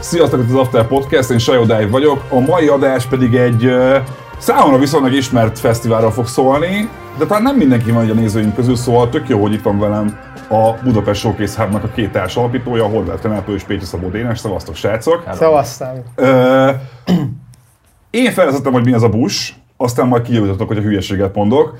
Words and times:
Sziasztok, 0.00 0.40
ez 0.40 0.50
az 0.50 0.54
After 0.54 0.86
Podcast, 0.86 1.30
én 1.30 1.38
Sajó 1.38 1.64
Dave 1.64 1.86
vagyok. 1.86 2.24
A 2.30 2.38
mai 2.38 2.68
adás 2.68 3.06
pedig 3.06 3.34
egy 3.34 3.70
számomra 4.38 4.78
viszonylag 4.78 5.12
ismert 5.12 5.58
fesztiválról 5.58 6.10
fog 6.10 6.26
szólni, 6.26 6.88
de 7.18 7.26
talán 7.26 7.42
nem 7.42 7.56
mindenki 7.56 7.90
van 7.90 8.10
a 8.10 8.14
nézőink 8.14 8.54
közül, 8.54 8.76
szóval 8.76 9.08
tök 9.08 9.28
jó, 9.28 9.40
hogy 9.40 9.52
itt 9.52 9.62
van 9.62 9.78
velem 9.78 10.18
a 10.48 10.72
Budapest 10.82 11.20
Showcase 11.20 11.62
hub 11.62 11.74
a 11.74 11.90
két 11.94 12.12
társ 12.12 12.36
alapítója, 12.36 12.86
Horváth 12.86 13.22
Renátó 13.22 13.52
és 13.52 13.62
Pécsi 13.62 13.84
Szabó 13.84 14.08
Dénes. 14.08 14.38
Szevasztok, 14.38 14.74
srácok! 14.74 15.24
Szevasztok! 15.32 16.04
Én 18.10 18.32
felvezettem, 18.32 18.72
hogy 18.72 18.84
mi 18.84 18.92
az 18.92 19.02
a 19.02 19.08
busz, 19.08 19.52
aztán 19.82 20.06
majd 20.06 20.22
kijövőtetek, 20.22 20.66
hogy 20.66 20.76
a 20.76 20.80
hülyeséget 20.80 21.34
mondok. 21.34 21.74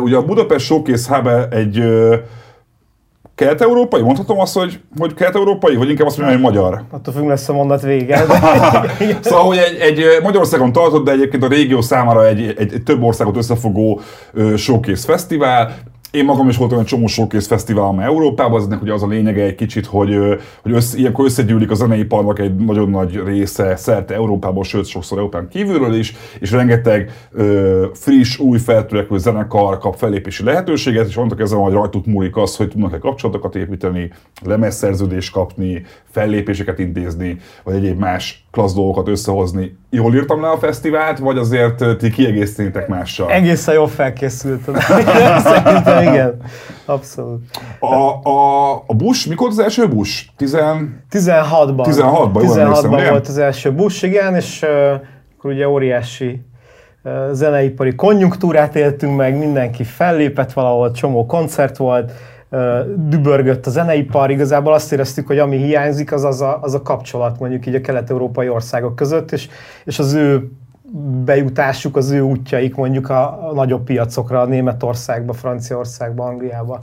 Ugye 0.00 0.16
a 0.16 0.24
Budapest 0.24 0.64
Showcase 0.64 1.14
Hub 1.14 1.28
egy 1.50 1.82
kelet-európai? 3.34 4.02
Mondhatom 4.02 4.38
azt, 4.38 4.54
hogy, 4.54 4.80
hogy 4.98 5.14
kelet-európai, 5.14 5.76
vagy 5.76 5.88
inkább 5.88 6.06
azt 6.06 6.18
mondom, 6.18 6.34
hogy 6.34 6.44
magyar? 6.44 6.82
Attól 6.90 7.14
függ 7.14 7.26
lesz 7.26 7.48
a 7.48 7.52
mondat 7.52 7.82
vége. 7.82 8.24
szóval, 9.20 9.44
hogy 9.44 9.56
egy, 9.56 9.80
egy 9.80 10.22
Magyarországon 10.22 10.72
tartott, 10.72 11.04
de 11.04 11.10
egyébként 11.10 11.42
a 11.42 11.48
régió 11.48 11.80
számára 11.80 12.26
egy, 12.26 12.54
egy, 12.58 12.72
egy 12.72 12.82
több 12.82 13.02
országot 13.02 13.36
összefogó 13.36 14.00
showcase 14.56 15.04
fesztivál. 15.04 15.76
Én 16.10 16.24
magam 16.24 16.48
is 16.48 16.56
voltam 16.56 16.78
egy 16.78 16.84
csomó 16.84 17.06
showcase 17.06 17.46
fesztivál 17.46 18.02
Európában, 18.02 18.60
eznek 18.60 18.82
ugye 18.82 18.92
az 18.92 19.02
a 19.02 19.06
lényege 19.06 19.42
egy 19.42 19.54
kicsit, 19.54 19.86
hogy, 19.86 20.18
hogy 20.62 20.72
össze, 20.72 20.98
ilyenkor 20.98 21.24
összegyűlik 21.24 21.70
a 21.70 21.74
zeneiparnak 21.74 22.38
egy 22.38 22.54
nagyon 22.54 22.90
nagy 22.90 23.22
része 23.24 23.76
szerte 23.76 24.14
Európából, 24.14 24.64
sőt 24.64 24.86
sokszor 24.86 25.18
Európán 25.18 25.48
kívülről 25.48 25.94
is, 25.94 26.14
és 26.40 26.50
rengeteg 26.50 27.28
ö, 27.32 27.86
friss, 27.94 28.38
új 28.38 28.58
feltörekvő 28.58 29.18
zenekar 29.18 29.78
kap 29.78 29.96
fellépési 29.96 30.44
lehetőséget, 30.44 31.08
és 31.08 31.16
mondtak 31.16 31.40
ezzel, 31.40 31.58
hogy 31.58 31.72
rajtuk 31.72 32.06
múlik 32.06 32.36
az, 32.36 32.56
hogy 32.56 32.68
tudnak-e 32.68 32.98
kapcsolatokat 32.98 33.56
építeni, 33.56 34.10
lemezszerződést 34.44 35.32
kapni, 35.32 35.84
fellépéseket 36.10 36.78
intézni, 36.78 37.38
vagy 37.64 37.74
egyéb 37.74 37.98
más 37.98 38.47
klassz 38.50 38.74
dolgokat 38.74 39.08
összehozni. 39.08 39.78
Jól 39.90 40.14
írtam 40.14 40.40
le 40.40 40.50
a 40.50 40.58
fesztivált, 40.58 41.18
vagy 41.18 41.38
azért 41.38 41.96
ti 41.98 42.10
kiegészítitek 42.10 42.88
mással? 42.88 43.30
Egészen 43.30 43.74
jól 43.74 43.88
felkészültem. 43.88 44.74
Szerintem 45.38 46.02
igen, 46.02 46.36
abszolút. 46.84 47.40
A, 47.80 48.28
a, 48.30 48.72
a 48.86 48.94
Bush, 48.94 49.28
mikor 49.28 49.48
az 49.48 49.58
első 49.58 49.88
Bush? 49.88 50.24
Tizen... 50.36 51.04
16-ban. 51.10 51.84
16-ban, 51.84 52.30
16-ban 52.32 53.06
volt 53.10 53.28
az 53.28 53.38
első 53.38 53.72
Bush, 53.72 54.04
igen, 54.04 54.34
és 54.34 54.62
uh, 54.62 55.00
akkor 55.38 55.50
ugye 55.50 55.68
óriási 55.68 56.42
uh, 57.04 57.12
zeneipari 57.32 57.94
konjunktúrát 57.94 58.76
éltünk 58.76 59.16
meg, 59.16 59.38
mindenki 59.38 59.84
fellépett 59.84 60.52
valahol, 60.52 60.92
csomó 60.92 61.26
koncert 61.26 61.76
volt, 61.76 62.12
dübörgött 62.96 63.66
a 63.66 63.70
zeneipar, 63.70 64.30
igazából 64.30 64.72
azt 64.72 64.92
éreztük, 64.92 65.26
hogy 65.26 65.38
ami 65.38 65.56
hiányzik, 65.56 66.12
az 66.12 66.24
az 66.24 66.40
a, 66.40 66.58
az 66.62 66.74
a 66.74 66.82
kapcsolat 66.82 67.38
mondjuk 67.38 67.66
így 67.66 67.74
a 67.74 67.80
kelet-európai 67.80 68.48
országok 68.48 68.96
között, 68.96 69.32
és, 69.32 69.48
és 69.84 69.98
az 69.98 70.12
ő 70.12 70.50
bejutásuk, 71.24 71.96
az 71.96 72.10
ő 72.10 72.20
útjaik 72.20 72.74
mondjuk 72.74 73.10
a, 73.10 73.48
a 73.48 73.52
nagyobb 73.54 73.84
piacokra, 73.84 74.40
a 74.40 74.46
Németországba, 74.46 75.32
Franciaországba, 75.32 76.24
Angliába 76.24 76.82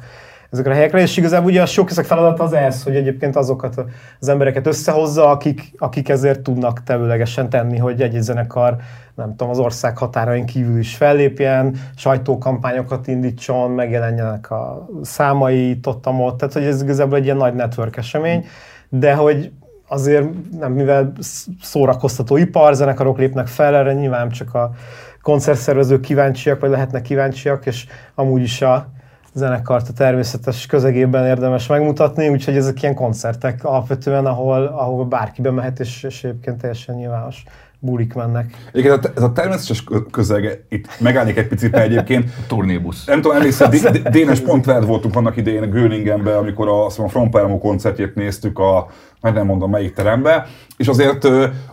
ezekre 0.56 0.72
a 0.72 0.76
helyekre, 0.76 1.02
és 1.02 1.18
igazából 1.18 1.50
ugye 1.50 1.62
a 1.62 1.66
sok 1.66 1.90
ezek 1.90 2.06
feladat 2.06 2.40
az 2.40 2.54
ez, 2.54 2.84
hogy 2.84 2.96
egyébként 2.96 3.36
azokat 3.36 3.86
az 4.20 4.30
embereket 4.30 4.68
összehozza, 4.68 5.30
akik, 5.30 5.72
akik 5.78 6.10
ezért 6.10 6.42
tudnak 6.42 6.84
tevőlegesen 6.84 7.50
tenni, 7.50 7.78
hogy 7.78 8.02
egy-egy 8.02 8.22
zenekar, 8.22 8.76
nem 9.16 9.30
tudom, 9.30 9.50
az 9.50 9.60
ország 9.60 9.98
határain 9.98 10.46
kívül 10.46 10.80
is 10.80 10.96
fellépjen, 10.96 11.76
sajtókampányokat 11.96 13.08
indítson, 13.08 13.72
megjelenjenek 13.72 14.52
a 14.52 14.88
számai, 15.02 15.80
tottamot, 15.80 16.38
tehát 16.38 16.54
hogy 16.54 16.64
ez 16.64 16.82
igazából 16.82 17.18
egy 17.18 17.24
ilyen 17.24 17.38
nagy 17.38 17.54
network 17.54 17.98
esemény, 17.98 18.46
de 18.90 19.14
hogy 19.14 19.52
azért 19.88 20.28
nem, 20.60 20.72
mivel 20.72 21.14
szórakoztató 21.62 22.38
ipar, 22.38 22.76
zenekarok 22.76 23.18
lépnek 23.18 23.48
fel, 23.48 23.76
erre 23.76 23.94
nyilván 23.94 24.30
csak 24.30 24.54
a 24.54 24.72
koncertszervezők 25.22 26.02
kíváncsiak, 26.02 26.60
vagy 26.60 26.70
lehetnek 26.70 27.02
kíváncsiak, 27.02 27.66
és 27.66 27.86
amúgy 28.16 28.42
is 28.42 28.62
a 28.62 28.94
zenekart 29.36 29.90
a 29.90 29.94
természetes 29.94 30.66
közegében 30.66 31.26
érdemes 31.26 31.68
megmutatni, 31.68 32.30
úgyhogy 32.30 32.56
ezek 32.56 32.82
ilyen 32.82 32.96
koncertek 32.96 33.64
alapvetően, 33.64 34.26
ahol, 34.26 34.66
ahol 34.66 35.06
bárki 35.06 35.42
bemehet, 35.42 35.80
és, 35.80 36.04
és 36.04 36.24
egyébként 36.24 36.58
teljesen 36.58 36.96
nyilvános 36.96 37.44
bulik 37.80 38.14
mennek. 38.14 38.70
Igen, 38.74 39.00
ez 39.16 39.24
a 39.24 39.32
természetes 39.32 39.84
közeg, 40.12 40.66
itt 40.70 40.88
megállnék 41.00 41.38
egy 41.38 41.48
picit 41.48 41.76
egyébként. 41.76 42.30
Turnébusz. 42.48 43.06
Nem 43.06 43.22
tudom, 43.22 43.38
emlékszel, 43.38 43.72
Dénes 44.12 44.40
pont 44.50 44.66
veled 44.66 44.86
voltunk 44.86 45.16
annak 45.16 45.38
idején 45.38 45.70
Göningenben, 45.70 46.38
amikor 46.38 46.68
a, 46.68 46.86
azt 46.86 46.98
mondom, 46.98 47.28
a 47.28 47.38
Front 47.38 47.60
koncertjét 47.60 48.16
néztük 48.16 48.60
a, 48.60 48.88
meg 49.22 49.34
nem 49.34 49.46
mondom 49.46 49.70
melyik 49.70 49.94
terembe, 49.94 50.46
és 50.78 50.88
azért 50.88 51.24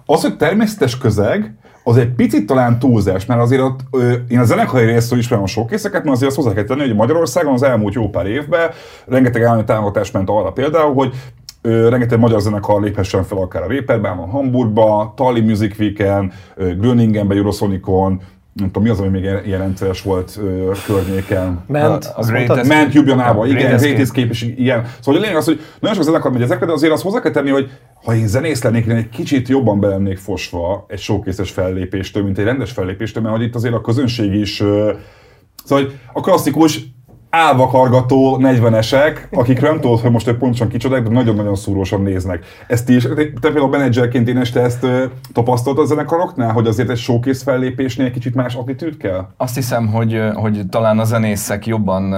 az, 0.07 0.21
hogy 0.21 0.37
természetes 0.37 0.99
közeg, 0.99 1.55
az 1.85 1.97
egy 1.97 2.09
picit 2.09 2.47
talán 2.47 2.79
túlzás, 2.79 3.27
mert 3.27 3.41
azért 3.41 3.63
ott, 3.63 3.81
ö, 3.91 4.13
én 4.29 4.39
a 4.39 4.45
zenekari 4.45 4.85
részről 4.85 5.19
ismerem 5.19 5.45
a 5.45 5.47
sok 5.47 5.67
készeket, 5.67 6.05
mert 6.05 6.17
azért 6.17 6.31
azt 6.31 6.41
hozzá 6.41 6.53
kell 6.53 6.65
tenni, 6.65 6.81
hogy 6.81 6.95
Magyarországon 6.95 7.53
az 7.53 7.63
elmúlt 7.63 7.95
jó 7.95 8.09
pár 8.09 8.27
évben 8.27 8.71
rengeteg 9.07 9.43
állami 9.43 9.65
támogatás 9.65 10.11
ment 10.11 10.29
arra 10.29 10.53
például, 10.53 10.95
hogy 10.95 11.15
ö, 11.63 11.89
rengeteg 11.89 12.19
magyar 12.19 12.41
zenekar 12.41 12.83
léphessen 12.83 13.23
fel 13.23 13.39
akár 13.39 13.63
a 13.63 13.67
Réperben, 13.67 14.19
a 14.19 14.27
Hamburgba, 14.27 15.13
Tali 15.17 15.41
Music 15.41 15.79
Weekend, 15.79 16.33
Gröningenben, 16.57 17.37
Eurosonicon, 17.37 18.21
nem 18.53 18.67
tudom, 18.67 18.83
mi 18.83 18.89
az, 18.89 19.01
ami 19.01 19.09
még 19.09 19.23
ilyen 19.23 19.59
rendszeres 19.59 20.03
volt 20.03 20.39
ö, 20.43 20.71
környéken. 20.87 21.65
Ment, 21.67 22.13
az 22.17 22.29
Ment, 22.29 22.67
ment 22.67 22.93
Jubilanába, 22.95 23.47
igen, 23.47 23.79
Rétészkép, 23.79 24.31
és 24.31 24.43
ilyen. 24.57 24.87
Szóval 25.01 25.21
a 25.21 25.25
lényeg 25.25 25.37
az, 25.37 25.45
hogy 25.45 25.61
nagyon 25.81 25.97
sok 25.97 26.05
zenekar 26.05 26.33
megy 26.33 26.43
ezekre, 26.43 26.67
de 26.67 26.73
azért 26.73 26.93
azt 26.93 27.03
hozzá 27.03 27.21
kell 27.21 27.31
tenni, 27.31 27.51
hogy 27.51 27.71
ha 28.05 28.15
én 28.15 28.27
zenész 28.27 28.63
lennék, 28.63 28.87
én 28.87 28.97
egy 28.97 29.09
kicsit 29.09 29.49
jobban 29.49 29.81
belennék 29.81 30.19
fosva 30.19 30.85
egy 30.89 30.99
showkészes 30.99 31.51
fellépéstől, 31.51 32.23
mint 32.23 32.39
egy 32.39 32.45
rendes 32.45 32.73
fellépéstől, 32.73 33.23
mert 33.23 33.37
hogy 33.37 33.45
itt 33.45 33.55
azért 33.55 33.75
a 33.75 33.81
közönség 33.81 34.35
is, 34.35 34.57
szóval 35.65 35.91
a 36.13 36.21
klasszikus 36.21 36.81
álvakargató 37.35 38.39
40-esek, 38.43 39.29
akik 39.31 39.61
nem 39.61 39.81
tudod, 39.81 40.01
hogy 40.01 40.11
most 40.11 40.29
ők 40.29 40.39
pontosan 40.39 40.69
kicsodák, 40.69 41.03
de 41.03 41.11
nagyon-nagyon 41.11 41.55
szúrósan 41.55 42.03
néznek. 42.03 42.45
Ezt 42.67 42.89
is, 42.89 43.03
te 43.03 43.33
például 43.41 43.69
menedzserként 43.69 44.29
én 44.29 44.39
este 44.39 44.61
ezt 44.61 44.87
tapasztaltad 45.33 45.85
a 45.85 45.87
zenekaroknál, 45.87 46.53
hogy 46.53 46.67
azért 46.67 46.91
egy 46.91 46.97
showcase 46.97 47.43
fellépésnél 47.43 48.07
egy 48.07 48.13
kicsit 48.13 48.35
más 48.35 48.55
attitűd 48.55 48.97
kell? 48.97 49.27
Azt 49.37 49.55
hiszem, 49.55 49.87
hogy, 49.87 50.23
hogy 50.35 50.61
talán 50.71 50.99
a 50.99 51.05
zenészek 51.05 51.67
jobban 51.67 52.11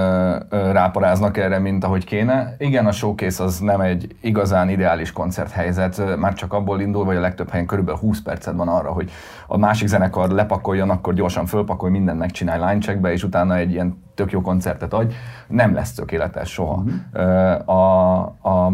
ráparáznak 0.49 1.37
erre, 1.37 1.59
mint 1.59 1.83
ahogy 1.83 2.05
kéne. 2.05 2.55
Igen, 2.57 2.85
a 2.85 2.91
showcase 2.91 3.43
az 3.43 3.59
nem 3.59 3.81
egy 3.81 4.15
igazán 4.21 4.69
ideális 4.69 5.11
koncerthelyzet, 5.11 6.17
már 6.17 6.33
csak 6.33 6.53
abból 6.53 6.79
indul, 6.79 7.05
vagy 7.05 7.15
a 7.15 7.21
legtöbb 7.21 7.49
helyen 7.49 7.65
körülbelül 7.65 7.99
20 7.99 8.21
percet 8.21 8.55
van 8.55 8.67
arra, 8.67 8.91
hogy 8.91 9.11
a 9.47 9.57
másik 9.57 9.87
zenekar 9.87 10.29
lepakoljon, 10.29 10.89
akkor 10.89 11.13
gyorsan 11.13 11.45
fölpakolj, 11.45 11.91
mindent 11.91 12.19
megcsinálj 12.19 12.59
line 12.59 13.11
és 13.11 13.23
utána 13.23 13.57
egy 13.57 13.71
ilyen 13.71 14.03
tök 14.15 14.31
jó 14.31 14.41
koncertet 14.41 14.93
adj, 14.93 15.13
nem 15.47 15.73
lesz 15.73 15.93
tökéletes 15.93 16.49
soha. 16.49 16.83
Uh-huh. 16.83 17.69
A, 17.69 18.19
a, 18.41 18.65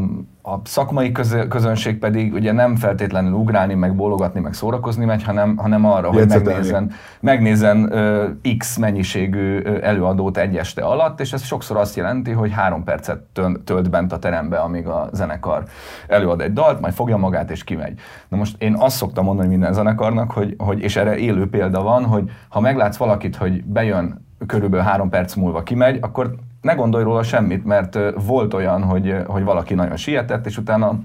a 0.43 0.59
szakmai 0.63 1.11
közönség 1.49 1.97
pedig 1.97 2.33
ugye 2.33 2.51
nem 2.51 2.75
feltétlenül 2.75 3.33
ugrálni, 3.33 3.73
meg 3.73 3.95
bólogatni, 3.95 4.39
meg 4.39 4.53
szórakozni 4.53 5.05
megy, 5.05 5.23
hanem, 5.23 5.57
hanem 5.57 5.85
arra, 5.85 6.11
hogy 6.11 6.27
megnézzen, 6.27 6.91
megnézzen 7.19 7.77
uh, 7.77 8.57
X 8.57 8.77
mennyiségű 8.77 9.59
előadót 9.61 10.37
egy 10.37 10.57
este 10.57 10.81
alatt, 10.81 11.19
és 11.19 11.33
ez 11.33 11.43
sokszor 11.43 11.77
azt 11.77 11.95
jelenti, 11.95 12.31
hogy 12.31 12.51
három 12.51 12.83
percet 12.83 13.21
tölt 13.63 13.89
bent 13.89 14.11
a 14.11 14.19
terembe, 14.19 14.57
amíg 14.57 14.87
a 14.87 15.09
zenekar 15.13 15.63
előad 16.07 16.41
egy 16.41 16.53
dalt, 16.53 16.81
majd 16.81 16.93
fogja 16.93 17.17
magát 17.17 17.51
és 17.51 17.63
kimegy. 17.63 17.99
Na 18.27 18.37
most 18.37 18.61
én 18.61 18.75
azt 18.77 18.95
szoktam 18.95 19.25
mondani 19.25 19.47
minden 19.47 19.73
zenekarnak, 19.73 20.31
hogy, 20.31 20.55
hogy 20.57 20.79
és 20.79 20.95
erre 20.95 21.17
élő 21.17 21.49
példa 21.49 21.81
van, 21.81 22.05
hogy 22.05 22.31
ha 22.49 22.59
meglátsz 22.59 22.97
valakit, 22.97 23.35
hogy 23.35 23.63
bejön 23.63 24.29
körülbelül 24.47 24.85
három 24.85 25.09
perc 25.09 25.35
múlva 25.35 25.63
kimegy, 25.63 25.97
akkor 26.01 26.35
ne 26.61 26.73
gondolj 26.73 27.03
róla 27.03 27.23
semmit, 27.23 27.65
mert 27.65 27.97
volt 28.25 28.53
olyan, 28.53 28.83
hogy, 28.83 29.15
hogy 29.25 29.43
valaki 29.43 29.73
nagyon 29.73 29.95
sietett, 29.95 30.45
és 30.45 30.57
utána 30.57 30.99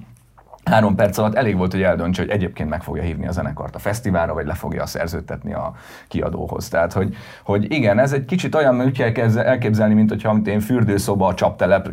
három 0.71 0.95
perc 0.95 1.19
alatt 1.19 1.35
elég 1.35 1.57
volt, 1.57 1.73
hogy 1.73 1.83
eldöntse, 1.83 2.23
hogy 2.23 2.31
egyébként 2.31 2.69
meg 2.69 2.83
fogja 2.83 3.03
hívni 3.03 3.27
a 3.27 3.33
zenekart 3.33 3.75
a 3.75 3.79
fesztiválra, 3.79 4.35
vagy 4.35 4.47
le 4.47 4.55
fogja 4.55 4.87
szerződtetni 4.87 5.53
a 5.53 5.73
kiadóhoz. 6.09 6.69
Tehát, 6.69 6.93
hogy, 6.93 7.17
hogy 7.43 7.73
igen, 7.73 7.99
ez 7.99 8.13
egy 8.13 8.25
kicsit 8.25 8.55
olyan, 8.55 8.81
úgy 8.81 8.93
kell 8.93 9.37
elképzelni, 9.37 9.95
mint 9.95 10.11
hogyha 10.11 10.29
amit 10.29 10.47
én 10.47 10.61
fürdőszoba 10.61 11.27
a 11.27 11.35
csaptelep 11.35 11.89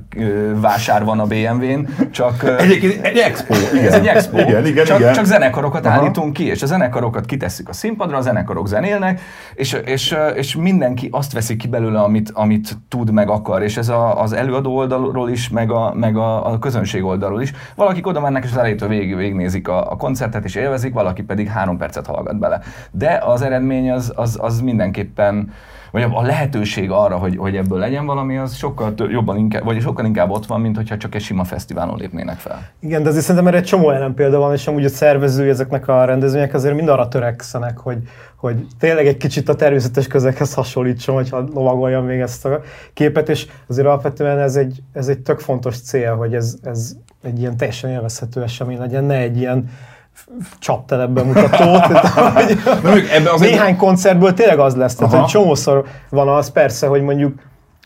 vásár 0.54 1.04
van 1.04 1.20
a 1.20 1.26
BMW-n, 1.26 1.88
csak... 2.12 2.44
Egyébként 2.60 3.06
egy 3.06 3.18
expo. 3.18 3.56
Igen. 3.74 3.86
Ez 3.86 3.94
egy 3.94 4.08
expo. 4.08 4.40
Igen, 4.40 4.66
igen, 4.66 4.86
csak, 4.86 5.00
igen. 5.00 5.14
csak 5.14 5.26
zenekarokat 5.26 5.86
Aha. 5.86 6.00
állítunk 6.00 6.34
ki, 6.34 6.46
és 6.46 6.62
a 6.62 6.66
zenekarokat 6.66 7.26
kitesszük 7.26 7.70
a 7.70 7.74
színpadra, 7.74 8.18
a 8.18 8.22
zenekarok 8.22 8.68
zenélnek, 8.68 9.22
és, 9.54 9.74
és, 9.86 10.16
és 10.36 10.56
mindenki 10.56 11.08
azt 11.12 11.34
veszi 11.34 11.56
ki 11.56 11.68
belőle, 11.68 12.02
amit, 12.02 12.32
amit 12.34 12.78
tud, 12.88 13.12
meg 13.12 13.30
akar, 13.30 13.62
és 13.62 13.78
ez 13.78 13.90
a, 13.90 14.22
az 14.22 14.34
előadó 14.34 14.76
oldalról 14.76 15.30
is, 15.30 15.50
meg 15.50 15.72
a, 15.72 15.94
meg 15.96 16.18
a, 16.18 16.52
a 16.52 16.60
közönség 16.60 17.04
oldalról 17.04 17.42
is. 17.42 17.54
Valakik 17.76 18.08
oda 18.08 18.20
mennek, 18.20 18.44
és 18.44 18.52
elejétől 18.64 18.90
végig 18.90 19.16
végignézik 19.16 19.68
a, 19.68 19.92
a 19.92 19.96
koncertet 19.96 20.44
és 20.44 20.56
élvezik, 20.56 20.94
valaki 20.94 21.24
pedig 21.24 21.48
három 21.48 21.78
percet 21.78 22.06
hallgat 22.06 22.40
bele. 22.40 22.60
De 22.92 23.22
az 23.26 23.42
eredmény 23.42 23.92
az, 23.92 24.14
az, 24.16 24.38
az 24.42 24.62
mindenképpen 24.62 25.52
vagy 25.94 26.04
a 26.14 26.22
lehetőség 26.22 26.92
arra, 26.92 27.18
hogy, 27.18 27.38
hogy 27.38 27.56
ebből 27.56 27.80
legyen 27.80 28.06
valami, 28.06 28.38
az 28.38 28.56
sokkal 28.56 28.94
több, 28.94 29.12
jobban 29.12 29.38
inkább, 29.38 29.64
vagy 29.64 29.82
sokkal 29.82 30.06
inkább 30.06 30.30
ott 30.30 30.46
van, 30.46 30.62
mint 30.62 30.76
hogyha 30.76 30.98
csak 30.98 31.16
egy 31.16 31.22
sima 31.22 31.44
fesztiválon 31.44 31.98
lépnének 31.98 32.38
fel. 32.38 32.70
Igen, 32.80 33.04
de 33.04 33.10
azért 33.10 33.26
szerintem 33.26 33.48
erre 33.48 33.58
egy 33.58 33.64
csomó 33.64 33.94
példa 34.16 34.40
van, 34.40 34.54
és 34.54 34.68
amúgy 34.68 34.86
a 34.86 34.90
szervezői 34.90 35.50
ezeknek 35.50 35.88
a 35.88 36.06
rendezvények 36.06 36.54
azért 36.54 36.76
mind 36.76 36.88
arra 36.88 37.08
törekszenek, 37.08 37.78
hogy, 37.78 37.98
hogy 38.36 38.68
tényleg 38.80 39.08
egy 39.08 39.18
kicsit 39.18 39.50
a 39.50 39.56
természetes 39.56 40.08
közeghez 40.08 40.54
hasonlítson, 40.54 41.16
hogyha 41.16 41.44
lovagoljam 41.54 42.06
még 42.06 42.20
ezt 42.20 42.46
a 42.46 42.62
képet, 42.94 43.30
és 43.30 43.48
azért 43.68 43.88
alapvetően 43.88 44.40
ez 44.40 44.56
egy, 44.56 44.84
ez 44.94 45.08
egy 45.08 45.20
tök 45.20 45.40
fontos 45.40 45.82
cél, 45.82 46.16
hogy 46.16 46.36
ez, 46.36 46.56
ez 46.64 46.96
egy 47.24 47.40
ilyen 47.40 47.58
teljesen 47.58 47.90
élvezhető 47.90 48.42
esemény 48.42 48.78
legyen, 48.78 49.04
ne 49.04 49.18
egy 49.18 49.38
ilyen 49.38 49.70
csaptelepben 50.60 51.26
mutató. 51.26 51.66
néhány 53.40 53.78
koncertből 53.78 54.34
tényleg 54.34 54.60
az 54.60 54.76
lesz, 54.76 54.96
tehát 54.96 55.14
hogy 55.14 55.26
csomószor 55.26 55.86
van 56.10 56.28
az 56.28 56.52
persze, 56.52 56.88
hogy 56.88 57.02
mondjuk 57.02 57.34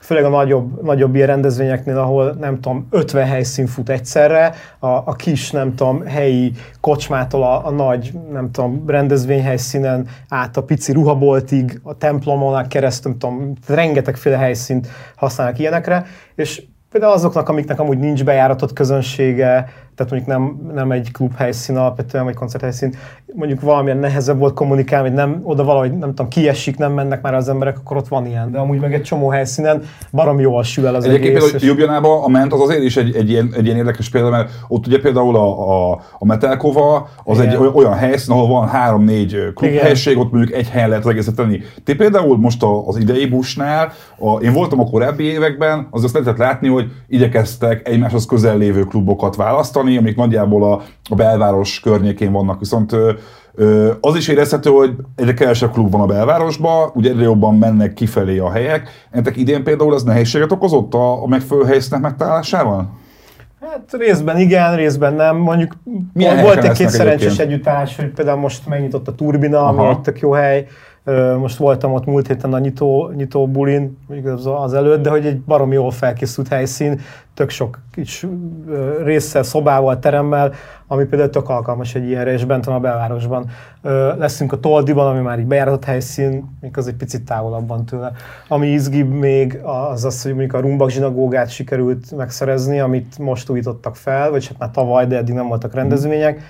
főleg 0.02 0.26
a 0.26 0.30
nagyobb, 0.30 0.84
nagyobb 0.84 1.16
ilyen 1.16 1.28
rendezvényeknél, 1.28 1.98
ahol 1.98 2.36
nem 2.40 2.60
tudom, 2.60 2.88
50 2.90 3.26
helyszín 3.26 3.68
fut 3.68 3.90
egyszerre, 3.90 4.54
a, 4.80 4.88
a 4.88 5.16
kis, 5.16 5.52
nem 5.52 5.76
tudom, 5.76 6.06
helyi 6.06 6.52
kocsmától 6.82 7.44
a, 7.44 7.66
a 7.66 7.70
nagy, 7.70 8.12
nem 8.32 8.52
tudom, 8.52 8.84
rendezvényhelyszínen 8.88 10.08
át 10.30 10.58
a 10.58 10.64
pici 10.64 10.92
ruhaboltig, 10.92 11.80
a 11.84 11.98
templomon 11.98 12.68
keresztül, 12.68 13.12
nem 13.12 13.20
tudom, 13.20 13.54
rengetegféle 13.68 14.38
helyszínt 14.38 14.88
használnak 15.16 15.60
ilyenekre, 15.60 16.06
és 16.36 16.64
például 16.92 17.14
azoknak, 17.14 17.50
amiknek 17.50 17.80
amúgy 17.80 18.00
nincs 18.00 18.24
bejáratott 18.24 18.74
közönsége, 18.74 19.70
tehát 19.98 20.12
mondjuk 20.12 20.38
nem, 20.38 20.74
nem 20.74 20.92
egy 20.92 21.12
klub 21.12 21.36
helyszín 21.36 21.78
alapvetően, 21.78 22.24
vagy 22.24 22.34
koncerthelyszín, 22.34 22.94
mondjuk 23.34 23.62
valamilyen 23.62 23.98
nehezebb 23.98 24.40
volt 24.40 24.54
kommunikálni, 24.54 25.08
hogy 25.08 25.18
nem, 25.18 25.40
oda 25.44 25.64
valahogy 25.64 25.98
nem 25.98 26.10
tudom, 26.10 26.28
kiesik, 26.28 26.78
nem 26.78 26.92
mennek 26.92 27.22
már 27.22 27.34
az 27.34 27.50
emberek, 27.50 27.78
akkor 27.78 27.98
ott 27.98 28.08
van 28.08 28.26
ilyen. 28.26 28.52
De 28.52 28.58
amúgy 28.58 28.80
meg 28.80 28.94
egy 28.94 29.04
csomó 29.04 29.30
helyszínen 29.30 29.84
barom 30.12 30.40
jól 30.40 30.64
sül 30.64 30.88
el 30.88 30.96
az 30.96 31.06
Egyébként 31.06 31.36
egész. 31.36 31.52
Például 31.52 31.72
Jubjanában 31.72 32.24
a 32.24 32.28
ment 32.28 32.54
az 32.54 32.62
azért 32.62 32.84
is 32.84 32.98
egy, 32.98 33.16
egy, 33.16 33.30
ilyen, 33.30 33.54
egy 33.58 33.66
ilyen 33.66 33.78
érdekes 33.78 34.10
példa, 34.10 34.30
mert 34.30 34.52
ott 34.68 34.88
ugye 34.88 35.00
például 35.00 35.36
a, 35.36 35.92
a, 35.92 36.02
a 36.20 36.26
Metelkova 36.26 37.10
az 37.24 37.40
Igen. 37.40 37.50
egy 37.50 37.70
olyan 37.74 37.94
helyszín, 37.94 38.34
ahol 38.34 38.48
van 38.48 38.68
három-négy 38.68 39.54
klubhelység, 39.54 40.18
ott 40.18 40.32
mondjuk 40.32 40.56
egy 40.56 40.70
helyen 40.70 40.90
lehet 40.90 41.06
az 41.06 41.12
egészet 41.12 41.36
tenni. 41.36 41.62
Ti 41.84 41.96
például 41.96 42.38
most 42.38 42.64
az 42.86 42.98
idei 42.98 43.26
busnál, 43.26 43.92
a, 44.20 44.38
én 44.38 44.54
voltam 44.54 44.80
a 44.80 44.90
korábbi 44.90 45.24
években, 45.24 45.88
az 45.92 46.04
azt 46.04 46.14
lehetett 46.14 46.38
látni, 46.38 46.68
hogy 46.68 46.92
igyekeztek 47.08 47.88
egymáshoz 47.88 48.26
közel 48.26 48.58
lévő 48.58 48.84
klubokat 48.84 49.36
választani, 49.36 49.87
amik 49.95 50.16
nagyjából 50.16 50.74
a, 50.74 50.81
a 51.10 51.16
belváros 51.16 51.80
környékén 51.80 52.31
vannak. 52.31 52.60
Viszont 52.60 52.95
az 54.01 54.16
is 54.16 54.28
érezhető, 54.28 54.69
hogy 54.69 54.95
egyre 55.16 55.34
kevesebb 55.34 55.72
klub 55.72 55.92
van 55.92 56.01
a 56.01 56.06
belvárosban, 56.06 56.89
ugye 56.94 57.10
egyre 57.10 57.24
jobban 57.24 57.57
mennek 57.57 57.94
kifelé 57.94 58.38
a 58.38 58.51
helyek. 58.51 59.07
Ennek 59.12 59.38
idén 59.38 59.63
például 59.63 59.94
ez 59.94 60.04
nehézséget 60.04 60.51
okozott 60.51 60.94
a, 60.94 61.24
a 61.24 61.28
megfelelő 61.28 61.68
helyszínek 61.68 62.01
megtalálásával? 62.01 62.89
Hát 63.62 63.95
részben 63.98 64.38
igen, 64.38 64.75
részben 64.75 65.13
nem. 65.13 65.38
Mondjuk 65.38 65.74
Milyen 66.13 66.42
volt 66.42 66.63
egy-két 66.63 66.90
szerencsés 66.90 67.40
együttállás, 67.40 67.95
hogy 67.95 68.10
például 68.10 68.40
most 68.40 68.68
megnyitott 68.68 69.07
a 69.07 69.16
Turbina, 69.16 69.60
Aha. 69.60 69.68
ami 69.68 69.90
egy 69.90 70.00
tök 70.00 70.19
jó 70.19 70.31
hely, 70.31 70.68
most 71.39 71.57
voltam 71.57 71.94
ott 71.94 72.06
múlt 72.06 72.27
héten 72.27 72.54
a 72.54 72.59
nyitó, 72.59 73.12
nyitó 73.15 73.48
bulin, 73.48 73.98
az 74.44 74.74
előtt, 74.74 75.01
de 75.01 75.09
hogy 75.09 75.25
egy 75.25 75.42
barom 75.42 75.71
jól 75.71 75.92
felkészült 75.92 76.48
helyszín, 76.48 77.00
tök 77.33 77.50
sok 77.50 77.80
kis 77.92 78.27
résszel, 79.04 79.44
szobával, 79.44 80.00
teremmel, 80.00 80.54
ami 80.88 81.06
például 81.06 81.30
tök 81.30 81.50
alkalmas 81.50 81.95
egy 81.95 82.07
ilyenre, 82.07 82.31
és 82.31 82.45
bent 82.45 82.65
van 82.65 82.75
a 82.75 82.80
belvárosban. 82.80 83.50
Leszünk 84.18 84.51
a 84.51 84.59
Toldiban, 84.59 85.07
ami 85.07 85.19
már 85.19 85.39
egy 85.39 85.45
bejáratott 85.45 85.86
helyszín, 85.86 86.57
még 86.62 86.77
az 86.77 86.88
egy 86.88 86.95
picit 86.95 87.25
távolabban 87.25 87.86
tőle. 87.86 88.12
Ami 88.48 88.68
izgibb 88.68 89.09
még, 89.09 89.59
az 89.63 90.06
az, 90.06 90.21
hogy 90.21 90.31
mondjuk 90.31 90.54
a 90.54 90.59
Rumbak 90.59 90.89
zsinagógát 90.89 91.50
sikerült 91.50 92.15
megszerezni, 92.15 92.80
amit 92.80 93.18
most 93.19 93.50
újítottak 93.50 93.95
fel, 93.95 94.30
vagy 94.30 94.48
hát 94.48 94.57
már 94.57 94.71
tavaly, 94.71 95.07
de 95.07 95.18
eddig 95.18 95.33
nem 95.33 95.48
voltak 95.48 95.74
rendezvények. 95.74 96.42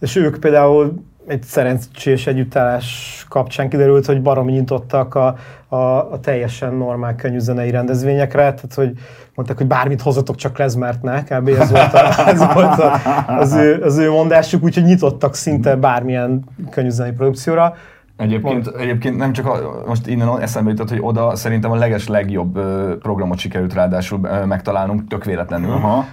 És 0.00 0.16
ők 0.16 0.40
például 0.40 1.02
egy 1.26 1.42
szerencsés 1.42 2.26
együttállás 2.26 3.26
kapcsán 3.28 3.68
kiderült, 3.68 4.06
hogy 4.06 4.22
baromi 4.22 4.52
nyitottak 4.52 5.14
a, 5.14 5.36
a, 5.68 5.76
a 5.76 6.20
teljesen 6.20 6.74
normál 6.74 7.14
könnyűzenei 7.14 7.70
rendezvényekre, 7.70 8.42
tehát 8.42 8.74
hogy 8.74 8.92
mondták, 9.34 9.56
hogy 9.56 9.66
bármit 9.66 10.00
hozatok, 10.00 10.36
csak 10.36 10.58
lezmert 10.58 11.02
ne, 11.02 11.22
kb. 11.22 11.48
ez 11.48 11.70
volt, 11.70 11.92
a, 11.92 12.28
ez 12.28 12.52
volt 12.54 12.78
a, 12.78 13.00
az, 13.26 13.54
ő, 13.54 13.82
az 13.82 13.96
ő 13.96 14.10
mondásuk, 14.10 14.62
úgyhogy 14.62 14.84
nyitottak 14.84 15.34
szinte 15.34 15.76
bármilyen 15.76 16.44
könnyűzenei 16.70 17.12
produkcióra. 17.12 17.74
Egyébként, 18.16 18.66
egyébként 18.66 19.16
nem 19.16 19.32
csak 19.32 19.46
a, 19.46 19.82
most 19.86 20.06
innen 20.06 20.40
eszembe 20.40 20.70
jutott, 20.70 20.88
hogy 20.88 20.98
oda 21.00 21.36
szerintem 21.36 21.70
a 21.70 21.74
leges 21.74 22.08
legjobb 22.08 22.58
programot 22.98 23.38
sikerült 23.38 23.74
ráadásul 23.74 24.18
megtalálnunk, 24.46 25.08
tök 25.08 25.24
véletlenül. 25.24 25.70
Aha. 25.70 26.04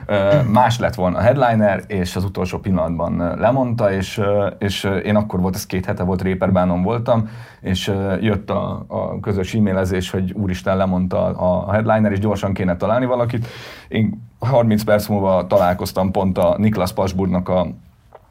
Más 0.51 0.79
lett 0.79 0.95
volna 0.95 1.17
a 1.17 1.21
headliner, 1.21 1.83
és 1.87 2.15
az 2.15 2.23
utolsó 2.23 2.57
pillanatban 2.57 3.39
lemondta, 3.39 3.91
és, 3.91 4.21
és 4.57 4.89
én 5.03 5.15
akkor 5.15 5.41
volt, 5.41 5.55
ez 5.55 5.65
két 5.65 5.85
hete 5.85 6.03
volt, 6.03 6.21
Réperbánon 6.21 6.81
voltam, 6.81 7.29
és 7.61 7.91
jött 8.21 8.49
a, 8.49 8.85
a 8.87 9.19
közös 9.19 9.53
e-mailezés, 9.53 10.09
hogy 10.09 10.31
úristen 10.31 10.77
lemondta 10.77 11.25
a 11.25 11.71
headliner, 11.71 12.11
és 12.11 12.19
gyorsan 12.19 12.53
kéne 12.53 12.77
találni 12.77 13.05
valakit. 13.05 13.47
Én 13.87 14.27
30 14.39 14.83
perc 14.83 15.07
múlva 15.07 15.47
találkoztam 15.47 16.11
pont 16.11 16.37
a 16.37 16.55
Niklas 16.57 16.93
Pasburgnak 16.93 17.49
a 17.49 17.67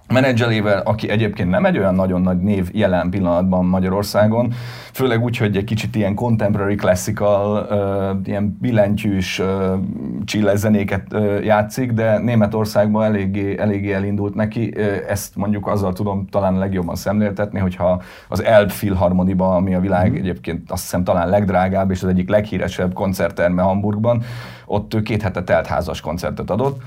menedzselével, 0.08 0.82
aki 0.84 1.08
egyébként 1.08 1.50
nem 1.50 1.64
egy 1.64 1.78
olyan 1.78 1.94
nagyon 1.94 2.20
nagy 2.20 2.38
név 2.38 2.68
jelen 2.72 3.10
pillanatban 3.10 3.64
Magyarországon, 3.64 4.52
főleg 4.92 5.22
úgy, 5.22 5.36
hogy 5.36 5.56
egy 5.56 5.64
kicsit 5.64 5.96
ilyen 5.96 6.14
contemporary 6.14 6.74
classical, 6.74 7.66
uh, 7.70 8.26
ilyen 8.28 8.56
billentyűs, 8.60 9.38
uh, 10.34 10.54
zenéket 10.54 11.12
uh, 11.12 11.44
játszik, 11.44 11.92
de 11.92 12.18
Németországban 12.18 13.04
eléggé, 13.04 13.58
eléggé 13.58 13.92
elindult 13.92 14.34
neki. 14.34 14.72
Uh, 14.76 14.86
ezt 15.08 15.36
mondjuk 15.36 15.66
azzal 15.66 15.92
tudom 15.92 16.26
talán 16.26 16.58
legjobban 16.58 16.96
szemléltetni, 16.96 17.58
hogyha 17.58 18.02
az 18.28 18.42
Elb 18.42 18.68
Philharmoniba, 18.72 19.54
ami 19.54 19.74
a 19.74 19.80
világ 19.80 20.10
mm. 20.10 20.14
egyébként 20.14 20.70
azt 20.70 20.82
hiszem 20.82 21.04
talán 21.04 21.28
legdrágább 21.28 21.90
és 21.90 22.02
az 22.02 22.08
egyik 22.08 22.28
leghíresebb 22.28 22.92
koncertterme 22.92 23.62
Hamburgban, 23.62 24.22
ott 24.66 25.02
két 25.02 25.22
hete 25.22 25.42
teltházas 25.42 26.00
koncertet 26.00 26.50
adott 26.50 26.80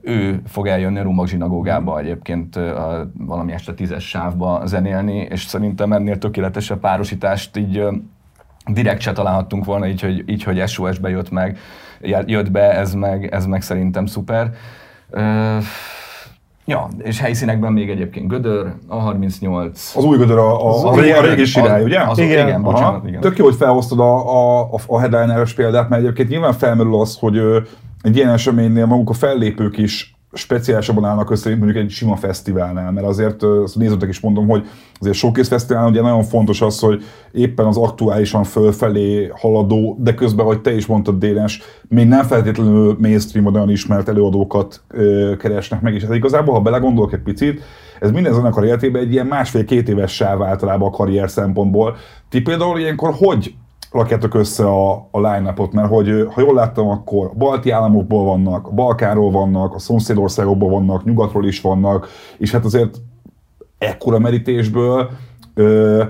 ő 0.00 0.42
fog 0.46 0.66
eljönni 0.66 0.98
a 0.98 1.02
Rumbak 1.02 1.28
zsinagógába 1.28 1.98
egyébként 1.98 2.56
a, 2.56 3.10
valami 3.18 3.52
este 3.52 3.74
tízes 3.74 4.08
sávba 4.08 4.62
zenélni, 4.66 5.16
és 5.30 5.44
szerintem 5.44 5.92
ennél 5.92 6.18
tökéletesebb 6.18 6.80
párosítást 6.80 7.56
így 7.56 7.84
direkt 8.66 9.00
se 9.00 9.12
találhattunk 9.12 9.64
volna, 9.64 9.86
így 9.86 10.00
hogy, 10.00 10.22
így, 10.26 10.42
hogy 10.42 10.68
SOS-be 10.68 11.08
jött 11.08 11.30
meg, 11.30 11.58
jött 12.26 12.50
be, 12.50 12.78
ez 12.78 12.94
meg, 12.94 13.28
ez 13.32 13.46
meg 13.46 13.62
szerintem 13.62 14.06
szuper. 14.06 14.50
Ja, 16.66 16.88
és 16.98 17.20
helyszínekben 17.20 17.72
még 17.72 17.90
egyébként 17.90 18.28
Gödör, 18.28 18.72
a 18.86 18.96
38. 18.96 19.92
Az 19.96 20.04
új 20.04 20.16
Gödör, 20.16 20.38
a, 20.38 20.66
a, 20.66 20.90
a, 20.90 21.00
régi, 21.00 21.12
a 21.12 21.20
régi 21.20 21.44
sirály, 21.44 21.82
ugye? 21.82 22.00
Az, 22.00 22.18
igen, 22.18 22.46
igen, 22.46 22.62
bocsánat, 22.62 23.06
igen. 23.06 23.20
Tök 23.20 23.36
jó, 23.36 23.44
hogy 23.44 23.54
felhoztad 23.54 24.00
a, 24.00 24.62
a, 24.62 24.68
a 24.86 25.00
headliner 25.00 25.54
példát, 25.54 25.88
mert 25.88 26.02
egyébként 26.02 26.28
nyilván 26.28 26.52
felmerül 26.52 27.00
az, 27.00 27.18
hogy 27.18 27.40
egy 28.04 28.16
ilyen 28.16 28.30
eseménynél 28.30 28.86
maguk 28.86 29.10
a 29.10 29.12
fellépők 29.12 29.78
is 29.78 30.14
speciálisabban 30.32 31.04
állnak 31.04 31.30
össze, 31.30 31.48
mondjuk 31.48 31.76
egy 31.76 31.90
sima 31.90 32.16
fesztiválnál, 32.16 32.92
mert 32.92 33.06
azért 33.06 33.42
azt 33.42 33.76
nézőtek 33.76 34.08
is 34.08 34.20
mondom, 34.20 34.48
hogy 34.48 34.66
azért 35.00 35.16
Showcase 35.16 35.48
Fesztivál 35.48 35.88
ugye 35.88 36.00
nagyon 36.00 36.22
fontos 36.22 36.60
az, 36.60 36.80
hogy 36.80 37.02
éppen 37.32 37.66
az 37.66 37.76
aktuálisan 37.76 38.44
fölfelé 38.44 39.30
haladó, 39.34 39.96
de 40.00 40.14
közben, 40.14 40.46
hogy 40.46 40.60
te 40.60 40.74
is 40.74 40.86
mondtad 40.86 41.18
Dénes, 41.18 41.62
még 41.88 42.06
nem 42.06 42.24
feltétlenül 42.24 42.96
mainstream 43.00 43.46
olyan 43.46 43.70
ismert 43.70 44.08
előadókat 44.08 44.82
ö, 44.88 45.32
keresnek 45.38 45.80
meg, 45.80 45.94
és 45.94 46.02
ez 46.02 46.14
igazából, 46.14 46.54
ha 46.54 46.60
belegondolok 46.60 47.12
egy 47.12 47.22
picit, 47.22 47.62
ez 48.00 48.10
minden 48.10 48.32
zenekar 48.32 48.64
életében 48.64 49.02
egy 49.02 49.12
ilyen 49.12 49.26
másfél-két 49.26 49.88
éves 49.88 50.14
sáv 50.14 50.42
általában 50.42 50.88
a 50.88 50.96
karrier 50.96 51.30
szempontból. 51.30 51.96
Ti 52.28 52.40
például 52.40 52.78
ilyenkor 52.78 53.14
hogy 53.16 53.54
rakjátok 53.94 54.34
össze 54.34 54.66
a, 54.66 54.92
a 55.10 55.20
line 55.20 55.54
mert 55.72 55.88
hogy 55.88 56.26
ha 56.32 56.40
jól 56.40 56.54
láttam, 56.54 56.88
akkor 56.88 57.26
a 57.26 57.36
balti 57.36 57.70
államokból 57.70 58.24
vannak, 58.24 58.66
a 58.66 58.70
Balkáról 58.70 59.30
vannak, 59.30 59.74
a 59.74 59.78
szomszédországokból 59.78 60.70
vannak, 60.70 61.04
nyugatról 61.04 61.46
is 61.46 61.60
vannak, 61.60 62.08
és 62.38 62.50
hát 62.50 62.64
azért 62.64 62.96
ekkora 63.78 64.18
merítésből 64.18 65.10
ö, 65.54 66.04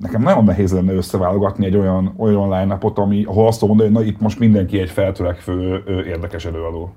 nekem 0.00 0.22
nagyon 0.22 0.44
nehéz 0.44 0.72
lenne 0.72 0.92
összeválogatni 0.92 1.66
egy 1.66 1.76
olyan, 1.76 2.14
olyan 2.16 2.50
line 2.50 2.78
ami, 2.94 3.24
ahol 3.24 3.46
azt 3.46 3.60
mondani, 3.60 3.92
hogy 3.92 4.02
na 4.02 4.08
itt 4.08 4.20
most 4.20 4.38
mindenki 4.38 4.78
egy 4.78 4.90
feltörekvő 4.90 5.82
érdekes 6.06 6.44
előadó. 6.44 6.94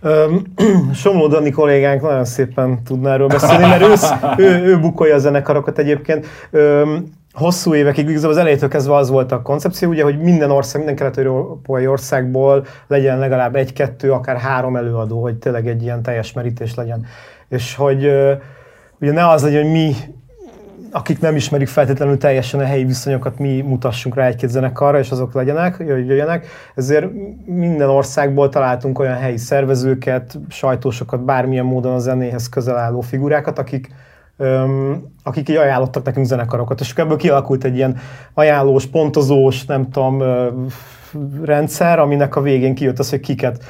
Somló 0.92 1.26
Dani 1.26 1.50
kollégánk 1.50 2.02
nagyon 2.02 2.24
szépen 2.24 2.82
tudná 2.84 3.12
erről 3.12 3.26
beszélni, 3.26 3.66
mert 3.66 3.82
ő, 3.82 4.42
ő, 4.42 4.64
ő 4.64 4.80
bukolja 4.80 5.14
a 5.14 5.18
zenekarokat 5.18 5.78
egyébként 5.78 6.26
hosszú 7.38 7.74
évekig, 7.74 8.08
igazából 8.08 8.30
az 8.30 8.36
elejétől 8.36 8.68
kezdve 8.68 8.94
az 8.94 9.08
volt 9.08 9.32
a 9.32 9.42
koncepció, 9.42 9.88
ugye, 9.88 10.02
hogy 10.02 10.18
minden 10.18 10.50
ország, 10.50 10.76
minden 10.76 10.96
kelet-európai 10.96 11.86
országból 11.86 12.66
legyen 12.86 13.18
legalább 13.18 13.56
egy-kettő, 13.56 14.12
akár 14.12 14.36
három 14.36 14.76
előadó, 14.76 15.22
hogy 15.22 15.36
tényleg 15.36 15.66
egy 15.68 15.82
ilyen 15.82 16.02
teljes 16.02 16.32
merítés 16.32 16.74
legyen. 16.74 17.06
És 17.48 17.74
hogy 17.74 18.04
ugye 19.00 19.12
ne 19.12 19.28
az 19.28 19.42
legyen, 19.42 19.62
hogy 19.62 19.72
mi 19.72 19.94
akik 20.90 21.20
nem 21.20 21.36
ismerik 21.36 21.68
feltétlenül 21.68 22.18
teljesen 22.18 22.60
a 22.60 22.64
helyi 22.64 22.84
viszonyokat, 22.84 23.38
mi 23.38 23.60
mutassunk 23.60 24.14
rá 24.14 24.26
egy-két 24.26 24.50
zenekarra, 24.50 24.98
és 24.98 25.10
azok 25.10 25.32
legyenek, 25.32 25.76
jöjjenek. 25.78 26.46
Ezért 26.74 27.06
minden 27.44 27.88
országból 27.88 28.48
találtunk 28.48 28.98
olyan 28.98 29.16
helyi 29.16 29.36
szervezőket, 29.36 30.38
sajtósokat, 30.48 31.24
bármilyen 31.24 31.64
módon 31.64 31.94
a 31.94 31.98
zenéhez 31.98 32.48
közel 32.48 32.76
álló 32.76 33.00
figurákat, 33.00 33.58
akik, 33.58 33.88
akik 35.22 35.48
így 35.48 35.56
ajánlottak 35.56 36.04
nekünk 36.04 36.26
zenekarokat, 36.26 36.80
és 36.80 36.94
ebből 36.94 37.16
kialakult 37.16 37.64
egy 37.64 37.76
ilyen 37.76 37.96
ajánlós, 38.34 38.86
pontozós, 38.86 39.64
nem 39.64 39.90
tudom, 39.90 40.22
rendszer, 41.42 41.98
aminek 41.98 42.36
a 42.36 42.40
végén 42.40 42.74
kijött 42.74 42.98
az, 42.98 43.10
hogy 43.10 43.20
kiket, 43.20 43.64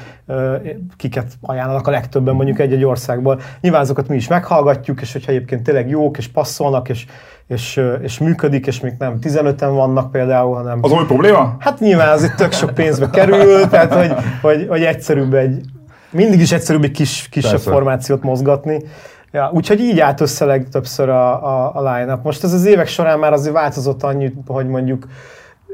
kiket 0.96 1.32
ajánlanak 1.40 1.86
a 1.86 1.90
legtöbben 1.90 2.34
mondjuk 2.34 2.58
egy-egy 2.58 2.84
országból. 2.84 3.40
Nyilván 3.60 3.80
azokat 3.80 4.08
mi 4.08 4.16
is 4.16 4.28
meghallgatjuk, 4.28 5.00
és 5.00 5.12
hogyha 5.12 5.32
egyébként 5.32 5.62
tényleg 5.62 5.88
jók, 5.88 6.18
és 6.18 6.28
passzolnak, 6.28 6.88
és, 6.88 7.06
és, 7.46 7.80
és 8.02 8.18
működik, 8.18 8.66
és 8.66 8.80
még 8.80 8.94
nem 8.98 9.18
15-en 9.22 9.70
vannak 9.70 10.10
például, 10.10 10.54
hanem... 10.54 10.78
Az 10.82 10.92
ami 10.92 11.04
probléma? 11.06 11.56
Hát 11.58 11.80
nyilván 11.80 12.08
az 12.08 12.24
itt 12.24 12.34
tök 12.34 12.52
sok 12.52 12.74
pénzbe 12.74 13.10
kerül, 13.10 13.68
tehát 13.68 13.94
hogy, 13.94 14.12
hogy, 14.40 14.66
hogy 14.68 14.82
egyszerűbb 14.82 15.34
egy, 15.34 15.60
mindig 16.10 16.40
is 16.40 16.52
egyszerűbb 16.52 16.84
egy 16.84 16.90
kis, 16.90 17.28
kisebb 17.30 17.50
Persze. 17.50 17.70
formációt 17.70 18.22
mozgatni. 18.22 18.82
Ja, 19.32 19.50
úgyhogy 19.54 19.80
így 19.80 20.00
állt 20.00 20.20
össze 20.20 20.44
legtöbbször 20.44 21.08
a, 21.08 21.46
a, 21.46 21.72
a 21.74 21.92
line-up. 21.92 22.24
Most 22.24 22.44
ez 22.44 22.52
az 22.52 22.64
évek 22.64 22.86
során 22.86 23.18
már 23.18 23.32
azért 23.32 23.54
változott 23.54 24.02
annyit, 24.02 24.34
hogy 24.46 24.66
mondjuk 24.66 25.06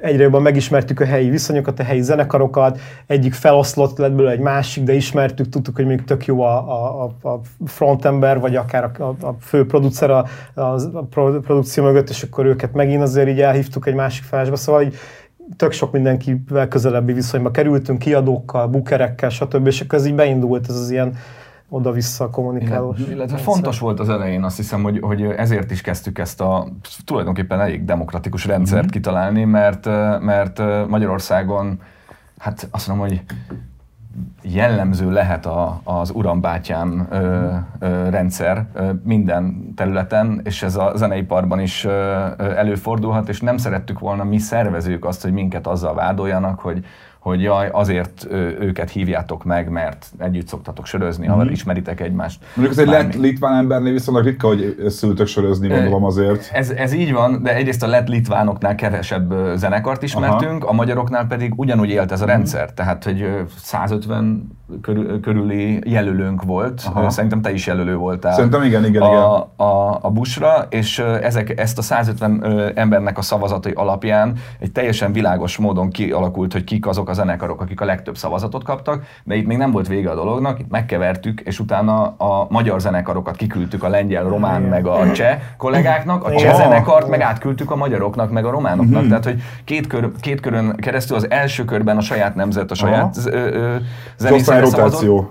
egyre 0.01 0.23
jobban 0.23 0.43
megismertük 0.43 1.01
a 1.01 1.05
helyi 1.05 1.31
viszonyokat, 1.31 1.79
a 1.79 1.83
helyi 1.83 2.03
zenekarokat, 2.03 2.79
egyik 3.07 3.35
feloszlott 3.35 3.99
lett 3.99 4.13
belőle 4.13 4.33
egy 4.33 4.41
másik, 4.41 4.85
de 4.85 4.93
ismertük, 4.93 5.49
tudtuk, 5.49 5.77
hogy 5.77 5.87
még 5.87 6.05
tök 6.05 6.27
jó 6.27 6.41
a, 6.43 6.57
a, 7.03 7.29
a 7.29 7.41
frontember, 7.67 8.41
vagy 8.41 8.57
akár 8.57 8.85
a, 8.85 9.03
a 9.05 9.37
fő 9.41 9.67
producer 9.67 10.11
a, 10.11 10.27
a 10.55 11.03
produkció 11.41 11.85
mögött, 11.85 12.09
és 12.09 12.23
akkor 12.23 12.47
őket 12.47 12.73
megint 12.73 13.03
azért 13.03 13.29
így 13.29 13.41
elhívtuk 13.41 13.87
egy 13.87 13.95
másik 13.95 14.25
felesbe, 14.25 14.57
szóval 14.57 14.83
így 14.83 14.95
tök 15.57 15.73
sok 15.73 15.93
mindenkivel 15.93 16.69
közelebbi 16.69 17.13
viszonyba 17.13 17.51
kerültünk, 17.51 17.99
kiadókkal, 17.99 18.67
bukerekkel, 18.67 19.29
stb. 19.29 19.67
És 19.67 19.81
akkor 19.81 19.99
ez 19.99 20.07
így 20.07 20.15
beindult 20.15 20.69
ez 20.69 20.77
az 20.77 20.91
ilyen 20.91 21.17
oda-vissza 21.69 22.31
kommunikálós. 22.31 22.97
Illetve, 22.97 23.15
illetve 23.15 23.37
fontos 23.37 23.79
volt 23.79 24.01
az 24.01 24.09
elején, 24.09 24.45
azt 24.45 24.57
hiszem, 24.57 24.83
hogy, 24.83 24.99
hogy 25.01 25.23
ezért 25.23 25.71
is 25.71 25.81
kezdtük 25.81 26.19
ezt 26.19 26.41
a 26.41 26.69
tulajdonképpen 27.05 27.61
elég 27.61 27.85
demokratikus 27.85 28.45
rendszert 28.45 28.83
mm-hmm. 28.83 28.91
kitalálni, 28.91 29.45
mert, 29.45 29.87
mert 30.21 30.63
Magyarországon, 30.89 31.81
hát 32.39 32.69
azt 32.71 32.89
mondom, 32.89 33.07
hogy 33.07 33.23
jellemző 34.43 35.11
lehet 35.11 35.47
a, 35.47 35.81
az 35.85 36.11
urambátyám 36.11 37.07
ö, 37.11 37.51
ö, 37.79 38.09
rendszer 38.09 38.67
ö, 38.73 38.91
minden 39.05 39.73
területen, 39.77 40.41
és 40.45 40.63
ez 40.63 40.77
a 40.77 40.93
zeneiparban 40.97 41.61
is 41.61 41.85
ö, 41.85 42.27
ö, 42.37 42.57
előfordulhat, 42.57 43.29
és 43.29 43.41
nem 43.41 43.57
szerettük 43.57 43.99
volna 43.99 44.25
mi 44.25 44.39
szervezők 44.39 45.05
azt, 45.05 45.23
hogy 45.23 45.33
minket 45.33 45.67
azzal 45.67 45.95
vádoljanak, 45.95 46.61
hogy 46.61 46.85
hogy 47.25 47.43
jaj, 47.43 47.69
azért 47.73 48.27
őket 48.61 48.91
hívjátok 48.91 49.45
meg, 49.45 49.69
mert 49.69 50.13
együtt 50.19 50.47
szoktatok 50.49 50.87
sörözni, 50.87 51.27
mm-hmm. 51.27 51.37
ha 51.37 51.51
ismeritek 51.51 52.01
egymást. 52.01 52.45
Mondjuk 52.55 52.79
ez 52.79 52.83
egy 52.83 52.93
lett 52.93 53.15
litván 53.15 53.57
embernél 53.57 53.93
viszonylag 53.93 54.25
ritka, 54.25 54.47
hogy 54.47 54.77
szültök 54.89 55.27
sörözni, 55.27 55.69
gondolom 55.69 56.05
azért. 56.05 56.51
Ez, 56.53 56.71
ez 56.71 56.93
így 56.93 57.13
van, 57.13 57.43
de 57.43 57.55
egyrészt 57.55 57.83
a 57.83 57.87
lett 57.87 58.09
litvánoknál 58.09 58.75
kevesebb 58.75 59.35
zenekart 59.57 60.03
ismertünk, 60.03 60.63
Aha. 60.63 60.73
a 60.73 60.75
magyaroknál 60.75 61.27
pedig 61.27 61.53
ugyanúgy 61.57 61.89
élt 61.89 62.13
ez 62.13 62.21
a 62.21 62.25
mhm. 62.25 62.33
rendszer, 62.33 62.63
mm-hmm. 62.63 62.75
tehát 62.75 63.05
hogy 63.05 63.29
150 63.57 64.59
körül, 64.83 65.21
körüli 65.21 65.81
jelölőnk 65.85 66.43
volt. 66.43 66.83
Aha. 66.95 67.11
Szerintem 67.11 67.41
te 67.41 67.53
is 67.53 67.67
jelölő 67.67 67.97
voltál. 67.97 68.33
Szerintem 68.33 68.63
igen, 68.63 68.85
igen, 68.85 69.03
a, 69.03 69.07
igen. 69.07 69.23
A, 69.69 69.99
a 70.01 70.11
busra, 70.11 70.67
és 70.69 70.99
ezek, 70.99 71.61
ezt 71.61 71.79
a 71.79 71.83
150 71.83 72.73
embernek 72.75 73.19
a 73.19 73.23
szavazatai 73.23 73.73
alapján 73.73 74.33
egy 74.59 74.73
teljesen 74.73 75.13
világos 75.13 75.57
módon 75.57 75.91
kialakult, 75.91 76.53
hogy 76.53 76.65
kik 76.65 76.87
azok 76.87 77.09
a 77.09 77.13
zenekarok, 77.13 77.61
akik 77.61 77.81
a 77.81 77.85
legtöbb 77.85 78.17
szavazatot 78.17 78.65
kaptak, 78.65 79.05
de 79.25 79.35
itt 79.35 79.47
még 79.47 79.57
nem 79.57 79.71
volt 79.71 79.89
vége 79.89 80.11
a 80.11 80.15
dolognak, 80.15 80.59
itt 80.59 80.71
megkevertük, 80.71 81.41
és 81.41 81.61
utána 81.61 82.03
a 82.17 82.47
magyar 82.51 82.81
zenekarokat 82.81 83.37
kiküldtük 83.37 83.83
a 83.83 83.89
lengyel, 83.89 84.25
román, 84.25 84.59
igen. 84.59 84.71
meg 84.71 84.87
a 84.87 85.13
cseh 85.13 85.39
kollégáknak, 85.57 86.25
a 86.25 86.37
cseh 86.37 86.55
zenekart 86.55 87.09
meg 87.09 87.21
átküldtük 87.21 87.71
a 87.71 87.77
magyaroknak, 87.77 88.31
meg 88.31 88.45
a 88.45 88.51
románoknak. 88.51 89.01
Mm-hmm. 89.01 89.09
Tehát, 89.09 89.25
hogy 89.25 89.43
két, 89.65 89.87
kör, 89.87 90.11
két 90.21 90.41
körön 90.41 90.77
keresztül 90.77 91.17
az 91.17 91.31
első 91.31 91.65
körben 91.65 91.97
a 91.97 92.01
saját 92.01 92.35
nemzet, 92.35 92.71
a 92.71 92.75
saját 92.75 93.15
zenész 94.17 94.49
rotáció. 94.61 95.31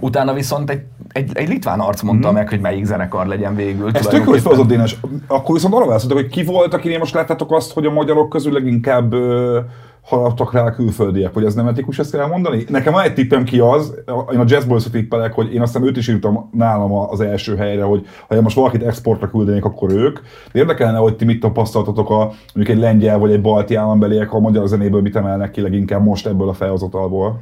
Utána 0.00 0.32
viszont 0.32 0.70
egy, 0.70 0.82
egy, 1.08 1.30
egy 1.34 1.48
litván 1.48 1.80
arc 1.80 2.02
mondta 2.02 2.30
mm. 2.30 2.34
meg, 2.34 2.48
hogy 2.48 2.60
melyik 2.60 2.84
zenekar 2.84 3.26
legyen 3.26 3.54
végül. 3.54 3.90
Ez 3.92 4.06
tök 4.06 4.24
hogy 4.24 4.40
felhozott 4.40 4.66
Dénes. 4.66 5.00
Akkor 5.26 5.54
viszont 5.54 5.74
arra 5.74 5.86
válaszoltak, 5.86 6.18
hogy 6.18 6.28
ki 6.28 6.44
volt, 6.44 6.74
akinél 6.74 6.98
most 6.98 7.14
láttátok 7.14 7.52
azt, 7.52 7.72
hogy 7.72 7.86
a 7.86 7.90
magyarok 7.90 8.28
közül 8.28 8.52
leginkább 8.52 9.12
ö, 9.12 9.60
haladtak 10.04 10.52
rá 10.52 10.64
a 10.64 10.70
külföldiek, 10.70 11.34
hogy 11.34 11.44
ez 11.44 11.54
nem 11.54 11.66
etikus 11.66 11.98
ezt 11.98 12.10
kell 12.10 12.26
mondani? 12.26 12.64
Nekem 12.68 12.92
van 12.92 13.02
egy 13.02 13.14
tippem 13.14 13.44
ki 13.44 13.58
az, 13.58 13.94
én 14.32 14.38
a 14.38 14.44
Jazz 14.46 14.64
boys 14.64 14.90
tippelek, 14.90 15.32
hogy 15.32 15.54
én 15.54 15.60
aztán 15.60 15.84
őt 15.84 15.96
is 15.96 16.08
írtam 16.08 16.48
nálam 16.52 16.92
az 16.92 17.20
első 17.20 17.56
helyre, 17.56 17.82
hogy 17.82 18.06
ha 18.28 18.40
most 18.40 18.56
valakit 18.56 18.82
exportra 18.82 19.30
küldenék, 19.30 19.64
akkor 19.64 19.92
ők. 19.92 20.18
De 20.52 20.58
érdekelne, 20.58 20.98
hogy 20.98 21.16
ti 21.16 21.24
mit 21.24 21.40
tapasztaltatok 21.40 22.10
a 22.10 22.32
mondjuk 22.54 22.76
egy 22.76 22.82
lengyel 22.82 23.18
vagy 23.18 23.32
egy 23.32 23.40
balti 23.40 23.74
állambeliek 23.74 24.32
a 24.32 24.38
magyar 24.38 24.66
zenéből 24.66 25.00
mit 25.00 25.16
emelnek 25.16 25.50
ki 25.50 25.60
leginkább 25.60 26.04
most 26.04 26.26
ebből 26.26 26.48
a 26.48 26.54
felhozatalból. 26.54 27.40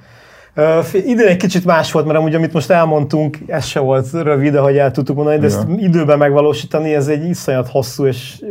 Uh, 0.57 0.87
idén 0.93 1.27
egy 1.27 1.37
kicsit 1.37 1.65
más 1.65 1.93
volt, 1.93 2.07
mert 2.07 2.19
amúgy 2.19 2.35
amit 2.35 2.53
most 2.53 2.71
elmondtunk, 2.71 3.39
ez 3.47 3.65
se 3.65 3.81
volt 3.81 4.13
rövid, 4.13 4.55
ahogy 4.55 4.77
el 4.77 4.91
tudtuk 4.91 5.17
mondani, 5.17 5.39
de 5.39 5.47
ezt 5.47 5.67
időben 5.77 6.19
megvalósítani, 6.19 6.95
ez 6.95 7.09
egy 7.09 7.29
iszonyat 7.29 7.69
hosszú, 7.69 8.07
és 8.07 8.45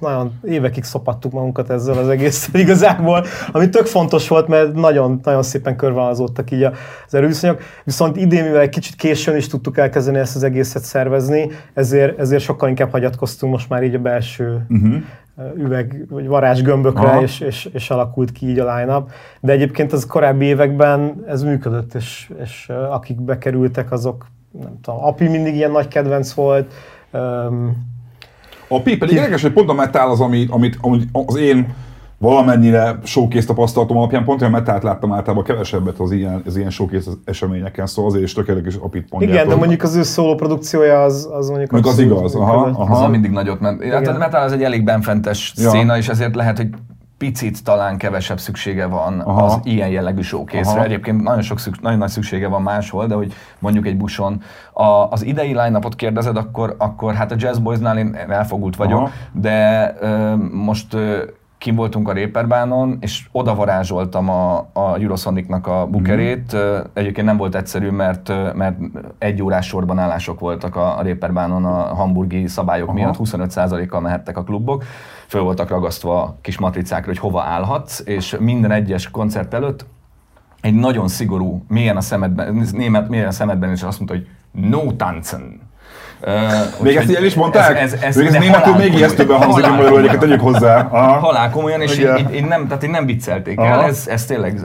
nagyon 0.00 0.32
évekig 0.44 0.84
szopattuk 0.84 1.32
magunkat 1.32 1.70
ezzel 1.70 1.98
az 1.98 2.08
egésszel 2.08 2.60
igazából, 2.60 3.24
ami 3.52 3.68
tök 3.68 3.86
fontos 3.86 4.28
volt, 4.28 4.48
mert 4.48 4.72
nagyon, 4.72 5.20
nagyon 5.22 5.42
szépen 5.42 5.76
körvonalazódtak 5.76 6.50
így 6.50 6.62
az 6.62 7.14
erőviszonyok. 7.14 7.62
Viszont 7.84 8.16
idén, 8.16 8.44
mivel 8.44 8.60
egy 8.60 8.68
kicsit 8.68 8.94
későn 8.94 9.36
is 9.36 9.46
tudtuk 9.46 9.78
elkezdeni 9.78 10.18
ezt 10.18 10.36
az 10.36 10.42
egészet 10.42 10.82
szervezni, 10.82 11.50
ezért, 11.74 12.18
ezért 12.18 12.42
sokkal 12.42 12.68
inkább 12.68 12.90
hagyatkoztunk 12.90 13.52
most 13.52 13.68
már 13.68 13.82
így 13.82 13.94
a 13.94 13.98
belső 13.98 14.66
uh-huh 14.68 14.94
üveg 15.56 16.06
vagy 16.08 16.26
varázsgömbökre, 16.26 17.20
és, 17.20 17.40
és, 17.40 17.68
és, 17.72 17.90
alakult 17.90 18.32
ki 18.32 18.48
így 18.48 18.58
a 18.58 18.76
line 18.76 19.04
De 19.40 19.52
egyébként 19.52 19.92
az 19.92 20.06
korábbi 20.06 20.44
években 20.44 21.24
ez 21.26 21.42
működött, 21.42 21.94
és, 21.94 22.32
és 22.42 22.68
akik 22.90 23.20
bekerültek, 23.20 23.92
azok 23.92 24.26
nem 24.60 24.80
tudom, 24.80 25.04
Api 25.04 25.28
mindig 25.28 25.54
ilyen 25.54 25.70
nagy 25.70 25.88
kedvenc 25.88 26.32
volt. 26.32 26.72
Um, 27.10 27.92
Api 28.68 28.96
pedig 28.96 29.16
érdekes, 29.16 29.42
hogy 29.42 29.52
pont 29.52 29.68
a 29.68 29.72
metal 29.72 30.10
az, 30.10 30.20
amit, 30.20 30.50
amit, 30.50 30.78
amit 30.80 31.08
az 31.12 31.36
én 31.36 31.74
valamennyire 32.24 32.98
showcase 33.02 33.46
tapasztalatom 33.46 33.96
alapján 33.96 34.24
pont 34.24 34.40
olyan 34.40 34.52
metált 34.52 34.82
láttam 34.82 35.12
általában 35.12 35.44
kevesebbet 35.44 35.98
az 35.98 36.10
ilyen, 36.10 36.42
az 36.46 36.56
ilyen 36.56 36.70
showcase 36.70 37.10
eseményeken, 37.24 37.86
szóval 37.86 38.10
azért 38.10 38.24
is 38.24 38.32
tökéletes 38.32 38.74
apit 38.74 39.08
pontjátok. 39.08 39.36
Igen, 39.36 39.48
de 39.48 39.54
mondjuk 39.54 39.82
az 39.82 39.94
ő 39.94 40.02
szóló 40.02 40.34
produkciója 40.34 41.02
az, 41.02 41.28
az 41.32 41.48
mondjuk 41.48 41.70
Még 41.70 41.86
az 41.86 41.98
igaz, 41.98 42.34
aha, 42.34 42.70
aha. 42.74 43.04
Az 43.04 43.10
mindig 43.10 43.30
nagyot 43.30 43.60
ment. 43.60 43.84
Hát 43.84 44.06
a 44.06 44.18
metal 44.18 44.42
az 44.42 44.52
egy 44.52 44.62
elég 44.62 44.84
benfentes 44.84 45.52
ja. 45.56 45.70
széna, 45.70 45.96
és 45.96 46.08
ezért 46.08 46.34
lehet, 46.34 46.56
hogy 46.56 46.68
picit 47.18 47.64
talán 47.64 47.96
kevesebb 47.96 48.38
szüksége 48.38 48.86
van 48.86 49.20
Aha. 49.20 49.44
az 49.44 49.58
ilyen 49.62 49.88
jellegű 49.88 50.20
showcase 50.20 50.82
Egyébként 50.82 51.22
nagyon, 51.22 51.42
sok 51.42 51.58
szükség, 51.58 51.82
nagyon 51.82 51.98
nagy 51.98 52.08
szüksége 52.08 52.48
van 52.48 52.62
máshol, 52.62 53.06
de 53.06 53.14
hogy 53.14 53.32
mondjuk 53.58 53.86
egy 53.86 53.96
buson 53.96 54.42
a, 54.72 54.84
az 54.84 55.24
idei 55.24 55.46
line 55.46 55.78
kérdezed, 55.96 56.36
akkor, 56.36 56.74
akkor 56.78 57.14
hát 57.14 57.32
a 57.32 57.34
Jazz 57.38 57.58
Boysnál 57.58 57.98
én 57.98 58.16
elfogult 58.28 58.76
vagyok, 58.76 58.98
Aha. 58.98 59.10
de 59.32 59.94
ö, 60.00 60.34
most 60.52 60.94
ö, 60.94 61.22
kim 61.64 61.74
voltunk 61.74 62.08
a 62.08 62.12
Réperbánon, 62.12 62.96
és 63.00 63.26
oda 63.32 63.54
varázsoltam 63.54 64.28
a, 64.28 64.56
a 64.72 64.96
Eurosonicnak 65.00 65.66
a 65.66 65.86
bukerét. 65.86 66.56
Mm. 66.56 66.78
Egyébként 66.92 67.26
nem 67.26 67.36
volt 67.36 67.54
egyszerű, 67.54 67.90
mert, 67.90 68.54
mert 68.54 68.78
egy 69.18 69.42
órás 69.42 69.66
sorban 69.66 69.98
állások 69.98 70.40
voltak 70.40 70.76
a, 70.76 70.98
a 70.98 71.02
Réperbánon 71.02 71.64
a 71.64 71.94
hamburgi 71.94 72.46
szabályok 72.46 72.88
Aha. 72.88 72.96
miatt, 72.96 73.16
25%-kal 73.18 74.00
mehettek 74.00 74.38
a 74.38 74.42
klubok. 74.42 74.84
Föl 75.26 75.42
voltak 75.42 75.68
ragasztva 75.68 76.22
a 76.22 76.36
kis 76.40 76.58
matricákra, 76.58 77.06
hogy 77.06 77.18
hova 77.18 77.42
állhatsz, 77.42 78.02
és 78.04 78.36
minden 78.40 78.70
egyes 78.70 79.10
koncert 79.10 79.54
előtt 79.54 79.86
egy 80.60 80.74
nagyon 80.74 81.08
szigorú, 81.08 81.64
mélyen 81.68 81.96
a 81.96 82.00
szemedben, 82.00 82.66
német, 82.72 83.08
mélyen 83.08 83.26
a 83.28 83.30
szemedben, 83.30 83.70
és 83.70 83.82
azt 83.82 83.98
mondta, 83.98 84.16
hogy 84.16 84.28
no 84.70 84.92
tanzen 84.92 85.60
Uh, 86.26 86.82
még 86.82 86.96
ezt 86.96 87.08
ilyen 87.08 87.24
is 87.24 87.34
mondták? 87.34 87.80
Ez, 87.80 87.92
ez, 87.92 88.02
ez, 88.02 88.16
még 88.16 88.26
ez 88.26 88.34
németül 88.34 88.74
még 88.74 88.94
ijesztőben 88.94 89.36
hangzik, 89.36 89.64
hogy 89.64 89.74
magyarul 89.74 89.98
egyébként 89.98 90.20
tegyük 90.20 90.40
hozzá. 90.40 90.80
Aha. 90.80 91.18
Halál 91.18 91.50
komolyan, 91.50 91.80
és 91.80 91.98
én, 91.98 92.14
én, 92.16 92.28
én, 92.28 92.44
nem, 92.44 92.66
tehát 92.66 92.82
én 92.82 92.90
nem 92.90 93.06
viccelték 93.06 93.58
Aha. 93.58 93.68
el, 93.68 93.84
ez, 93.84 94.06
ez 94.08 94.24
tényleg 94.24 94.60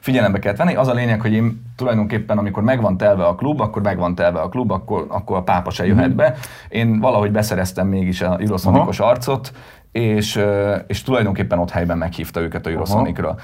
figyelembe 0.00 0.38
kell 0.38 0.54
venni. 0.54 0.74
Az 0.74 0.88
a 0.88 0.92
lényeg, 0.92 1.20
hogy 1.20 1.32
én 1.32 1.72
tulajdonképpen, 1.76 2.38
amikor 2.38 2.62
megvan 2.62 2.96
telve 2.96 3.24
a 3.24 3.34
klub, 3.34 3.60
akkor 3.60 3.82
megvan 3.82 4.14
telve 4.14 4.40
a 4.40 4.48
klub, 4.48 4.70
akkor, 4.70 5.06
akkor 5.08 5.36
a 5.36 5.42
pápa 5.42 5.70
se 5.70 5.86
jöhet 5.86 6.08
mhm. 6.08 6.16
be. 6.16 6.34
Én 6.68 7.00
valahogy 7.00 7.30
beszereztem 7.30 7.86
mégis 7.86 8.20
a 8.20 8.38
Euroszonikos 8.40 9.00
arcot, 9.00 9.52
és, 9.92 10.40
és 10.86 11.02
tulajdonképpen 11.02 11.58
ott 11.58 11.70
helyben 11.70 11.98
meghívta 11.98 12.40
őket 12.40 12.66
a 12.66 12.70
Eurosonicra. 12.70 13.36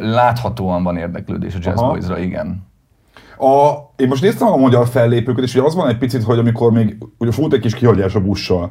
Láthatóan 0.00 0.82
van 0.82 0.96
érdeklődés 0.96 1.54
a 1.54 1.58
Jazz 1.60 1.80
Boys-ra, 1.80 2.18
igen. 2.18 2.70
A, 3.42 3.90
én 3.96 4.08
most 4.08 4.22
néztem 4.22 4.48
a 4.48 4.56
magyar 4.56 4.86
fellépőket, 4.86 5.44
és 5.44 5.54
ugye 5.54 5.64
az 5.64 5.74
van 5.74 5.88
egy 5.88 5.98
picit, 5.98 6.22
hogy 6.22 6.38
amikor 6.38 6.72
még 6.72 6.96
ugye 7.18 7.32
fut 7.32 7.52
egy 7.52 7.60
kis 7.60 7.74
kihagyás 7.74 8.14
a 8.14 8.20
bussal, 8.20 8.70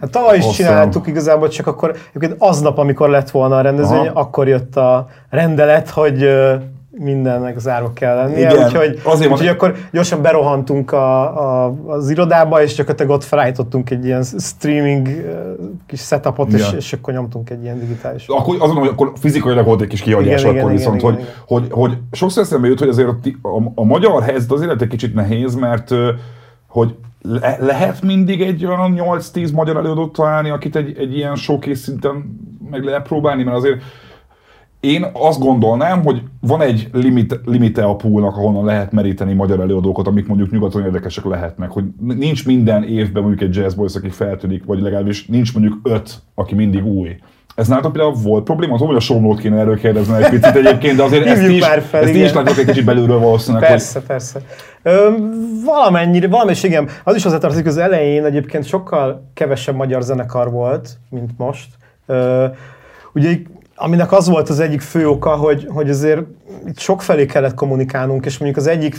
Hát 0.00 0.10
tavaly 0.10 0.36
is 0.36 0.50
csináltuk 0.50 1.06
igazából, 1.06 1.48
csak 1.48 1.66
akkor 1.66 1.96
aznap, 2.38 2.78
amikor 2.78 3.08
lett 3.08 3.30
volna 3.30 3.56
a 3.56 3.60
rendezvény, 3.60 4.06
Aha. 4.06 4.20
akkor 4.20 4.48
jött 4.48 4.76
a 4.76 5.06
rendelet, 5.30 5.90
hogy 5.90 6.28
mindennek 6.98 7.58
zárva 7.58 7.92
kell 7.92 8.16
lennie. 8.16 8.50
Igen, 8.50 8.64
Úgyhogy, 8.64 9.00
azért 9.04 9.30
úgyhogy 9.30 9.46
van- 9.46 9.54
akkor 9.54 9.74
gyorsan 9.92 10.22
berohantunk 10.22 10.92
a, 10.92 11.64
a, 11.66 11.74
az 11.86 12.10
irodába, 12.10 12.62
és 12.62 12.74
gyakorlatilag 12.74 13.12
ott 13.12 13.24
felállítottunk 13.24 13.90
egy 13.90 14.04
ilyen 14.04 14.22
streaming 14.22 15.08
kis 15.86 16.00
setupot, 16.00 16.52
és, 16.52 16.60
Igen. 16.60 16.76
és 16.76 16.92
akkor 16.92 17.14
nyomtunk 17.14 17.50
egy 17.50 17.62
ilyen 17.62 17.78
digitális. 17.78 18.26
Akkor 18.28 18.56
azon, 18.58 18.76
hogy 18.76 18.88
akkor 18.88 19.12
fizikailag 19.20 19.64
volt 19.64 19.80
egy 19.80 19.88
kis 19.88 20.00
kihagyás, 20.00 20.40
Igen, 20.40 20.56
akkor 20.56 20.70
igen, 20.70 20.76
viszont, 20.76 21.00
igen, 21.00 21.12
hogy, 21.12 21.20
igen, 21.20 21.34
hogy, 21.46 21.66
hogy, 21.70 21.98
sokszor 22.12 22.42
eszembe 22.42 22.68
jut, 22.68 22.78
hogy 22.78 22.88
azért 22.88 23.08
a, 23.08 23.48
a, 23.48 23.72
a 23.74 23.84
magyar 23.84 24.22
helyzet 24.22 24.52
azért 24.52 24.82
egy 24.82 24.88
kicsit 24.88 25.14
nehéz, 25.14 25.54
mert 25.54 25.94
hogy 26.68 26.94
le, 27.22 27.56
lehet 27.60 28.02
mindig 28.02 28.40
egy 28.42 28.66
olyan 28.66 28.94
8-10 28.98 29.52
magyar 29.54 29.76
előadót 29.76 30.12
találni, 30.12 30.50
akit 30.50 30.76
egy, 30.76 30.98
egy 30.98 31.16
ilyen 31.16 31.34
showcase 31.34 31.74
szinten 31.74 32.38
meg 32.70 32.84
lehet 32.84 33.06
próbálni, 33.06 33.42
mert 33.42 33.56
azért 33.56 33.82
én 34.84 35.06
azt 35.12 35.40
gondolnám, 35.40 36.02
hogy 36.04 36.22
van 36.40 36.60
egy 36.60 36.88
limit, 36.92 37.40
limite 37.44 37.84
a 37.84 37.96
poolnak, 37.96 38.36
ahonnan 38.36 38.64
lehet 38.64 38.92
meríteni 38.92 39.32
magyar 39.32 39.60
előadókat, 39.60 40.06
amik 40.06 40.26
mondjuk 40.26 40.50
nyugaton 40.50 40.84
érdekesek 40.84 41.24
lehetnek. 41.24 41.70
Hogy 41.70 41.84
nincs 42.00 42.46
minden 42.46 42.84
évben 42.84 43.22
mondjuk 43.22 43.48
egy 43.48 43.56
jazz 43.56 43.74
boys, 43.74 43.94
aki 43.94 44.08
feltűnik, 44.08 44.64
vagy 44.64 44.80
legalábbis 44.80 45.26
nincs 45.26 45.54
mondjuk 45.54 45.78
öt, 45.82 46.22
aki 46.34 46.54
mindig 46.54 46.86
új. 46.86 47.16
Ez 47.54 47.68
nálatok 47.68 47.92
például 47.92 48.14
volt 48.22 48.44
probléma? 48.44 48.74
Az 48.74 48.80
hogy 48.80 48.96
a 48.96 49.00
Somlót 49.00 49.40
kéne 49.40 49.58
erről 49.58 49.78
kérdezni 49.78 50.14
egy 50.16 50.28
picit 50.28 50.56
egyébként, 50.56 50.96
de 50.96 51.02
azért 51.02 51.26
ezt 51.26 51.48
is, 51.48 51.64
fel, 51.64 52.02
ezt 52.02 52.14
is 52.14 52.32
látjuk 52.32 52.58
egy 52.58 52.66
kicsit 52.66 52.84
belülről 52.84 53.18
valószínűleg. 53.18 53.68
Persze, 53.68 54.00
persze. 54.00 54.40
Ö, 54.82 55.10
valamennyire, 55.64 56.28
valamelyes 56.28 56.62
igen. 56.62 56.88
Az 57.04 57.14
is 57.14 57.22
hozzátartozik, 57.22 57.66
az 57.66 57.76
elején 57.76 58.24
egyébként 58.24 58.64
sokkal 58.64 59.30
kevesebb 59.34 59.74
magyar 59.74 60.02
zenekar 60.02 60.50
volt, 60.50 60.88
mint 61.10 61.30
most. 61.36 61.68
Ö, 62.06 62.46
ugye 63.14 63.36
aminek 63.74 64.12
az 64.12 64.28
volt 64.28 64.48
az 64.48 64.60
egyik 64.60 64.80
fő 64.80 65.08
oka, 65.08 65.30
hogy, 65.30 65.66
hogy 65.68 65.90
azért 65.90 66.20
itt 66.66 66.78
sokfelé 66.78 67.26
kellett 67.26 67.54
kommunikálnunk, 67.54 68.26
és 68.26 68.38
mondjuk 68.38 68.60
az 68.60 68.66
egyik 68.70 68.96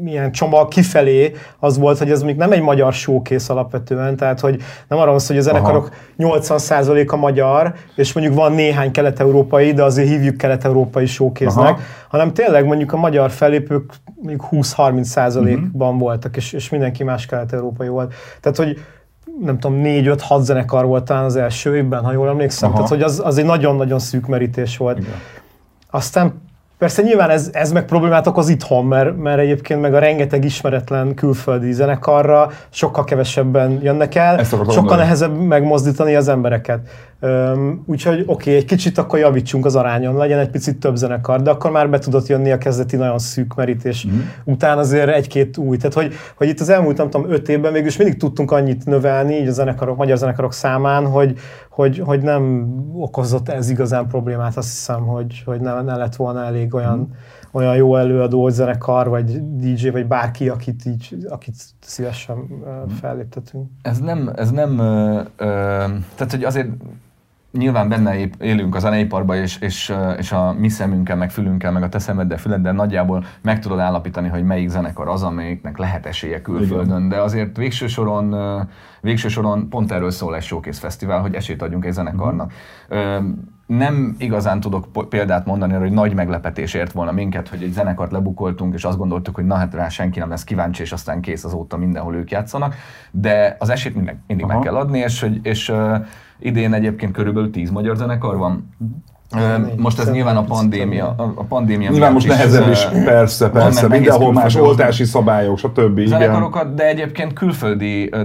milyen 0.00 0.32
csomag 0.32 0.68
kifelé 0.68 1.32
az 1.58 1.78
volt, 1.78 1.98
hogy 1.98 2.10
ez 2.10 2.22
még 2.22 2.36
nem 2.36 2.52
egy 2.52 2.60
magyar 2.60 2.92
showcase 2.92 3.52
alapvetően, 3.52 4.16
tehát 4.16 4.40
hogy 4.40 4.62
nem 4.88 4.98
arról 4.98 5.10
van 5.10 5.18
szó, 5.18 5.26
hogy 5.26 5.42
a 5.42 5.46
zenekarok 5.46 5.90
80%-a 6.18 7.16
magyar, 7.16 7.74
és 7.96 8.12
mondjuk 8.12 8.36
van 8.36 8.52
néhány 8.52 8.90
kelet-európai, 8.90 9.72
de 9.72 9.82
azért 9.82 10.08
hívjuk 10.08 10.36
kelet-európai 10.36 11.06
showcase-nek, 11.06 11.68
Aha. 11.68 11.80
hanem 12.08 12.32
tényleg 12.32 12.66
mondjuk 12.66 12.92
a 12.92 12.96
magyar 12.96 13.30
fellépők 13.30 13.92
mondjuk 14.14 14.46
20-30%-ban 14.50 15.98
voltak, 15.98 16.36
és, 16.36 16.52
és 16.52 16.68
mindenki 16.68 17.04
más 17.04 17.26
kelet-európai 17.26 17.88
volt. 17.88 18.14
Tehát, 18.40 18.58
hogy 18.58 18.78
nem 19.44 19.58
tudom, 19.58 19.80
4-5-6 19.84 20.40
zenekar 20.40 20.84
volt 20.84 21.04
talán 21.04 21.24
az 21.24 21.36
első 21.36 21.76
évben, 21.76 22.04
ha 22.04 22.12
jól 22.12 22.28
emlékszem. 22.28 22.68
Aha. 22.68 22.76
Tehát, 22.76 22.90
hogy 22.90 23.02
az, 23.02 23.22
az 23.24 23.38
egy 23.38 23.44
nagyon-nagyon 23.44 23.98
szűk 23.98 24.26
merítés 24.26 24.76
volt. 24.76 24.98
Igen. 24.98 25.14
Aztán 25.90 26.40
persze 26.78 27.02
nyilván 27.02 27.30
ez, 27.30 27.50
ez 27.52 27.72
meg 27.72 27.84
problémát 27.84 28.26
okoz 28.26 28.48
itthon, 28.48 28.84
mert, 28.84 29.16
mert 29.16 29.38
egyébként 29.38 29.80
meg 29.80 29.94
a 29.94 29.98
rengeteg 29.98 30.44
ismeretlen 30.44 31.14
külföldi 31.14 31.72
zenekarra 31.72 32.50
sokkal 32.70 33.04
kevesebben 33.04 33.78
jönnek 33.82 34.14
el, 34.14 34.44
sokkal 34.44 34.64
mondani. 34.66 35.00
nehezebb 35.00 35.38
megmozdítani 35.38 36.14
az 36.14 36.28
embereket. 36.28 36.88
Üm, 37.20 37.82
úgyhogy 37.86 38.22
oké, 38.26 38.56
egy 38.56 38.64
kicsit 38.64 38.98
akkor 38.98 39.18
javítsunk 39.18 39.64
az 39.64 39.76
arányon, 39.76 40.16
legyen 40.16 40.38
egy 40.38 40.50
picit 40.50 40.78
több 40.80 40.96
zenekar, 40.96 41.42
de 41.42 41.50
akkor 41.50 41.70
már 41.70 41.90
be 41.90 41.98
tudott 41.98 42.26
jönni 42.26 42.50
a 42.50 42.58
kezdeti 42.58 42.96
nagyon 42.96 43.18
szűk 43.18 43.54
merítés 43.54 44.04
Mhm. 44.04 44.14
után 44.44 44.78
azért 44.78 45.08
egy-két 45.08 45.56
új. 45.56 45.76
Tehát, 45.76 45.94
hogy, 45.94 46.12
hogy 46.36 46.48
itt 46.48 46.60
az 46.60 46.68
elmúlt, 46.68 46.96
nem 46.96 47.10
tudom, 47.10 47.30
öt 47.30 47.48
évben 47.48 47.72
mégis 47.72 47.96
mindig 47.96 48.16
tudtunk 48.16 48.50
annyit 48.50 48.84
növelni, 48.86 49.34
így 49.34 49.48
a 49.48 49.52
zenekarok, 49.52 49.96
magyar 49.96 50.16
zenekarok 50.18 50.52
számán, 50.52 51.06
hogy, 51.06 51.38
hogy, 51.70 51.98
hogy 51.98 52.20
nem 52.22 52.68
okozott 52.94 53.48
ez 53.48 53.70
igazán 53.70 54.06
problémát, 54.08 54.56
azt 54.56 54.68
hiszem, 54.70 55.00
hogy, 55.06 55.42
hogy 55.46 55.60
ne, 55.60 55.82
ne 55.82 55.96
lett 55.96 56.16
volna 56.16 56.44
elég 56.44 56.74
olyan, 56.74 56.98
Mhm. 56.98 57.08
olyan 57.52 57.76
jó 57.76 57.96
előadó, 57.96 58.48
zenekar, 58.48 59.08
vagy 59.08 59.56
DJ, 59.56 59.88
vagy 59.88 60.06
bárki, 60.06 60.48
akit 60.48 60.84
így, 60.86 61.16
akit 61.28 61.54
szívesen 61.80 62.36
uh, 62.36 62.90
felléptetünk. 63.00 63.66
Ez 63.82 63.98
nem, 63.98 64.30
ez 64.36 64.50
nem, 64.50 64.78
ö, 64.78 65.20
ö, 65.36 65.46
tehát 66.14 66.30
hogy 66.30 66.44
azért 66.44 66.68
nyilván 67.58 67.88
benne 67.88 68.14
élünk 68.40 68.74
a 68.74 68.78
zeneiparban, 68.78 69.36
és, 69.36 69.58
és, 69.60 69.94
és 70.18 70.32
a 70.32 70.52
mi 70.58 70.68
szemünkkel, 70.68 71.16
meg 71.16 71.30
fülünkkel, 71.30 71.72
meg 71.72 71.82
a 71.82 71.88
te 71.88 71.98
szemeddel, 71.98 72.38
füleddel 72.38 72.72
nagyjából 72.72 73.24
meg 73.42 73.58
tudod 73.60 73.78
állapítani, 73.78 74.28
hogy 74.28 74.44
melyik 74.44 74.68
zenekar 74.68 75.08
az, 75.08 75.22
amelyiknek 75.22 75.78
lehet 75.78 76.06
esélye 76.06 76.40
külföldön, 76.40 77.08
de 77.08 77.16
azért 77.20 77.56
végső 77.56 77.86
soron, 77.86 78.34
végső 79.00 79.28
soron 79.28 79.68
pont 79.68 79.92
erről 79.92 80.10
szól 80.10 80.36
egy 80.36 80.42
Showcase 80.42 80.80
Fesztivál, 80.80 81.20
hogy 81.20 81.34
esélyt 81.34 81.62
adjunk 81.62 81.84
egy 81.84 81.92
zenekarnak. 81.92 82.52
Ö, 82.88 83.18
nem 83.66 84.14
igazán 84.18 84.60
tudok 84.60 85.08
példát 85.08 85.46
mondani 85.46 85.72
arra, 85.72 85.82
hogy 85.82 85.92
nagy 85.92 86.14
meglepetés 86.14 86.74
ért 86.74 86.92
volna 86.92 87.12
minket, 87.12 87.48
hogy 87.48 87.62
egy 87.62 87.72
zenekart 87.72 88.12
lebukoltunk, 88.12 88.74
és 88.74 88.84
azt 88.84 88.98
gondoltuk, 88.98 89.34
hogy 89.34 89.44
na 89.44 89.54
hát 89.54 89.74
rá 89.74 89.88
senki 89.88 90.18
nem 90.18 90.28
lesz 90.28 90.44
kíváncsi, 90.44 90.82
és 90.82 90.92
aztán 90.92 91.20
kész 91.20 91.44
azóta 91.44 91.76
mindenhol 91.76 92.14
ők 92.14 92.30
játszanak, 92.30 92.74
de 93.10 93.56
az 93.58 93.68
esélyt 93.68 93.94
mindig, 93.94 94.14
mindig 94.26 94.46
meg 94.46 94.58
kell 94.58 94.76
adni, 94.76 94.98
és, 94.98 95.20
hogy- 95.20 95.40
és 95.42 95.72
idén 96.38 96.72
egyébként 96.72 97.12
körülbelül 97.12 97.50
10 97.50 97.70
magyar 97.70 97.96
zenekar 97.96 98.36
van. 98.36 98.68
Négy, 99.30 99.78
most 99.78 99.98
ez 99.98 100.10
nyilván 100.10 100.36
a 100.36 100.42
pandémia, 100.42 101.14
a, 101.16 101.44
pandémia 101.48 101.90
Nyilván 101.90 102.12
most 102.12 102.26
is, 102.26 102.32
nehezebb 102.32 102.66
ö, 102.66 102.70
is, 102.70 102.84
persze, 103.04 103.50
persze, 103.50 103.88
mindenhol 103.88 104.32
más 104.32 104.54
oltási 104.54 105.04
szabályok, 105.04 105.58
stb. 105.58 105.98
Igen. 105.98 106.08
zenekarokat, 106.08 106.74
de 106.74 106.86
egyébként 106.86 107.32
külföldi 107.32 108.08
ö, 108.12 108.24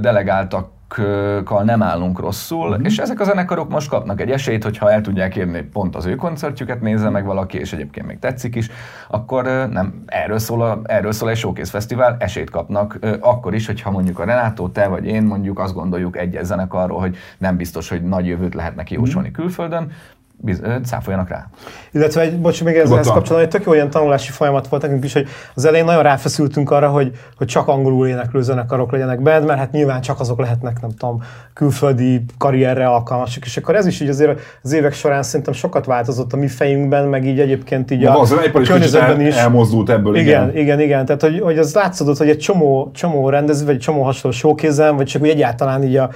delegáltakkal 0.88 1.64
nem 1.64 1.84
állunk 1.84 2.20
rosszul, 2.20 2.70
uh-huh. 2.70 2.86
és 2.86 2.98
ezek 2.98 3.20
a 3.20 3.24
zenekarok 3.24 3.70
most 3.70 3.90
kapnak 3.90 4.22
egy 4.22 4.32
esélyt, 4.32 4.64
hogyha 4.64 4.92
el 4.92 5.02
tudják 5.02 5.36
érni 5.36 5.62
pont 5.62 5.96
az 5.96 6.06
ő 6.06 6.16
koncertjüket, 6.16 6.82
nézze 6.82 7.10
meg 7.10 7.26
valaki, 7.26 7.58
és 7.58 7.74
egyébként 7.74 8.08
még 8.08 8.20
tetszik 8.20 8.56
is, 8.56 8.70
akkor 9.08 9.44
nem, 9.72 10.04
erről 10.06 10.40
szól, 10.40 10.62
a, 10.62 10.82
erről 10.84 11.12
szól 11.12 11.30
egy 11.30 11.38
Showcase 11.38 11.72
Fesztivál, 11.72 12.16
esélyt 12.20 12.50
kapnak, 12.50 13.00
akkor 13.20 13.54
is, 13.54 13.66
hogyha 13.66 13.92
mondjuk 13.92 14.20
a 14.20 14.24
Renátó, 14.24 14.70
te 14.70 14.88
vagy 14.88 15.06
én 15.06 15.24
mondjuk 15.24 15.60
azt 15.60 15.74
gondoljuk 15.74 16.18
egyes 16.18 16.46
zenekarról, 16.46 17.00
hogy 17.00 17.18
nem 17.38 17.58
biztos, 17.58 17.90
hogy 17.90 18.04
nagy 18.04 18.26
jövőt 18.26 18.54
lehet 18.54 18.76
neki 18.76 18.94
jósolni 18.94 19.30
Mhm. 19.30 19.42
külföldön, 19.42 19.92
biz, 20.38 20.62
cáfoljanak 20.86 21.30
rá. 21.30 21.48
Illetve 21.92 22.22
egy, 22.22 22.40
bocs, 22.40 22.64
még 22.64 22.76
ezzel 22.76 22.88
Nyugodtan. 22.88 23.14
kapcsolatban 23.14 23.42
egy 23.42 23.50
tök 23.50 23.66
jó 23.66 23.74
ilyen 23.74 23.90
tanulási 23.90 24.32
folyamat 24.32 24.68
volt 24.68 24.82
nekünk 24.82 25.04
is, 25.04 25.14
hogy 25.14 25.28
az 25.56 25.66
elején 25.66 25.86
nagyon 25.86 26.04
ráfeszültünk 26.04 26.72
arra, 26.72 26.90
hogy, 26.90 27.12
hogy 27.38 27.48
csak 27.48 27.68
angolul 27.68 28.08
éneklő 28.08 28.42
zenekarok 28.42 28.92
legyenek 28.92 29.22
bent, 29.22 29.46
mert 29.46 29.60
hát 29.60 29.72
nyilván 29.72 30.02
csak 30.02 30.20
azok 30.20 30.40
lehetnek, 30.40 30.82
nem 30.82 30.90
tudom, 30.98 31.24
külföldi 31.54 32.26
karrierre 32.38 32.88
alkalmasak. 32.88 33.46
És 33.46 33.58
akkor 33.58 33.76
ez 33.76 33.86
is 33.86 34.00
így 34.00 34.10
azért 34.10 34.40
az 34.64 34.74
évek 34.74 34.94
során 34.94 35.24
szerintem 35.24 35.54
sokat 35.54 35.86
változott 35.86 36.34
a 36.34 36.38
mi 36.38 36.48
fejünkben, 36.48 37.08
meg 37.08 37.26
így 37.26 37.40
egyébként 37.40 37.92
így 37.92 38.06
a, 38.06 38.20
az 38.20 38.28
zenepar 38.28 38.62
is 38.62 38.70
kicsit 38.70 38.96
el, 38.96 39.22
elmozdult 39.22 39.90
ebből, 39.90 40.16
igen, 40.16 40.50
igen. 40.50 40.62
igen, 40.62 40.80
igen. 40.80 41.06
Tehát, 41.06 41.22
hogy, 41.22 41.40
hogy 41.40 41.58
az 41.58 41.74
látszódott, 41.74 42.18
hogy 42.18 42.30
egy 42.30 42.40
csomó, 42.40 42.92
csomó 42.94 43.30
rendező, 43.30 43.66
vagy 43.66 43.76
egy 43.76 43.82
csomó 43.82 44.04
hasonló 44.04 44.38
showkézen, 44.38 44.96
vagy 44.96 45.06
csak 45.06 45.22
úgy 45.22 45.30
egyáltalán 45.30 45.84
így 45.84 45.96
a, 45.96 46.10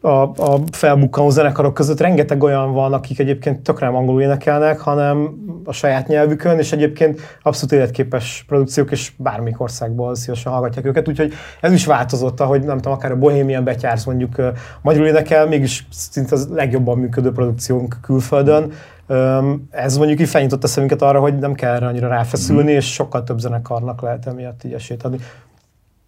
a, 0.00 0.08
a 0.22 0.60
felbukkanó 0.72 1.30
zenekarok 1.30 1.74
között 1.74 2.00
rengeteg 2.00 2.42
olyan 2.42 2.72
van, 2.72 2.92
akik 2.92 3.18
egyébként 3.18 3.60
tökre 3.60 3.86
nem 3.86 3.94
angolul 3.94 4.22
énekelnek, 4.22 4.78
hanem 4.78 5.34
a 5.64 5.72
saját 5.72 6.06
nyelvükön, 6.06 6.58
és 6.58 6.72
egyébként 6.72 7.20
abszolút 7.42 7.72
életképes 7.72 8.44
produkciók, 8.48 8.90
és 8.90 9.12
bármelyik 9.16 9.60
országból 9.60 10.14
szívesen 10.14 10.52
hallgatják 10.52 10.84
őket, 10.84 11.08
úgyhogy 11.08 11.32
ez 11.60 11.72
is 11.72 11.86
változott, 11.86 12.40
ahogy 12.40 12.62
nem 12.62 12.76
tudom, 12.76 12.92
akár 12.92 13.12
a 13.12 13.16
Bohemian 13.18 13.64
Betyársz 13.64 14.04
mondjuk 14.04 14.38
ö, 14.38 14.48
magyarul 14.82 15.08
énekel, 15.08 15.46
mégis 15.46 15.86
szinte 15.90 16.34
az 16.34 16.48
legjobban 16.52 16.98
működő 16.98 17.32
produkciónk 17.32 17.96
külföldön. 18.02 18.72
Ez 19.70 19.96
mondjuk 19.96 20.20
így 20.20 20.28
felnyitotta 20.28 20.66
a 20.66 20.70
szemünket 20.70 21.02
arra, 21.02 21.20
hogy 21.20 21.38
nem 21.38 21.54
kell 21.54 21.74
erre 21.74 21.86
annyira 21.86 22.08
ráfeszülni, 22.08 22.72
és 22.72 22.92
sokkal 22.92 23.24
több 23.24 23.38
zenekarnak 23.38 24.02
lehet 24.02 24.26
emiatt 24.26 24.64
így 24.64 24.72
esélyt 24.72 25.02
adni. 25.02 25.18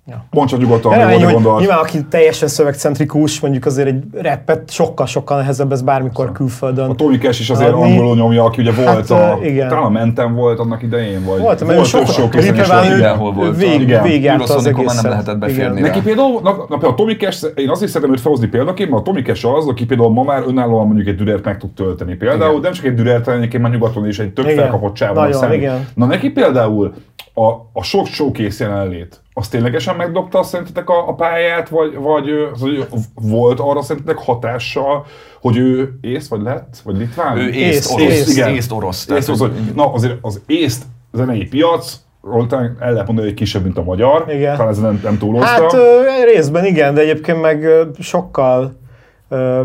Ja. 0.06 0.24
Mondd 0.30 0.48
csak 0.48 0.58
nyugodtan, 0.60 0.98
Ja, 0.98 1.08
hogy 1.08 1.32
gondolsz. 1.32 1.60
nyilván 1.60 1.78
aki 1.78 2.04
teljesen 2.04 2.48
szövegcentrikus, 2.48 3.40
mondjuk 3.40 3.64
azért 3.66 3.88
egy 3.88 4.02
rappet 4.12 4.70
sokkal-sokkal 4.70 5.36
nehezebb 5.38 5.72
ez 5.72 5.82
bármikor 5.82 6.32
külföldön. 6.32 6.90
A 6.90 6.94
Tony 6.94 7.18
Cash 7.18 7.40
is 7.40 7.50
azért 7.50 7.70
adni. 7.72 7.82
angolul 7.82 8.16
nyomja, 8.16 8.44
aki 8.44 8.60
ugye 8.60 8.72
volt 8.72 8.88
Hát, 8.88 9.10
a... 9.10 9.38
igen. 9.42 9.68
Talán 9.68 9.84
a 9.84 9.88
Mentem 9.88 10.34
volt 10.34 10.58
annak 10.58 10.82
idején, 10.82 11.24
vagy 11.24 11.40
Volt, 11.40 11.60
volt 11.60 11.90
több 11.90 12.06
sok 12.06 12.34
ő- 12.34 12.52
mindenhol 12.90 13.32
volt. 13.32 13.56
Vég, 13.56 13.80
Igen. 13.80 14.02
végigjárta 14.02 14.42
az 14.42 14.50
Eurosonic-on 14.66 14.84
már 14.84 14.94
egészet. 14.94 15.02
nem 15.02 15.10
lehetett 15.10 15.38
beférni. 15.38 15.80
Neki 15.80 16.00
például, 16.00 16.40
na, 16.42 16.50
na, 16.50 16.64
például 16.66 16.92
a 16.92 16.94
Tommy 16.94 17.16
Cash, 17.16 17.44
én 17.54 17.70
azért 17.70 17.90
szeretem 17.90 18.12
őt 18.14 18.20
felhozni 18.20 18.46
példaként, 18.46 18.90
mert 18.90 19.00
a 19.02 19.04
Tommy 19.04 19.22
Cash 19.22 19.46
az, 19.46 19.66
aki 19.68 19.84
például 19.86 20.10
ma 20.10 20.22
már 20.22 20.42
önállóan 20.46 20.86
mondjuk 20.86 21.06
egy 21.08 21.16
dürert 21.16 21.44
meg 21.44 21.58
tud 21.58 21.70
tölteni. 21.70 22.14
Például 22.14 22.50
Igen. 22.50 22.60
nem 22.60 22.72
csak 22.72 22.84
egy 22.84 22.94
dürert, 22.94 23.24
hanem 23.24 23.38
egyébként 23.38 23.62
már 23.62 23.72
nyugaton 23.72 24.06
is 24.06 24.18
egy 24.18 24.32
Igen. 24.38 24.54
felkapott 24.56 24.94
csávon. 24.94 25.34
Na 25.94 26.06
neki 26.06 26.30
például 26.30 26.92
a, 27.34 27.44
a 27.72 27.82
sok 27.82 28.06
showcase 28.06 28.64
jelenlét, 28.64 29.21
az 29.34 29.48
ténylegesen 29.48 29.96
megdobta 29.96 30.42
szerintetek 30.42 30.88
a, 30.88 31.08
a 31.08 31.14
pályát, 31.14 31.68
vagy, 31.68 31.94
vagy 31.94 32.30
az, 32.52 32.60
hogy 32.60 32.86
volt 33.14 33.60
arra 33.60 33.82
szerintetek 33.82 34.24
hatással, 34.24 35.06
hogy 35.40 35.56
ő 35.56 35.98
ész, 36.00 36.28
vagy 36.28 36.42
lett, 36.42 36.80
vagy 36.84 36.96
litván? 36.96 37.38
Ő 37.38 37.48
Ész, 37.48 37.76
észt 37.76 37.92
orosz, 37.92 38.08
ész, 38.08 38.36
igen. 38.36 38.54
észt 38.54 38.72
orosz. 38.72 39.08
Észt 39.08 39.28
orosz, 39.28 39.50
na 39.74 39.92
azért 39.92 40.18
az 40.20 40.40
észt 40.46 40.84
zenei 41.12 41.46
piac, 41.46 42.00
talán 42.48 42.76
el 42.80 42.92
lehet 42.92 43.06
mondani, 43.06 43.28
hogy 43.28 43.36
kisebb, 43.36 43.62
mint 43.62 43.78
a 43.78 43.82
magyar. 43.82 44.24
Igen. 44.28 44.56
Talán 44.56 44.72
ez 44.72 44.78
nem, 44.78 45.00
nem 45.02 45.18
túlozta. 45.18 45.46
Hát 45.46 45.72
ö, 45.72 46.00
részben 46.32 46.64
igen, 46.64 46.94
de 46.94 47.00
egyébként 47.00 47.40
meg 47.40 47.64
ö, 47.64 47.82
sokkal 47.98 48.76
ö, 49.28 49.62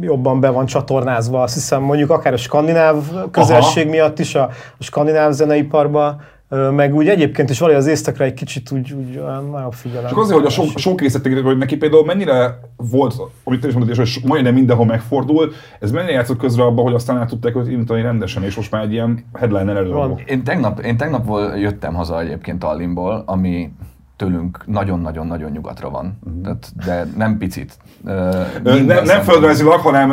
jobban 0.00 0.40
be 0.40 0.48
van 0.48 0.66
csatornázva, 0.66 1.42
azt 1.42 1.54
hiszem 1.54 1.82
mondjuk 1.82 2.10
akár 2.10 2.32
a 2.32 2.36
skandináv 2.36 2.96
közelség 3.30 3.82
Aha. 3.82 3.92
miatt 3.92 4.18
is, 4.18 4.34
a, 4.34 4.42
a 4.78 4.82
skandináv 4.82 5.32
zeneiparban, 5.32 6.20
meg 6.48 6.94
úgy 6.94 7.08
egyébként 7.08 7.50
is 7.50 7.58
valahogy 7.58 7.80
az 7.80 7.88
észtekre 7.88 8.24
egy 8.24 8.34
kicsit 8.34 8.70
úgy, 8.70 8.92
úgy 8.92 9.22
nagyobb 9.50 9.72
figyelem. 9.72 10.08
Csak 10.08 10.18
azért, 10.18 10.38
hogy 10.38 10.46
a 10.46 10.50
sok, 10.50 10.78
sok 10.78 11.00
részletek, 11.00 11.42
hogy 11.42 11.58
neki 11.58 11.76
például 11.76 12.04
mennyire 12.04 12.60
volt, 12.76 13.14
amit 13.44 13.60
te 13.60 13.68
is 13.68 13.74
mondtad, 13.74 13.98
és 13.98 14.14
hogy 14.14 14.28
majdnem 14.28 14.54
mindenhol 14.54 14.86
megfordul, 14.86 15.52
ez 15.80 15.90
mennyire 15.90 16.12
játszott 16.12 16.38
közre 16.38 16.62
abban, 16.62 16.84
hogy 16.84 16.94
aztán 16.94 17.16
el 17.18 17.26
tudták 17.26 17.56
őt 17.56 17.68
indítani 17.68 18.02
rendesen, 18.02 18.42
és 18.42 18.56
most 18.56 18.70
már 18.70 18.82
egy 18.82 18.92
ilyen 18.92 19.24
headliner 19.34 19.76
előadó. 19.76 20.20
Én 20.26 20.44
tegnap, 20.44 20.80
én 20.80 20.96
tegnap 20.96 21.38
jöttem 21.56 21.94
haza 21.94 22.20
egyébként 22.20 22.58
Tallinnból, 22.58 23.22
ami 23.26 23.72
tőlünk 24.16 24.62
nagyon-nagyon-nagyon 24.66 25.50
nyugatra 25.50 25.90
van. 25.90 26.18
Tehát, 26.42 26.72
de 26.86 27.06
nem 27.16 27.38
picit. 27.38 27.76
Ö, 28.04 28.30
Ö, 28.62 28.74
minden 28.74 29.04
Nem, 29.04 29.22
földrajzilag, 29.22 29.80
hanem 29.80 30.12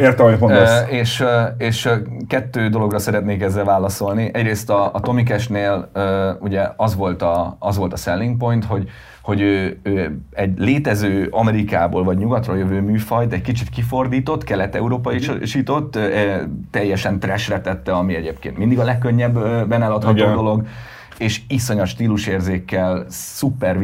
értem, 0.00 0.26
amit 0.26 0.40
mondasz. 0.40 0.84
És, 0.90 1.24
és 1.58 1.88
kettő 2.28 2.68
dologra 2.68 2.98
szeretnék 2.98 3.42
ezzel 3.42 3.64
válaszolni. 3.64 4.30
Egyrészt 4.32 4.70
a, 4.70 4.90
a 4.94 5.00
Tommy 5.00 5.22
Cash-nél 5.22 5.90
ugye 6.40 6.68
az 6.76 6.96
volt 6.96 7.22
a, 7.22 7.56
az 7.58 7.76
volt 7.76 7.92
a 7.92 7.96
selling 7.96 8.36
point, 8.36 8.64
hogy, 8.64 8.88
hogy 9.22 9.40
ő, 9.40 9.80
ő 9.82 10.18
egy 10.32 10.58
létező 10.58 11.28
Amerikából 11.30 12.04
vagy 12.04 12.18
nyugatról 12.18 12.58
jövő 12.58 12.80
műfajt 12.80 13.32
egy 13.32 13.42
kicsit 13.42 13.68
kifordított, 13.68 14.44
kelet-európaisított, 14.44 15.96
ö, 15.96 16.36
teljesen 16.70 17.18
trashre 17.18 17.60
tette, 17.60 17.92
ami 17.92 18.14
egyébként 18.14 18.58
mindig 18.58 18.78
a 18.78 18.84
legkönnyebben 18.84 19.82
eladható 19.82 20.16
Igen. 20.16 20.34
dolog 20.34 20.66
és 21.18 21.40
iszonyat 21.48 21.86
stílusérzékkel, 21.86 23.04
szuper 23.08 23.78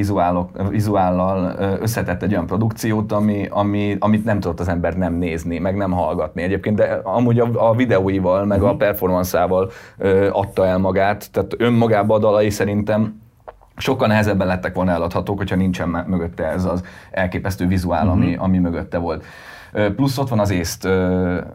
vizuállal 0.70 1.54
összetett 1.80 2.22
egy 2.22 2.32
olyan 2.32 2.46
produkciót, 2.46 3.12
ami, 3.12 3.46
ami, 3.50 3.96
amit 3.98 4.24
nem 4.24 4.40
tudott 4.40 4.60
az 4.60 4.68
ember 4.68 4.96
nem 4.96 5.14
nézni, 5.14 5.58
meg 5.58 5.76
nem 5.76 5.90
hallgatni 5.90 6.42
egyébként, 6.42 6.76
de 6.76 7.00
amúgy 7.02 7.38
a, 7.38 7.68
a 7.68 7.74
videóival, 7.74 8.44
meg 8.44 8.62
a 8.62 8.76
performanszával 8.76 9.70
ö, 9.98 10.28
adta 10.32 10.66
el 10.66 10.78
magát, 10.78 11.30
tehát 11.32 11.54
önmagában 11.58 12.16
a 12.16 12.20
dalai 12.20 12.50
szerintem 12.50 13.20
sokkal 13.76 14.08
nehezebben 14.08 14.46
lettek 14.46 14.74
volna 14.74 14.90
eladhatók, 14.90 15.38
hogyha 15.38 15.56
nincsen 15.56 15.88
mögötte 15.88 16.44
ez 16.44 16.64
az 16.64 16.84
elképesztő 17.10 17.66
vizuál, 17.66 18.08
ami, 18.08 18.36
ami 18.36 18.58
mögötte 18.58 18.98
volt. 18.98 19.24
Plusz 19.96 20.18
ott 20.18 20.28
van 20.28 20.38
az 20.38 20.50
észt, 20.50 20.88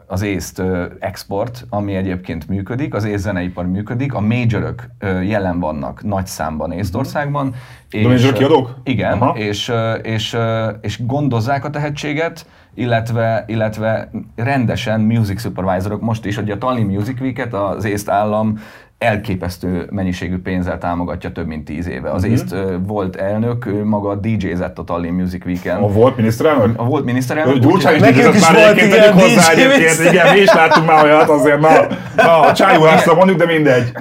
az 0.08 0.22
észt 0.22 0.62
export, 1.00 1.66
ami 1.70 1.96
egyébként 1.96 2.48
működik, 2.48 2.94
az 2.94 3.04
észt 3.04 3.24
zeneipar 3.24 3.68
működik, 3.68 4.14
a 4.14 4.20
majorök 4.20 4.90
jelen 5.24 5.60
vannak 5.60 6.04
nagy 6.04 6.26
számban 6.26 6.72
Észtországban. 6.72 7.54
és- 7.90 8.06
major 8.08 8.34
kiadók? 8.34 8.76
Igen, 8.84 9.12
Aha. 9.12 9.38
és, 9.38 9.72
és, 10.02 10.38
és 10.82 11.06
gondozzák 11.06 11.66
a 11.66 11.70
tehetséget, 11.70 12.46
illetve, 12.74 13.44
illetve 13.48 14.10
rendesen 14.36 15.02
music 15.02 15.42
supervisorok 15.42 16.02
most 16.02 16.26
is, 16.26 16.36
hogy 16.36 16.52
a 16.52 16.58
Tallinn 16.58 16.94
Music 16.94 17.20
Week-et 17.22 17.54
az 17.54 17.86
észt 17.86 18.10
állam 18.10 18.60
elképesztő 19.04 19.88
mennyiségű 19.92 20.42
pénzzel 20.42 20.78
támogatja 20.78 21.32
több 21.32 21.48
mint 21.48 21.66
tíz 21.66 21.88
éve. 21.88 22.12
Az 22.12 22.24
észt 22.24 22.52
ö, 22.52 22.76
volt 22.88 23.16
elnök, 23.16 23.66
ő 23.66 23.86
maga 23.86 24.16
DJ-zett 24.16 24.80
a 24.80 24.84
Tallinn 24.84 25.14
Music 25.14 25.46
Week-en. 25.46 25.78
A 25.78 25.88
volt 25.88 26.18
miniszterelnök? 26.18 26.80
A 26.80 26.84
volt 26.84 27.06
miniszterelnök. 27.06 27.58
Gyurcsány 27.58 27.96
is 27.96 28.02
Nekünk 28.02 28.36
is 28.36 28.42
már 28.42 28.54
volt 28.54 28.68
egyébként, 28.68 28.94
ilyen 28.94 29.14
tegyük 29.14 29.22
hozzá 29.22 29.52
egyébként, 29.52 30.12
igen, 30.12 30.34
mi 30.34 30.40
is 30.40 30.54
láttunk 30.54 30.88
már 30.88 31.04
olyat 31.04 31.30
azért, 31.30 31.60
na, 31.60 31.70
na 32.16 32.40
a 32.40 32.54
csájúházra 32.54 33.14
mondjuk, 33.16 33.38
de 33.38 33.46
mindegy. 33.46 33.92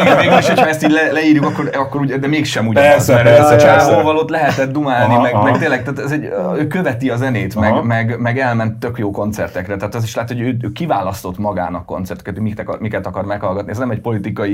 Igen, 0.00 0.18
végül 0.18 0.38
is, 0.38 0.48
hogyha 0.48 0.68
ezt 0.68 0.84
így 0.84 0.90
le, 0.90 1.12
leírjuk, 1.12 1.44
akkor, 1.44 1.70
akkor 1.74 2.00
ugye, 2.00 2.16
de 2.16 2.26
mégsem 2.26 2.66
ugyanaz. 2.66 2.90
Persze, 2.90 3.14
mert 3.14 3.24
persze, 3.24 3.42
a 3.42 3.48
persze. 3.48 3.66
csávóval 3.66 4.16
ott 4.16 4.30
lehetett 4.30 4.72
dumálni, 4.72 5.14
Aha, 5.14 5.22
meg, 5.22 5.34
aha. 5.34 5.44
meg 5.44 5.58
tényleg, 5.58 5.82
tehát 5.82 5.98
ez 5.98 6.10
egy, 6.10 6.28
ő 6.58 6.66
követi 6.66 7.10
a 7.10 7.16
zenét, 7.16 7.54
Aha. 7.54 7.82
meg, 7.82 7.84
meg, 7.84 8.20
meg, 8.20 8.38
elment 8.38 8.78
tök 8.78 8.98
jó 8.98 9.10
koncertekre. 9.10 9.76
Tehát 9.76 9.94
az 9.94 10.02
is 10.02 10.14
lehet, 10.14 10.30
hogy 10.30 10.40
ő, 10.40 10.56
ő 10.62 10.72
kiválasztott 10.72 11.38
magának 11.38 11.86
koncerteket, 11.86 12.34
hogy 12.34 12.42
miket 12.42 12.68
akar, 12.70 12.80
miket 12.80 13.06
akar 13.06 13.24
meghallgatni. 13.24 13.70
Ez 13.70 13.78
nem 13.78 13.90
egy 13.90 14.00
politikai 14.00 14.49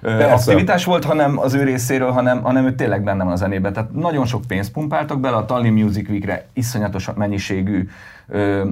ö, 0.00 0.16
Persze. 0.16 0.32
aktivitás 0.32 0.84
volt, 0.84 1.04
hanem 1.04 1.38
az 1.38 1.54
ő 1.54 1.62
részéről, 1.62 2.10
hanem, 2.10 2.42
hanem 2.42 2.66
ő 2.66 2.74
tényleg 2.74 3.02
benne 3.02 3.24
van 3.24 3.32
a 3.32 3.36
zenében. 3.36 3.72
Tehát 3.72 3.92
nagyon 3.92 4.26
sok 4.26 4.42
pénzt 4.46 4.72
pumpáltak 4.72 5.20
bele, 5.20 5.36
a 5.36 5.44
Tallinn 5.44 5.82
Music 5.82 6.08
Weekre 6.08 6.46
iszonyatos 6.52 7.08
mennyiségű 7.14 7.88
ö, 8.28 8.70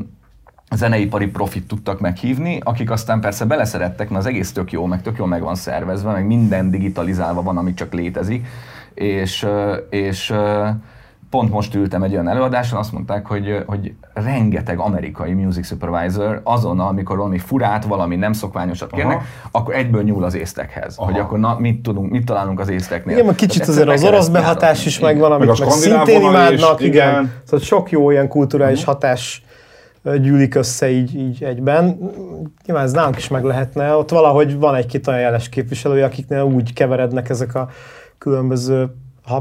zeneipari 0.75 1.27
profit 1.27 1.67
tudtak 1.67 2.01
meghívni, 2.01 2.61
akik 2.65 2.91
aztán 2.91 3.21
persze 3.21 3.45
beleszerettek, 3.45 4.09
mert 4.09 4.21
az 4.21 4.27
egész 4.27 4.53
tök 4.53 4.73
jó, 4.73 4.87
meg 4.87 5.03
tök 5.03 5.19
jól 5.19 5.27
meg 5.27 5.43
van 5.43 5.55
szervezve, 5.55 6.13
meg 6.13 6.27
minden 6.27 6.71
digitalizálva 6.71 7.43
van, 7.43 7.57
ami 7.57 7.75
csak 7.75 7.93
létezik, 7.93 8.47
és, 8.95 9.47
és 9.91 10.35
pont 11.31 11.51
most 11.51 11.75
ültem 11.75 12.03
egy 12.03 12.13
olyan 12.13 12.29
előadáson, 12.29 12.79
azt 12.79 12.93
mondták, 12.93 13.27
hogy, 13.27 13.63
hogy 13.67 13.93
rengeteg 14.15 14.79
amerikai 14.79 15.33
music 15.33 15.67
supervisor 15.67 16.41
azonnal, 16.45 16.89
amikor 16.89 17.17
valami 17.17 17.39
furát, 17.39 17.85
valami 17.85 18.17
nem 18.17 18.33
szokványosat 18.33 18.91
kérnek, 18.93 19.17
Aha. 19.17 19.25
akkor 19.51 19.75
egyből 19.75 20.03
nyúl 20.03 20.25
az 20.25 20.35
észtekhez, 20.35 20.95
Aha. 20.97 21.11
hogy 21.11 21.21
akkor 21.21 21.39
na, 21.39 21.57
mit, 21.59 21.83
tudunk, 21.83 22.11
mit 22.11 22.25
találunk 22.25 22.61
az 22.61 22.69
észteknél. 22.69 23.19
Igen, 23.19 23.35
kicsit 23.35 23.61
Tehát 23.61 23.71
azért 23.71 23.89
az 23.89 24.05
orosz 24.05 24.29
behatás 24.29 24.87
is 24.87 24.99
megvan, 24.99 25.33
amit 25.33 25.49
Meg 25.49 25.57
a 25.61 25.65
meg 25.65 25.71
szintén 25.71 26.21
vonal 26.21 26.53
is, 26.53 26.59
imádnak, 26.59 26.81
igen. 26.81 27.11
igen. 27.11 27.33
Szóval 27.45 27.67
sok 27.67 27.91
jó 27.91 28.11
ilyen 28.11 28.29
kulturális 28.29 28.85
hatás 28.85 29.45
ö, 30.03 30.19
gyűlik 30.19 30.55
össze 30.55 30.91
így, 30.91 31.15
így 31.15 31.45
egyben. 31.45 31.85
Nyilván 32.67 32.85
ez 32.85 32.93
nálunk 32.93 33.17
is 33.17 33.29
meg 33.29 33.45
lehetne. 33.45 33.95
Ott 33.95 34.11
valahogy 34.11 34.59
van 34.59 34.75
egy-két 34.75 35.07
olyan 35.07 35.21
jeles 35.21 35.49
képviselője, 35.49 36.05
akiknél 36.05 36.43
úgy 36.43 36.73
keverednek 36.73 37.29
ezek 37.29 37.55
a 37.55 37.69
különböző 38.19 38.91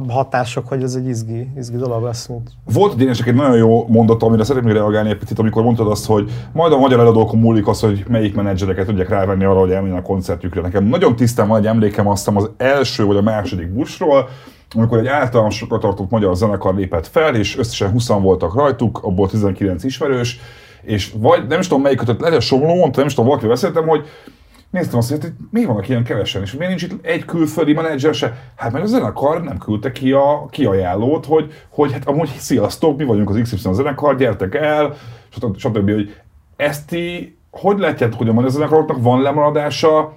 hatások, 0.08 0.68
hogy 0.68 0.84
ez 0.84 0.96
egy 0.96 1.08
izgi, 1.08 1.48
izgi 1.58 1.78
dolog 1.78 2.04
lesz, 2.04 2.30
Volt 2.74 2.96
Dénesek 2.96 3.28
egy 3.28 3.36
nagyon 3.36 3.58
jó 3.58 3.88
mondat, 3.88 4.24
amire 4.24 4.44
szeretnék 4.44 4.74
reagálni 4.74 5.10
egy 5.10 5.18
picit, 5.18 5.40
amikor 5.40 5.64
mondtad 5.64 5.88
azt, 5.88 6.06
hogy 6.06 6.32
majd 6.54 6.74
a 6.74 6.78
magyar 6.78 7.00
eladókon 7.00 7.40
múlik 7.40 7.68
az, 7.68 7.80
hogy 7.80 8.06
melyik 8.08 8.36
menedzsereket 8.36 8.86
tudják 8.86 9.10
rávenni 9.10 9.44
arra, 9.44 9.60
hogy 9.60 9.72
elmenjen 9.72 9.98
a 9.98 10.02
koncertjükre. 10.02 10.62
Nekem 10.62 10.84
nagyon 10.84 11.16
tisztán 11.16 11.48
van 11.48 11.60
egy 11.60 11.66
emlékem 11.66 12.08
azt 12.08 12.28
az 12.28 12.50
első 12.58 13.06
vagy 13.06 13.18
a 13.18 13.22
második 13.22 13.74
busról, 13.74 14.30
amikor 14.76 14.98
egy 14.98 15.08
általánosokra 15.08 15.78
tartott 15.78 16.10
magyar 16.10 16.36
zenekar 16.36 16.76
lépett 16.76 17.08
fel, 17.08 17.36
és 17.36 17.58
összesen 17.58 17.92
20 17.92 18.08
voltak 18.08 18.56
rajtuk, 18.56 19.00
abból 19.04 19.30
19 19.30 19.84
ismerős, 19.84 20.40
és 20.82 21.14
vagy 21.18 21.48
nem 21.48 21.60
is 21.60 21.68
tudom 21.68 21.84
melyik 21.84 21.98
kötött, 21.98 22.20
lehet, 22.20 22.42
Somló 22.42 22.76
mondta, 22.76 22.98
nem 22.98 23.08
is 23.08 23.14
tudom, 23.14 23.30
valakivel 23.30 23.54
beszéltem, 23.54 23.88
hogy 23.88 24.06
néztem 24.70 24.98
azt, 24.98 25.10
hogy 25.10 25.32
mi 25.52 25.66
vannak 25.66 25.90
ilyen 25.90 26.04
kevesen, 26.04 26.42
és 26.42 26.54
miért 26.54 26.70
nincs 26.70 26.84
itt 26.84 27.06
egy 27.06 27.26
külföldi 27.26 27.74
menedzser 27.74 28.14
se? 28.14 28.52
Hát 28.56 28.72
mert 28.72 28.84
a 28.84 28.88
zenekar 28.88 29.44
nem 29.44 29.58
küldte 29.58 29.92
ki 29.92 30.12
a 30.12 30.46
kiajánlót, 30.50 31.26
hogy, 31.26 31.54
hogy 31.70 31.92
hát 31.92 32.08
amúgy 32.08 32.28
sziasztok, 32.38 32.98
mi 32.98 33.04
vagyunk 33.04 33.30
az 33.30 33.40
XY 33.42 33.74
zenekar, 33.74 34.16
gyertek 34.16 34.56
el, 34.56 34.96
stb. 35.30 35.58
stb. 35.58 35.92
hogy 35.92 36.16
ezt 36.56 36.88
ti 36.88 37.38
hogy 37.52 37.80
látjátok, 37.80 38.18
hogy 38.18 38.30
a 38.30 38.34
magyar 38.34 38.50
zenekaroknak 38.50 39.02
van 39.02 39.22
lemaradása, 39.22 40.14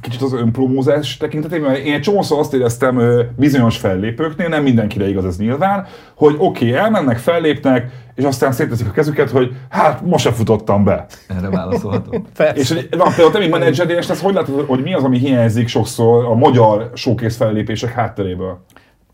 kicsit 0.00 0.22
az 0.22 0.32
önpromózás 0.32 1.16
tekintetében, 1.16 1.70
mert 1.70 1.84
én 1.84 1.94
egy 1.94 2.00
csomószor 2.00 2.38
azt 2.38 2.54
éreztem 2.54 3.00
bizonyos 3.36 3.76
fellépőknél, 3.76 4.48
nem 4.48 4.62
mindenkire 4.62 5.08
igaz 5.08 5.24
ez 5.24 5.38
nyilván, 5.38 5.86
hogy 6.14 6.34
oké, 6.38 6.68
okay, 6.68 6.78
elmennek, 6.78 7.18
fellépnek, 7.18 7.90
és 8.14 8.24
aztán 8.24 8.52
széteszik 8.52 8.88
a 8.88 8.90
kezüket, 8.90 9.30
hogy 9.30 9.54
hát 9.68 10.06
most 10.06 10.24
se 10.24 10.32
futottam 10.32 10.84
be. 10.84 11.06
Erre 11.28 11.50
válaszolhatom. 11.50 12.24
És 12.54 12.72
hogy, 12.72 12.88
na, 12.90 13.04
például 13.04 13.30
te, 13.30 13.38
mint 13.38 13.50
menedzser, 13.50 13.90
és 13.90 14.08
ezt 14.08 14.22
hogy 14.22 14.34
látod, 14.34 14.64
hogy 14.66 14.82
mi 14.82 14.94
az, 14.94 15.04
ami 15.04 15.18
hiányzik 15.18 15.68
sokszor 15.68 16.24
a 16.24 16.34
magyar 16.34 16.90
showcase 16.94 17.36
fellépések 17.36 17.92
hátteréből? 17.92 18.64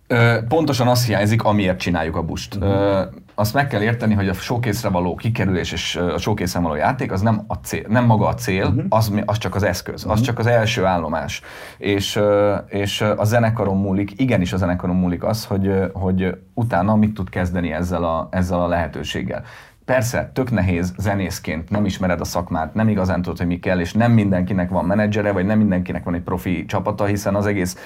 Ö, 0.06 0.34
Pontosan 0.48 0.86
az 0.86 1.06
hiányzik, 1.06 1.42
amiért 1.42 1.78
csináljuk 1.78 2.16
a 2.16 2.22
bust. 2.22 2.56
Ö, 2.60 3.00
Azt 3.34 3.54
meg 3.54 3.66
kell 3.66 3.82
érteni, 3.82 4.14
hogy 4.14 4.28
a 4.28 4.32
showcase-re 4.32 4.88
való 4.88 5.14
kikerülés 5.14 5.72
és 5.72 5.96
a 5.96 6.18
showcase 6.18 6.58
való 6.58 6.74
játék 6.74 7.12
az 7.12 7.20
nem, 7.20 7.44
a 7.46 7.54
cél, 7.54 7.84
nem 7.88 8.04
maga 8.04 8.26
a 8.26 8.34
cél, 8.34 8.74
az, 8.88 9.08
mi- 9.08 9.22
az 9.26 9.38
csak 9.38 9.54
az 9.54 9.62
eszköz, 9.62 10.04
az 10.08 10.20
csak 10.20 10.38
az 10.38 10.46
első 10.46 10.84
állomás. 10.84 11.42
És, 11.78 12.20
és 12.68 13.00
a 13.00 13.24
zenekaron 13.24 13.76
múlik, 13.76 14.20
igenis 14.20 14.52
a 14.52 14.56
zenekaron 14.56 14.96
múlik 14.96 15.24
az, 15.24 15.44
hogy, 15.44 15.70
hogy 15.92 16.36
utána 16.54 16.96
mit 16.96 17.14
tud 17.14 17.28
kezdeni 17.28 17.72
ezzel 17.72 18.04
a, 18.04 18.28
ezzel 18.30 18.60
a 18.60 18.66
lehetőséggel. 18.66 19.44
Persze, 19.84 20.30
tök 20.34 20.50
nehéz 20.50 20.94
zenészként, 20.98 21.70
nem 21.70 21.84
ismered 21.84 22.20
a 22.20 22.24
szakmát, 22.24 22.74
nem 22.74 22.88
igazán 22.88 23.22
tudod, 23.22 23.38
hogy 23.38 23.46
mi 23.46 23.58
kell, 23.58 23.80
és 23.80 23.92
nem 23.92 24.12
mindenkinek 24.12 24.70
van 24.70 24.84
menedzsere, 24.84 25.32
vagy 25.32 25.46
nem 25.46 25.58
mindenkinek 25.58 26.04
van 26.04 26.14
egy 26.14 26.22
profi 26.22 26.64
csapata, 26.64 27.04
hiszen 27.04 27.34
az 27.34 27.46
egész 27.46 27.76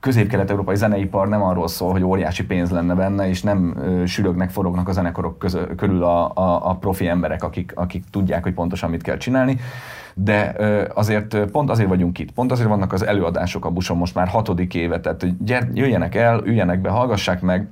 közép-kelet-európai 0.00 0.76
zeneipar 0.76 1.28
nem 1.28 1.42
arról 1.42 1.68
szól, 1.68 1.92
hogy 1.92 2.02
óriási 2.02 2.44
pénz 2.44 2.70
lenne 2.70 2.94
benne, 2.94 3.28
és 3.28 3.42
nem 3.42 3.76
ö, 3.76 4.06
sülögnek, 4.06 4.50
forognak 4.50 4.88
a 4.88 4.92
zenekarok 4.92 5.38
közö, 5.38 5.74
körül 5.74 6.04
a, 6.04 6.30
a, 6.34 6.68
a 6.70 6.74
profi 6.74 7.08
emberek, 7.08 7.44
akik, 7.44 7.72
akik 7.74 8.04
tudják, 8.10 8.42
hogy 8.42 8.54
pontosan 8.54 8.90
mit 8.90 9.02
kell 9.02 9.16
csinálni. 9.16 9.58
De 10.14 10.54
ö, 10.56 10.84
azért 10.94 11.36
pont 11.36 11.70
azért 11.70 11.88
vagyunk 11.88 12.18
itt, 12.18 12.32
pont 12.32 12.52
azért 12.52 12.68
vannak 12.68 12.92
az 12.92 13.06
előadások 13.06 13.64
a 13.64 13.70
buson 13.70 13.96
most 13.96 14.14
már 14.14 14.28
hatodik 14.28 14.74
éve, 14.74 15.00
tehát 15.00 15.20
hogy 15.20 15.34
jöjjenek 15.74 16.14
el, 16.14 16.40
üljenek 16.44 16.80
be, 16.80 16.88
hallgassák 16.88 17.40
meg, 17.40 17.68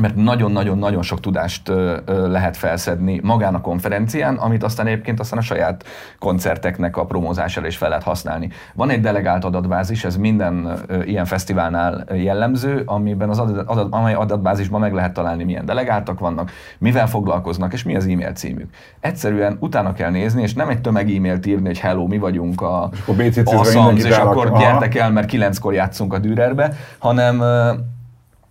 mert 0.00 0.16
nagyon-nagyon-nagyon 0.16 1.02
sok 1.02 1.20
tudást 1.20 1.72
lehet 2.06 2.56
felszedni 2.56 3.20
magán 3.22 3.54
a 3.54 3.60
konferencián, 3.60 4.34
amit 4.34 4.62
aztán 4.62 4.86
egyébként 4.86 5.20
aztán 5.20 5.38
a 5.38 5.42
saját 5.42 5.84
koncerteknek 6.18 6.96
a 6.96 7.04
promózására 7.04 7.66
is 7.66 7.76
fel 7.76 7.88
lehet 7.88 8.04
használni. 8.04 8.50
Van 8.74 8.90
egy 8.90 9.00
delegált 9.00 9.44
adatbázis, 9.44 10.04
ez 10.04 10.16
minden 10.16 10.78
ilyen 11.04 11.24
fesztiválnál 11.24 12.04
jellemző, 12.14 12.82
amiben 12.86 13.28
az 13.28 13.38
adat, 13.38 13.68
adat, 13.68 13.86
amely 13.90 14.14
adatbázisban 14.14 14.80
meg 14.80 14.92
lehet 14.92 15.12
találni, 15.12 15.44
milyen 15.44 15.64
delegáltak 15.64 16.18
vannak, 16.18 16.50
mivel 16.78 17.06
foglalkoznak, 17.06 17.72
és 17.72 17.82
mi 17.82 17.96
az 17.96 18.06
e-mail 18.06 18.32
címük. 18.32 18.70
Egyszerűen 19.00 19.56
utána 19.60 19.92
kell 19.92 20.10
nézni, 20.10 20.42
és 20.42 20.54
nem 20.54 20.68
egy 20.68 20.80
tömeg 20.80 21.10
e-mailt 21.10 21.46
írni, 21.46 21.66
hogy 21.66 21.78
hello, 21.78 22.06
mi 22.06 22.18
vagyunk 22.18 22.60
a, 22.60 22.82
akkor 22.82 23.14
BCC-zve 23.14 23.58
a 23.58 23.64
Szamz, 23.64 24.04
és 24.04 24.16
akkor 24.16 24.58
gyertek 24.58 24.94
el, 24.94 25.10
mert 25.10 25.26
kilenckor 25.26 25.74
játszunk 25.74 26.12
a 26.12 26.18
Dürerbe, 26.18 26.72
hanem 26.98 27.42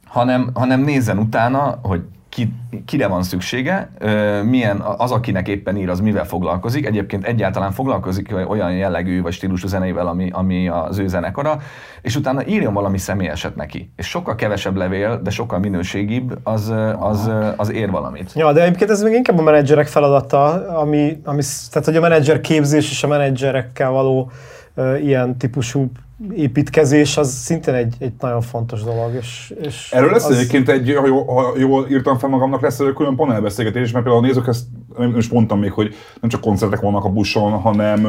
hanem, 0.08 0.50
hanem 0.54 0.82
nézzen 0.82 1.18
utána, 1.18 1.80
hogy 1.82 2.02
ki, 2.38 2.54
kire 2.86 3.08
van 3.08 3.24
szüksége, 3.24 3.90
milyen 4.44 4.80
az, 4.98 5.12
akinek 5.12 5.48
éppen 5.48 5.78
ír, 5.78 5.90
az 5.90 6.00
mivel 6.00 6.26
foglalkozik. 6.26 6.86
Egyébként 6.86 7.26
egyáltalán 7.26 7.72
foglalkozik 7.72 8.36
olyan 8.48 8.72
jellegű 8.72 9.22
vagy 9.22 9.34
stílusú 9.34 9.68
zenével, 9.68 10.08
ami, 10.08 10.30
ami 10.32 10.68
az 10.68 10.98
ő 10.98 11.08
zenekara, 11.08 11.60
és 12.02 12.16
utána 12.16 12.46
írjon 12.48 12.74
valami 12.74 12.98
személyeset 12.98 13.56
neki. 13.56 13.92
És 13.96 14.08
sokkal 14.08 14.36
kevesebb 14.36 14.76
levél, 14.76 15.22
de 15.24 15.30
sokkal 15.30 15.60
minőségibb, 15.60 16.40
az, 16.44 16.74
az, 17.00 17.30
az 17.56 17.72
ér 17.72 17.92
valamit. 17.92 18.32
Ja, 18.36 18.54
de 18.54 18.64
egyébként 18.64 18.90
ez 18.90 19.02
még 19.02 19.14
inkább 19.14 19.40
a 19.40 19.44
menedzserek 19.44 19.88
feladata, 19.88 20.68
ami, 20.80 21.22
ami 21.24 21.42
tehát 21.70 21.88
hogy 21.88 21.96
a 21.96 22.02
menedzser 22.02 22.42
képzés 22.42 22.92
és 22.92 23.04
a 23.04 23.08
menedzserekkel 23.08 23.90
való 23.90 24.32
ilyen 25.02 25.38
típusú 25.38 25.92
építkezés, 26.36 27.18
az 27.18 27.32
szintén 27.32 27.74
egy, 27.74 27.96
egy 28.00 28.14
nagyon 28.20 28.42
fontos 28.42 28.84
dolog. 28.84 29.14
És, 29.20 29.54
és 29.62 29.92
Erről 29.92 30.12
lesz 30.12 30.26
az, 30.26 30.38
egyébként 30.38 30.70
egy, 30.70 30.96
ha 30.96 31.08
jól, 31.08 31.26
ha 31.26 31.54
jól 31.58 31.88
írtam 31.90 32.18
fel 32.18 32.30
magamnak, 32.30 32.62
lesz 32.62 32.80
egy 32.80 32.94
külön 32.94 33.16
panelbeszélgetés, 33.16 33.92
mert 33.92 34.04
például 34.04 34.24
a 34.24 34.28
nézők 34.28 34.48
ezt 34.48 34.66
nem 34.98 35.18
is 35.18 35.30
mondtam 35.30 35.60
még, 35.60 35.72
hogy 35.72 35.96
nem 36.22 36.30
csak 36.30 36.42
koncertek 36.42 36.80
vannak 36.80 37.04
a 37.04 37.10
buszon, 37.10 37.52
hanem 37.52 38.08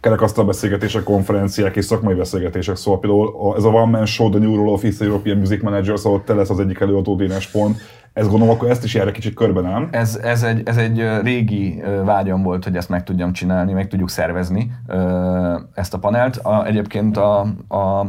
kerekasztal 0.00 0.44
beszélgetések, 0.44 1.02
konferenciák 1.02 1.76
és 1.76 1.84
szakmai 1.84 2.14
beszélgetések. 2.14 2.76
Szóval 2.76 3.00
például 3.00 3.54
ez 3.56 3.64
a 3.64 3.68
One 3.68 3.90
Man 3.90 4.06
Show, 4.06 4.30
The 4.30 4.38
New 4.38 4.56
Role 4.56 4.70
of 4.70 4.84
East 4.84 5.02
European 5.02 5.36
Music 5.36 5.62
Manager, 5.62 5.98
szóval 5.98 6.22
te 6.24 6.34
lesz 6.34 6.50
az 6.50 6.60
egyik 6.60 6.80
előadó 6.80 7.16
Dénes 7.16 7.46
pont. 7.46 7.80
Ez 8.16 8.28
gondolom, 8.28 8.54
akkor 8.54 8.70
ezt 8.70 8.84
is 8.84 8.94
erre 8.94 9.10
kicsit 9.10 9.34
körben 9.34 9.64
nem. 9.64 9.88
Ez, 9.90 10.16
ez, 10.22 10.42
egy, 10.42 10.62
ez 10.64 10.76
egy 10.76 11.08
régi 11.22 11.82
vágyam 12.04 12.42
volt, 12.42 12.64
hogy 12.64 12.76
ezt 12.76 12.88
meg 12.88 13.04
tudjam 13.04 13.32
csinálni, 13.32 13.72
meg 13.72 13.88
tudjuk 13.88 14.10
szervezni 14.10 14.72
ezt 15.74 15.94
a 15.94 15.98
panelt. 15.98 16.36
A, 16.36 16.66
egyébként 16.66 17.16
a, 17.16 17.40
a 17.68 18.06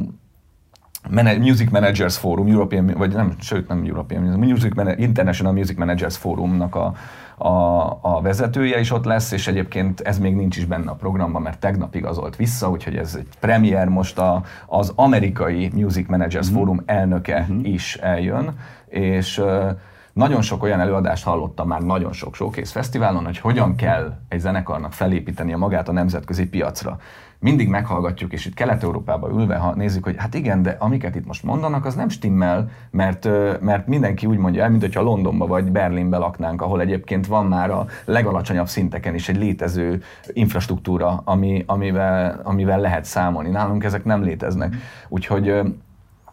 Music 1.40 1.72
Managers 1.72 2.18
Forum, 2.18 2.48
European, 2.48 2.94
vagy 2.98 3.14
nem, 3.14 3.36
sőt 3.40 3.68
nem 3.68 3.84
European, 3.84 4.24
Music 4.24 4.76
Mana- 4.76 4.98
International 4.98 5.54
Music 5.54 5.78
Managers 5.78 6.18
Forumnak 6.18 6.76
a, 6.76 6.94
a, 7.38 7.84
a 8.02 8.22
vezetője 8.22 8.80
is 8.80 8.92
ott 8.92 9.06
lesz, 9.06 9.32
és 9.32 9.48
egyébként 9.48 10.00
ez 10.00 10.20
még 10.20 10.36
nincs 10.36 10.58
is 10.58 10.66
benne 10.66 10.92
a 10.92 10.96
programban, 10.96 11.42
mert 11.42 11.60
tegnap 11.60 11.96
igazolt 11.96 12.36
vissza, 12.36 12.70
úgyhogy 12.70 12.96
ez 12.96 13.16
egy 13.16 13.28
premier 13.40 13.88
most 13.88 14.18
a, 14.18 14.44
az 14.66 14.94
amerikai 14.96 15.72
Music 15.74 16.08
Managers 16.08 16.50
Forum 16.50 16.82
elnöke 16.86 17.48
is 17.64 17.96
eljön, 17.96 18.60
és 18.90 19.38
ö, 19.38 19.70
nagyon 20.18 20.42
sok 20.42 20.64
olyan 20.64 20.80
előadást 20.80 21.24
hallottam 21.24 21.68
már 21.68 21.82
nagyon 21.82 22.14
sok 22.14 22.36
showcase 22.36 22.72
fesztiválon, 22.72 23.26
hogy 23.26 23.38
hogyan 23.38 23.76
kell 23.76 24.18
egy 24.28 24.40
zenekarnak 24.40 24.94
felépíteni 24.94 25.54
a 25.54 25.58
magát 25.58 25.90
a 25.90 25.92
nemzetközi 25.92 26.48
piacra. 26.48 26.98
Mindig 27.40 27.70
meghallgatjuk, 27.70 28.34
és 28.34 28.46
itt 28.46 28.54
Kelet-Európában 28.54 29.40
ülve, 29.40 29.56
ha 29.56 29.76
nézzük, 29.76 30.04
hogy 30.04 30.16
hát 30.18 30.34
igen, 30.34 30.62
de 30.62 30.76
amiket 30.80 31.16
itt 31.16 31.26
most 31.26 31.44
mondanak, 31.44 31.86
az 31.86 31.96
nem 31.96 32.10
stimmel, 32.10 32.70
mert, 32.92 33.30
mert 33.62 33.88
mindenki 33.88 34.26
úgy 34.26 34.38
mondja 34.38 34.64
el, 34.64 34.70
mint 34.70 34.82
hogyha 34.82 35.02
Londonba 35.02 35.48
vagy 35.48 35.72
Berlinbe 35.72 36.18
laknánk, 36.18 36.62
ahol 36.62 36.82
egyébként 36.82 37.28
van 37.28 37.46
már 37.46 37.70
a 37.70 37.86
legalacsonyabb 38.06 38.68
szinteken 38.68 39.16
is 39.16 39.30
egy 39.30 39.38
létező 39.38 40.02
infrastruktúra, 40.34 41.22
ami, 41.26 41.64
amivel, 41.68 42.40
amivel 42.44 42.80
lehet 42.80 43.06
számolni. 43.06 43.50
Nálunk 43.50 43.84
ezek 43.84 44.04
nem 44.04 44.24
léteznek. 44.24 44.76
Úgyhogy 45.08 45.62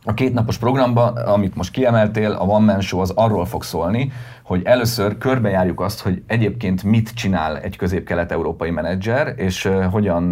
a 0.05 0.15
kétnapos 0.15 0.59
programban, 0.59 1.17
amit 1.17 1.55
most 1.55 1.71
kiemeltél, 1.71 2.31
a 2.31 2.45
One 2.45 2.73
Man 2.73 2.81
Show 2.81 3.01
az 3.01 3.11
arról 3.11 3.45
fog 3.45 3.63
szólni, 3.63 4.13
hogy 4.43 4.63
először 4.65 5.19
körbejárjuk 5.19 5.81
azt, 5.81 6.01
hogy 6.01 6.23
egyébként 6.27 6.83
mit 6.83 7.15
csinál 7.15 7.59
egy 7.59 7.77
közép-kelet-európai 7.77 8.71
menedzser, 8.71 9.35
és 9.37 9.71
hogyan, 9.91 10.23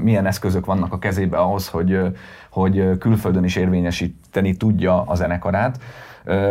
milyen 0.00 0.26
eszközök 0.26 0.66
vannak 0.66 0.92
a 0.92 0.98
kezébe 0.98 1.36
ahhoz, 1.36 1.68
hogy, 1.68 2.00
hogy 2.50 2.98
külföldön 2.98 3.44
is 3.44 3.56
érvényesíteni 3.56 4.56
tudja 4.56 5.02
a 5.02 5.14
zenekarát. 5.14 5.78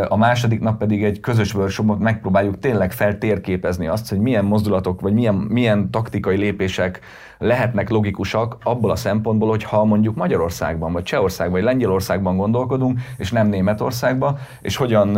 A 0.08 0.17
második 0.17 0.60
nap 0.60 0.77
pedig 0.77 1.03
egy 1.03 1.19
közös 1.19 1.53
workshopot 1.53 1.99
megpróbáljuk 1.99 2.60
tényleg 2.60 2.91
feltérképezni 2.91 3.88
azt, 3.88 4.10
hogy 4.10 4.19
milyen 4.19 4.45
mozdulatok, 4.45 5.01
vagy 5.01 5.13
milyen, 5.13 5.36
milyen 5.36 5.91
taktikai 5.91 6.38
lépések 6.38 6.99
lehetnek 7.38 7.89
logikusak 7.89 8.58
abból 8.63 8.91
a 8.91 8.95
szempontból, 8.95 9.50
hogy 9.50 9.63
ha 9.63 9.84
mondjuk 9.84 10.15
Magyarországban, 10.15 10.91
vagy 10.91 11.04
Csehországban, 11.04 11.56
vagy 11.56 11.63
Lengyelországban 11.63 12.38
gondolkodunk, 12.38 13.00
és 13.17 13.32
nem 13.32 13.48
Németországban, 13.48 14.38
és 14.62 14.76
hogyan 14.76 15.17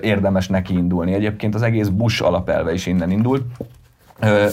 érdemes 0.00 0.48
neki 0.48 0.74
indulni. 0.74 1.14
Egyébként 1.14 1.54
az 1.54 1.62
egész 1.62 1.88
Bush 1.88 2.24
alapelve 2.24 2.72
is 2.72 2.86
innen 2.86 3.10
indult, 3.10 3.42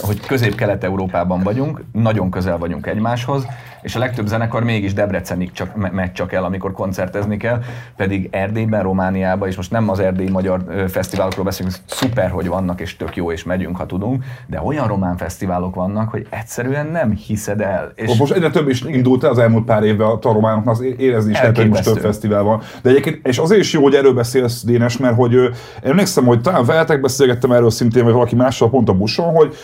hogy 0.00 0.20
közép-kelet-európában 0.20 1.42
vagyunk, 1.42 1.84
nagyon 1.92 2.30
közel 2.30 2.58
vagyunk 2.58 2.86
egymáshoz, 2.86 3.46
és 3.82 3.94
a 3.94 3.98
legtöbb 3.98 4.26
zenekar 4.26 4.64
mégis 4.64 4.92
Debrecenig 4.92 5.52
csak, 5.52 5.76
me- 5.76 5.92
megy 5.92 6.12
csak 6.12 6.32
el, 6.32 6.44
amikor 6.44 6.72
koncertezni 6.72 7.36
kell, 7.36 7.62
pedig 7.96 8.28
Erdélyben, 8.30 8.82
Romániában, 8.82 9.48
és 9.48 9.56
most 9.56 9.70
nem 9.70 9.88
az 9.88 9.98
erdélyi 9.98 10.30
magyar 10.30 10.64
fesztiválokról 10.88 11.44
beszélünk, 11.44 11.74
szuper, 11.86 12.30
hogy 12.30 12.46
vannak, 12.48 12.80
és 12.80 12.96
tök 12.96 13.16
jó, 13.16 13.32
és 13.32 13.44
megyünk, 13.44 13.76
ha 13.76 13.86
tudunk, 13.86 14.24
de 14.46 14.60
olyan 14.60 14.86
román 14.86 15.16
fesztiválok 15.16 15.74
vannak, 15.74 16.10
hogy 16.10 16.26
egyszerűen 16.30 16.86
nem 16.86 17.10
hiszed 17.10 17.60
el. 17.60 17.92
És 17.94 18.16
Most 18.18 18.32
egyre 18.32 18.50
több 18.50 18.68
is 18.68 18.80
indult 18.80 19.24
el 19.24 19.30
az 19.30 19.38
elmúlt 19.38 19.64
pár 19.64 19.82
évben 19.82 20.06
a 20.06 20.18
románoknak, 20.22 20.74
az 20.74 20.80
érezni 20.80 21.30
is 21.30 21.38
lehet, 21.38 21.56
hogy 21.56 21.68
most 21.68 21.84
több 21.84 21.98
fesztivál 21.98 22.42
van. 22.42 22.60
De 22.82 22.90
egyébként, 22.90 23.26
és 23.26 23.38
azért 23.38 23.60
is 23.60 23.72
jó, 23.72 23.82
hogy 23.82 23.94
erről 23.94 24.14
beszélsz, 24.14 24.64
Dénes, 24.64 24.96
mert 24.96 25.16
hogy 25.16 25.36
emlékszem, 25.82 26.24
hogy 26.24 26.40
talán 26.40 26.64
veletek 26.64 27.00
beszélgettem 27.00 27.52
erről 27.52 27.70
szintén, 27.70 28.04
vagy 28.04 28.12
valaki 28.12 28.34
mással 28.34 28.70
pont 28.70 28.88
a 28.88 28.92
buszon, 28.92 29.34
hogy 29.34 29.56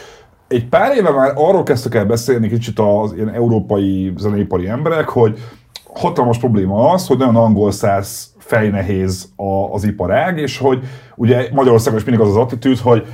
egy 0.53 0.69
pár 0.69 0.97
éve 0.97 1.11
már 1.11 1.33
arról 1.35 1.63
kezdtek 1.63 1.95
el 1.95 2.05
beszélni 2.05 2.49
kicsit 2.49 2.79
az 2.79 3.13
ilyen 3.13 3.29
európai 3.29 4.13
zeneipari 4.17 4.69
emberek, 4.69 5.09
hogy 5.09 5.39
hatalmas 5.95 6.39
probléma 6.39 6.91
az, 6.93 7.07
hogy 7.07 7.19
nagyon 7.19 7.37
angol 7.37 7.71
száz 7.71 8.35
fejnehéz 8.39 9.29
a, 9.37 9.73
az 9.73 9.85
iparág, 9.85 10.39
és 10.39 10.59
hogy 10.59 10.83
ugye 11.17 11.49
Magyarországon 11.53 11.99
is 11.99 12.05
mindig 12.05 12.25
az 12.25 12.31
az 12.31 12.37
attitűd, 12.37 12.79
hogy 12.79 13.07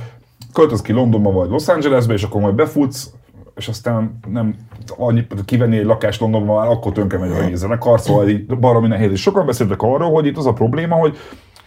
költöz 0.53 0.81
ki 0.81 0.91
Londonba 0.91 1.31
vagy 1.31 1.49
Los 1.49 1.67
Angelesbe, 1.67 2.13
és 2.13 2.23
akkor 2.23 2.41
majd 2.41 2.55
befutsz, 2.55 3.09
és 3.55 3.67
aztán 3.67 4.19
nem 4.31 4.55
annyi, 4.97 5.27
kivenni 5.45 5.77
egy 5.77 5.85
lakást 5.85 6.19
Londonban, 6.19 6.57
már 6.57 6.67
akkor 6.67 6.91
tönkre 6.91 7.17
megy 7.17 7.31
az 7.31 7.37
egész 7.37 7.57
zenekar, 7.57 7.99
szóval 7.99 8.29
így 8.29 8.45
baromi 8.45 8.87
nehéz. 8.87 9.11
És 9.11 9.21
sokan 9.21 9.45
beszéltek 9.45 9.81
arról, 9.81 10.11
hogy 10.11 10.25
itt 10.25 10.37
az 10.37 10.45
a 10.45 10.53
probléma, 10.53 10.95
hogy, 10.95 11.17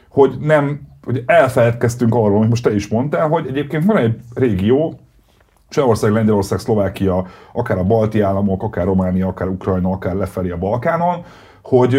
hogy 0.09 0.35
nem, 0.41 0.81
hogy 1.05 1.23
elfeledkeztünk 1.27 2.15
arról, 2.15 2.39
hogy 2.39 2.49
most 2.49 2.63
te 2.63 2.75
is 2.75 2.89
mondtál, 2.89 3.29
hogy 3.29 3.47
egyébként 3.49 3.85
van 3.85 3.97
egy 3.97 4.19
régió, 4.35 5.01
Csehország, 5.73 6.13
Lengyelország, 6.13 6.59
Szlovákia, 6.59 7.27
akár 7.53 7.79
a 7.79 7.85
balti 7.85 8.21
államok, 8.21 8.63
akár 8.63 8.85
Románia, 8.85 9.27
akár 9.27 9.49
Ukrajna, 9.49 9.91
akár 9.91 10.15
lefelé 10.15 10.51
a 10.51 10.59
Balkánon, 10.59 11.25
hogy, 11.63 11.97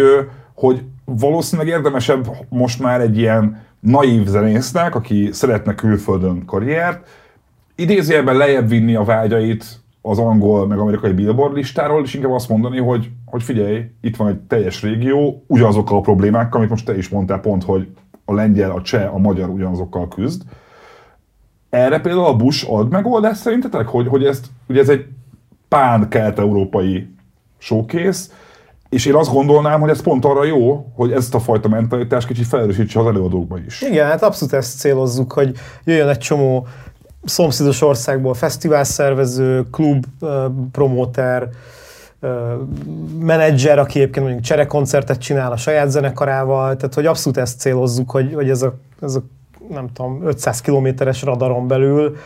hogy 0.54 0.82
valószínűleg 1.04 1.70
érdemesebb 1.70 2.26
most 2.48 2.80
már 2.80 3.00
egy 3.00 3.18
ilyen 3.18 3.62
naív 3.80 4.26
zenésznek, 4.26 4.94
aki 4.94 5.28
szeretne 5.32 5.74
külföldön 5.74 6.44
karriert, 6.44 7.08
idézőjelben 7.74 8.36
lejjebb 8.36 8.68
vinni 8.68 8.94
a 8.94 9.04
vágyait 9.04 9.64
az 10.02 10.18
angol, 10.18 10.66
meg 10.66 10.78
amerikai 10.78 11.12
billboard 11.12 11.54
listáról, 11.54 12.02
és 12.04 12.14
inkább 12.14 12.32
azt 12.32 12.48
mondani, 12.48 12.78
hogy, 12.78 13.10
hogy 13.24 13.42
figyelj, 13.42 13.90
itt 14.00 14.16
van 14.16 14.28
egy 14.28 14.38
teljes 14.38 14.82
régió, 14.82 15.44
ugyanazokkal 15.46 15.96
a 15.96 16.00
problémákkal, 16.00 16.58
amit 16.58 16.70
most 16.70 16.86
te 16.86 16.96
is 16.96 17.08
mondtál 17.08 17.40
pont, 17.40 17.64
hogy 17.64 17.88
a 18.24 18.34
lengyel, 18.34 18.70
a 18.70 18.82
cseh, 18.82 19.14
a 19.14 19.18
magyar 19.18 19.48
ugyanazokkal 19.48 20.08
küzd. 20.08 20.42
Erre 21.74 22.00
például 22.00 22.24
a 22.24 22.36
Bush 22.36 22.70
ad 22.72 22.90
megoldást 22.90 23.40
szerintetek, 23.40 23.86
hogy, 23.86 24.08
hogy 24.08 24.24
ezt, 24.24 24.46
ugye 24.68 24.80
ez 24.80 24.88
egy 24.88 25.06
pán 25.68 26.08
kelet-európai 26.08 27.14
showcase, 27.58 28.24
és 28.88 29.06
én 29.06 29.14
azt 29.14 29.32
gondolnám, 29.32 29.80
hogy 29.80 29.90
ez 29.90 30.02
pont 30.02 30.24
arra 30.24 30.44
jó, 30.44 30.92
hogy 30.94 31.12
ezt 31.12 31.34
a 31.34 31.40
fajta 31.40 31.68
mentalitást 31.68 32.26
kicsit 32.26 32.46
felerősítse 32.46 33.00
az 33.00 33.06
előadókba 33.06 33.58
is. 33.66 33.80
Igen, 33.80 34.06
hát 34.06 34.22
abszolút 34.22 34.54
ezt 34.54 34.78
célozzuk, 34.78 35.32
hogy 35.32 35.56
jöjjön 35.84 36.08
egy 36.08 36.18
csomó 36.18 36.66
szomszédos 37.24 37.82
országból 37.82 38.34
fesztiválszervező, 38.34 39.66
klub, 39.70 40.04
promóter, 40.72 41.48
menedzser, 43.18 43.78
aki 43.78 43.98
egyébként 43.98 44.24
mondjuk 44.24 44.44
cserekoncertet 44.44 45.18
csinál 45.18 45.52
a 45.52 45.56
saját 45.56 45.90
zenekarával, 45.90 46.76
tehát 46.76 46.94
hogy 46.94 47.06
abszolút 47.06 47.38
ezt 47.38 47.58
célozzuk, 47.58 48.10
hogy, 48.10 48.34
hogy 48.34 48.50
ez, 48.50 48.62
a, 48.62 48.74
ez 49.00 49.14
a 49.14 49.22
nem 49.68 49.92
tudom, 49.92 50.26
500 50.26 50.60
kilométeres 50.60 51.22
radaron 51.22 51.68
belül, 51.68 52.16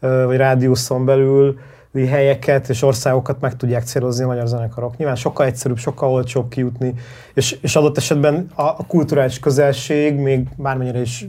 vagy 0.00 0.36
rádiuszon 0.36 1.04
belül 1.04 1.58
helyeket 2.06 2.68
és 2.68 2.82
országokat 2.82 3.40
meg 3.40 3.56
tudják 3.56 3.82
célozni 3.82 4.24
a 4.24 4.26
magyar 4.26 4.46
zenekarok. 4.46 4.96
Nyilván 4.96 5.16
sokkal 5.16 5.46
egyszerűbb, 5.46 5.78
sokkal 5.78 6.10
olcsóbb 6.10 6.48
kijutni, 6.48 6.94
és, 7.34 7.58
és 7.60 7.76
adott 7.76 7.96
esetben 7.96 8.46
a, 8.54 8.62
a 8.62 8.84
kulturális 8.86 9.38
közelség 9.38 10.14
még 10.14 10.48
bármennyire 10.56 11.00
is 11.00 11.26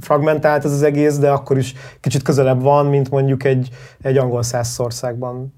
fragmentált 0.00 0.64
ez 0.64 0.72
az 0.72 0.82
egész, 0.82 1.18
de 1.18 1.30
akkor 1.30 1.58
is 1.58 1.74
kicsit 2.00 2.22
közelebb 2.22 2.62
van, 2.62 2.86
mint 2.86 3.10
mondjuk 3.10 3.44
egy, 3.44 3.68
egy 4.02 4.16
angol 4.16 4.42
száz 4.42 4.80
országban 4.80 5.54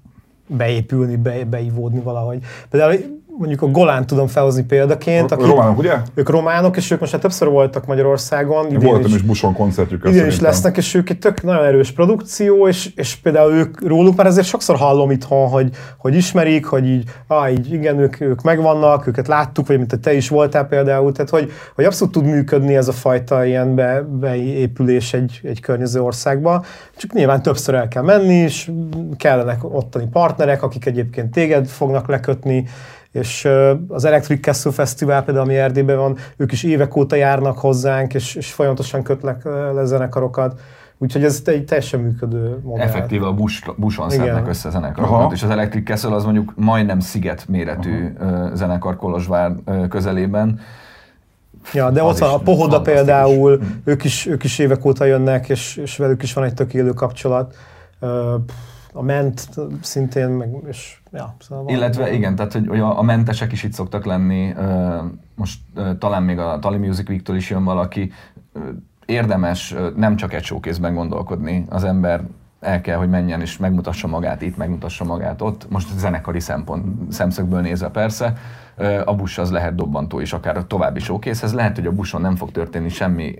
beépülni, 0.47 1.15
be, 1.15 1.45
beivódni 1.45 1.99
valahogy. 1.99 2.43
Például 2.69 3.18
mondjuk 3.39 3.61
a 3.61 3.67
Golán 3.67 4.05
tudom 4.05 4.27
felhozni 4.27 4.63
példaként. 4.63 5.31
Akik, 5.31 5.45
románok, 5.45 5.77
ugye? 5.77 5.95
Ők 6.13 6.29
románok, 6.29 6.77
és 6.77 6.91
ők 6.91 6.99
most 6.99 7.11
hát 7.11 7.21
többször 7.21 7.47
voltak 7.47 7.85
Magyarországon. 7.85 8.65
Idén 8.65 8.79
Voltam 8.79 9.09
is, 9.09 9.15
is 9.15 9.21
Buson 9.21 9.53
koncertjük. 9.53 10.07
Idén 10.07 10.25
is 10.25 10.39
lesznek, 10.39 10.77
és 10.77 10.93
ők 10.93 11.09
egy 11.09 11.19
tök 11.19 11.43
nagyon 11.43 11.65
erős 11.65 11.91
produkció, 11.91 12.67
és, 12.67 12.89
és 12.95 13.15
például 13.15 13.53
ők, 13.53 13.87
róluk 13.87 14.15
már 14.15 14.25
ezért 14.25 14.47
sokszor 14.47 14.75
hallom 14.75 15.11
itthon, 15.11 15.49
hogy, 15.49 15.69
hogy 15.97 16.15
ismerik, 16.15 16.65
hogy 16.65 16.87
így, 16.87 17.03
ah, 17.27 17.51
így 17.51 17.73
igen, 17.73 17.99
ők, 17.99 18.21
ők 18.21 18.41
megvannak, 18.41 19.07
őket 19.07 19.27
láttuk, 19.27 19.67
vagy 19.67 19.77
mint 19.77 19.99
te 19.99 20.13
is 20.13 20.29
voltál 20.29 20.67
például, 20.67 21.11
tehát 21.11 21.29
hogy, 21.29 21.51
hogy 21.75 21.85
abszolút 21.85 22.13
tud 22.13 22.25
működni 22.25 22.75
ez 22.75 22.87
a 22.87 22.91
fajta 22.93 23.45
ilyen 23.45 23.75
be, 23.75 24.01
beépülés 24.01 25.13
egy, 25.13 25.39
egy 25.43 25.59
környező 25.59 26.01
országba, 26.01 26.63
csak 26.97 27.13
nyilván 27.13 27.41
többször 27.41 27.75
el 27.75 27.87
kell 27.87 28.03
menni, 28.03 28.35
és 28.35 28.71
kellenek 29.17 29.59
ottani 29.63 30.07
partnerek, 30.11 30.63
akik 30.63 30.85
egyébként 30.85 31.31
téged 31.31 31.67
fognak 31.67 32.07
lekötni, 32.07 32.65
és 33.11 33.47
az 33.87 34.05
Electric 34.05 34.43
Castle 34.43 34.71
Festival 34.71 35.21
például, 35.21 35.45
ami 35.45 35.55
Erdélyben 35.55 35.97
van, 35.97 36.17
ők 36.37 36.51
is 36.51 36.63
évek 36.63 36.95
óta 36.95 37.15
járnak 37.15 37.57
hozzánk, 37.57 38.13
és, 38.13 38.35
és 38.35 38.53
folyamatosan 38.53 39.03
kötnek 39.03 39.43
le 39.73 39.85
zenekarokat. 39.85 40.59
Úgyhogy 41.01 41.23
ez 41.23 41.41
egy 41.45 41.65
teljesen 41.65 41.99
működő 41.99 42.59
modell. 42.63 42.85
Effektíve 42.85 43.25
a 43.25 43.33
busz, 43.33 43.61
buszon 43.75 44.09
szednek 44.09 44.47
össze 44.47 44.69
zenekarokat, 44.69 45.19
Aha. 45.19 45.31
és 45.33 45.43
az 45.43 45.49
Electric 45.49 45.87
Castle 45.87 46.15
az 46.15 46.23
mondjuk 46.23 46.53
majdnem 46.55 46.99
sziget 46.99 47.47
méretű 47.47 48.13
Aha. 48.19 48.55
zenekar 48.55 48.95
Kolozsvár 48.95 49.51
közelében. 49.89 50.59
Ja, 51.73 51.89
de 51.89 52.01
az 52.01 52.13
ott 52.13 52.17
van 52.17 52.33
a 52.33 52.37
Pohoda 52.37 52.81
például, 52.81 53.57
hm. 53.57 53.63
ők 53.83 54.03
is, 54.03 54.25
ők 54.25 54.43
is 54.43 54.59
évek 54.59 54.85
óta 54.85 55.05
jönnek, 55.05 55.49
és, 55.49 55.77
és 55.77 55.97
velük 55.97 56.23
is 56.23 56.33
van 56.33 56.43
egy 56.43 56.53
tök 56.53 56.73
élő 56.73 56.89
kapcsolat 56.89 57.55
a 58.93 59.01
ment 59.01 59.47
szintén, 59.81 60.29
meg, 60.29 60.49
és 60.67 60.98
ja, 61.11 61.35
szóval 61.39 61.67
Illetve 61.67 62.03
van. 62.03 62.13
igen, 62.13 62.35
tehát 62.35 62.53
hogy 62.53 62.79
a, 62.79 62.97
a 62.97 63.01
mentesek 63.01 63.51
is 63.51 63.63
itt 63.63 63.73
szoktak 63.73 64.05
lenni, 64.05 64.53
most 65.35 65.59
talán 65.99 66.23
még 66.23 66.39
a 66.39 66.59
Tali 66.59 66.77
Music 66.77 67.09
Week-től 67.09 67.35
is 67.35 67.49
jön 67.49 67.63
valaki, 67.63 68.11
érdemes 69.05 69.75
nem 69.95 70.15
csak 70.15 70.33
egy 70.33 70.43
showkészben 70.43 70.93
gondolkodni, 70.93 71.65
az 71.69 71.83
ember 71.83 72.23
el 72.59 72.81
kell, 72.81 72.97
hogy 72.97 73.09
menjen 73.09 73.41
és 73.41 73.57
megmutassa 73.57 74.07
magát 74.07 74.41
itt, 74.41 74.57
megmutassa 74.57 75.03
magát 75.03 75.41
ott. 75.41 75.69
Most 75.69 75.97
zenekari 75.97 76.39
szempont, 76.39 77.11
szemszögből 77.11 77.61
nézve 77.61 77.89
persze, 77.89 78.33
a 79.05 79.15
busz 79.15 79.37
az 79.37 79.51
lehet 79.51 79.75
dobbantó 79.75 80.19
is, 80.19 80.33
akár 80.33 80.57
a 80.57 80.67
további 80.67 80.99
showkészhez. 80.99 81.53
Lehet, 81.53 81.75
hogy 81.75 81.85
a 81.85 81.91
buszon 81.91 82.21
nem 82.21 82.35
fog 82.35 82.51
történni 82.51 82.89
semmi 82.89 83.35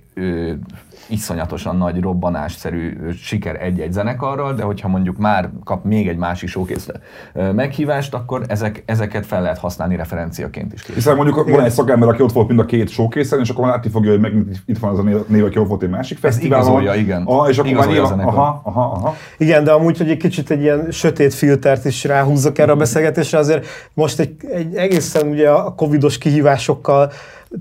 iszonyatosan 1.07 1.77
nagy 1.77 2.01
robbanásszerű 2.01 2.97
siker 3.21 3.61
egy-egy 3.61 3.91
zenekarral, 3.91 4.53
de 4.53 4.63
hogyha 4.63 4.87
mondjuk 4.87 5.17
már 5.17 5.49
kap 5.63 5.83
még 5.83 6.07
egy 6.07 6.17
másik 6.17 6.49
showkészre 6.49 6.93
meghívást, 7.33 8.13
akkor 8.13 8.41
ezek, 8.47 8.83
ezeket 8.85 9.25
fel 9.25 9.41
lehet 9.41 9.57
használni 9.57 9.95
referenciaként 9.95 10.73
is. 10.73 10.85
Hiszen 10.93 11.15
mondjuk 11.15 11.49
van 11.49 11.63
egy 11.63 11.71
szakember, 11.71 12.09
aki 12.09 12.21
ott 12.21 12.31
volt 12.31 12.47
mind 12.47 12.59
a 12.59 12.65
két 12.65 12.89
showkészen, 12.89 13.39
és 13.39 13.49
akkor 13.49 13.67
látni 13.67 13.89
fogja, 13.89 14.11
hogy 14.11 14.19
megint 14.19 14.61
itt 14.65 14.77
van 14.77 14.91
az 14.91 14.99
a 14.99 15.03
név, 15.27 15.43
aki 15.43 15.59
ott 15.59 15.67
volt 15.67 15.83
egy 15.83 15.89
másik 15.89 16.17
fesztiválon. 16.17 16.65
Ez 16.65 16.71
igazolja, 16.71 17.01
igen. 17.01 17.23
Aha, 17.25 17.49
és 17.49 17.57
akkor 17.57 17.71
igazolja 17.71 18.01
már 18.01 18.09
nyilván, 18.09 18.27
aha, 18.27 18.61
aha, 18.63 18.81
aha. 18.81 19.15
Igen, 19.37 19.63
de 19.63 19.71
amúgy, 19.71 19.97
hogy 19.97 20.09
egy 20.09 20.17
kicsit 20.17 20.51
egy 20.51 20.61
ilyen 20.61 20.87
sötét 20.91 21.33
filtert 21.33 21.85
is 21.85 22.03
ráhúzzak 22.03 22.57
erre 22.57 22.71
a 22.71 22.75
beszélgetésre, 22.75 23.37
azért 23.37 23.65
most 23.93 24.19
egy, 24.19 24.35
egy 24.51 24.75
egészen 24.75 25.27
ugye 25.27 25.49
a 25.49 25.73
covidos 25.75 26.17
kihívásokkal 26.17 27.11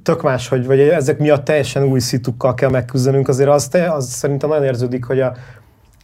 tök 0.03 0.23
más, 0.23 0.49
hogy 0.49 0.67
vagy 0.67 0.81
ezek 0.81 1.19
miatt 1.19 1.45
teljesen 1.45 1.83
új 1.83 1.99
szitukkal 1.99 2.55
kell 2.55 2.71
megküzdenünk, 2.71 3.29
azért 3.29 3.49
az, 3.49 3.69
te, 3.69 3.93
az 3.93 4.09
szerintem 4.09 4.49
nagyon 4.49 4.65
érződik, 4.65 5.05
hogy 5.05 5.21
a, 5.21 5.35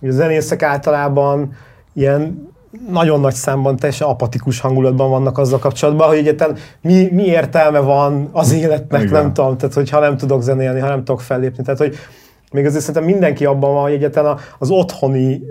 hogy 0.01 0.09
a 0.09 0.13
zenészek 0.13 0.63
általában 0.63 1.53
ilyen 1.93 2.53
nagyon 2.89 3.21
nagy 3.21 3.35
számban 3.35 3.77
teljesen 3.77 4.09
apatikus 4.09 4.61
hangulatban 4.61 5.11
vannak 5.11 5.39
azzal 5.39 5.59
kapcsolatban, 5.59 6.09
hogy 6.09 6.17
egyetlen 6.17 6.57
mi, 6.81 7.09
mi 7.13 7.25
értelme 7.25 7.79
van 7.79 8.29
az 8.33 8.53
életnek, 8.53 9.03
Igen. 9.03 9.13
nem 9.13 9.33
tudom, 9.33 9.57
tehát 9.57 9.75
hogyha 9.75 10.01
nem 10.01 10.17
tudok 10.17 10.43
zenélni, 10.43 10.81
ha 10.81 10.89
nem 10.89 11.05
tudok 11.05 11.21
fellépni, 11.21 11.65
tehát 11.65 11.81
hogy 11.81 11.97
még 12.55 12.67
azért 12.67 12.85
szerintem 12.85 13.11
mindenki 13.11 13.45
abban 13.45 13.73
van, 13.73 13.83
hogy 13.83 13.93
egyetlen 13.93 14.39
az 14.59 14.71
otthoni 14.71 15.43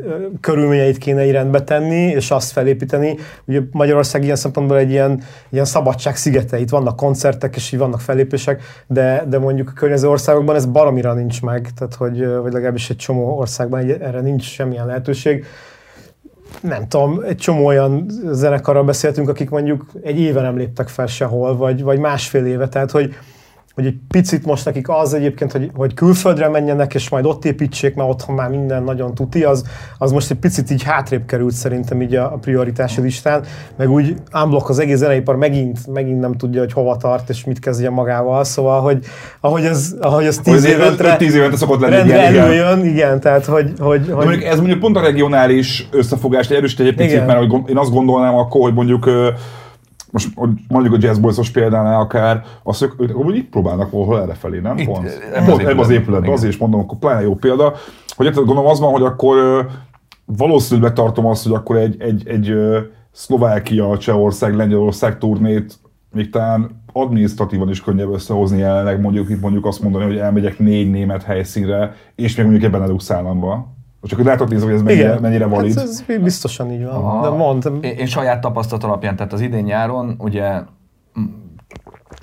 körülményeit 0.41 0.97
kéne 0.97 1.31
rendbe 1.31 1.63
tenni, 1.63 2.01
és 2.01 2.31
azt 2.31 2.51
felépíteni. 2.51 3.17
Ugye 3.45 3.61
Magyarország 3.71 4.23
ilyen 4.23 4.35
szempontból 4.35 4.77
egy 4.77 4.89
ilyen, 4.89 5.21
ilyen 5.49 5.65
szabadság 5.65 6.15
szigete, 6.15 6.59
itt 6.59 6.69
vannak 6.69 6.95
koncertek, 6.95 7.55
és 7.55 7.71
így 7.71 7.79
vannak 7.79 7.99
fellépések, 7.99 8.61
de, 8.87 9.25
de 9.29 9.39
mondjuk 9.39 9.69
a 9.69 9.73
környező 9.75 10.09
országokban 10.09 10.55
ez 10.55 10.65
baromira 10.65 11.13
nincs 11.13 11.41
meg, 11.41 11.69
tehát 11.75 11.93
hogy, 11.93 12.27
vagy 12.27 12.53
legalábbis 12.53 12.89
egy 12.89 12.97
csomó 12.97 13.37
országban 13.37 13.79
egy, 13.79 13.89
erre 13.89 14.21
nincs 14.21 14.43
semmilyen 14.43 14.85
lehetőség. 14.85 15.45
Nem 16.61 16.87
tudom, 16.87 17.21
egy 17.27 17.37
csomó 17.37 17.65
olyan 17.65 18.05
zenekarral 18.31 18.83
beszéltünk, 18.83 19.29
akik 19.29 19.49
mondjuk 19.49 19.85
egy 20.03 20.19
éve 20.19 20.41
nem 20.41 20.57
léptek 20.57 20.87
fel 20.87 21.07
sehol, 21.07 21.57
vagy, 21.57 21.83
vagy 21.83 21.99
másfél 21.99 22.45
éve, 22.45 22.67
tehát 22.67 22.91
hogy, 22.91 23.15
hogy 23.75 23.85
egy 23.85 23.95
picit 24.07 24.45
most 24.45 24.65
nekik 24.65 24.89
az 24.89 25.13
egyébként, 25.13 25.51
hogy, 25.51 25.71
hogy 25.75 25.93
külföldre 25.93 26.49
menjenek, 26.49 26.93
és 26.93 27.09
majd 27.09 27.25
ott 27.25 27.45
építsék, 27.45 27.95
mert 27.95 28.09
otthon 28.09 28.35
már 28.35 28.49
minden 28.49 28.83
nagyon 28.83 29.15
tuti, 29.15 29.43
az, 29.43 29.63
az 29.97 30.11
most 30.11 30.31
egy 30.31 30.37
picit 30.37 30.71
így 30.71 30.83
hátrébb 30.83 31.25
került 31.25 31.53
szerintem 31.53 32.01
így 32.01 32.15
a, 32.15 32.33
a 32.33 32.37
prioritási 32.37 33.01
listán, 33.01 33.43
meg 33.75 33.89
úgy 33.89 34.15
unblock 34.43 34.69
az 34.69 34.79
egész 34.79 34.97
zeneipar 34.97 35.35
megint, 35.35 35.87
megint 35.87 36.19
nem 36.19 36.33
tudja, 36.33 36.59
hogy 36.59 36.73
hova 36.73 36.97
tart, 36.97 37.29
és 37.29 37.43
mit 37.43 37.59
kezdjen 37.59 37.93
magával, 37.93 38.43
szóval, 38.43 38.81
hogy 38.81 39.05
ahogy 39.39 39.65
ez, 39.65 39.95
ahogy 40.01 40.25
ez 40.25 40.37
tíz 40.37 40.65
évente, 40.65 41.15
tíz 41.15 41.35
évente 41.35 41.57
szokott 41.57 41.79
lenni, 41.79 42.09
igen, 42.09 42.19
előjön, 42.19 42.79
igen. 42.79 42.93
igen, 42.93 43.19
tehát 43.19 43.45
hogy, 43.45 43.73
hogy, 43.79 44.09
hogy... 44.11 44.25
mondjuk 44.25 44.43
ez 44.43 44.57
mondjuk 44.57 44.79
pont 44.79 44.97
a 44.97 45.01
regionális 45.01 45.87
összefogást 45.91 46.51
erősít 46.51 46.79
egy 46.79 46.95
picit, 46.95 47.11
igen. 47.11 47.25
mert 47.25 47.69
én 47.69 47.77
azt 47.77 47.91
gondolnám 47.91 48.35
akkor, 48.35 48.61
hogy 48.61 48.73
mondjuk 48.73 49.09
most 50.13 50.29
mondjuk 50.67 50.93
a 50.93 50.97
Jazz 50.99 51.17
Boys-os 51.17 51.49
példánál 51.49 51.99
akár, 51.99 52.43
azt 52.63 52.81
ők, 52.81 53.01
ők 53.01 53.11
hogy 53.11 53.35
itt 53.35 53.49
próbálnak 53.49 53.91
valahol 53.91 54.21
errefelé, 54.21 54.59
nem? 54.59 54.77
Itt, 54.77 54.85
Pont. 54.85 55.07
Ebben 55.33 55.77
az 55.79 55.89
épületben, 55.89 56.31
azért 56.31 56.53
is 56.53 56.59
mondom, 56.59 56.79
akkor 56.79 56.97
pláne 56.97 57.21
jó 57.21 57.35
példa, 57.35 57.73
hogy 58.15 58.25
hát 58.25 58.35
gondolom 58.35 58.65
az 58.65 58.79
van, 58.79 58.91
hogy 58.91 59.03
akkor 59.03 59.67
valószínűleg 60.25 60.93
tartom 60.93 61.25
azt, 61.25 61.43
hogy 61.43 61.53
akkor 61.53 61.75
egy, 61.75 62.01
egy, 62.01 62.27
egy 62.27 62.53
Szlovákia, 63.11 63.97
Csehország, 63.97 64.55
Lengyelország 64.55 65.17
turnét 65.17 65.79
még 66.11 66.29
talán 66.29 66.83
adminisztratívan 66.91 67.69
is 67.69 67.81
könnyebb 67.81 68.13
összehozni 68.13 68.57
jelenleg, 68.57 69.01
mondjuk 69.01 69.29
itt 69.29 69.41
mondjuk 69.41 69.65
azt 69.65 69.81
mondani, 69.81 70.05
hogy 70.05 70.17
elmegyek 70.17 70.59
négy 70.59 70.91
német 70.91 71.23
helyszínre, 71.23 71.95
és 72.15 72.35
még 72.35 72.45
mondjuk 72.45 72.73
ebben 72.73 72.89
a 72.89 73.13
államba. 73.13 73.67
Csak 74.03 74.17
hogy 74.17 74.27
látod 74.27 74.49
nézni, 74.49 74.65
hogy 74.65 74.75
ez 74.75 74.81
mennyire, 74.81 75.07
Igen. 75.07 75.21
mennyire 75.21 75.45
valid. 75.45 75.75
Hát 75.75 75.83
ez 75.83 76.03
biztosan 76.21 76.71
így 76.71 76.83
van. 76.83 76.93
Aha. 76.93 77.21
De 77.21 77.37
mond. 77.37 77.71
Én, 77.81 77.91
én 77.91 78.05
saját 78.05 78.41
tapasztalat 78.41 78.83
alapján, 78.83 79.15
tehát 79.15 79.33
az 79.33 79.41
idén 79.41 79.63
nyáron 79.63 80.15
ugye 80.17 80.61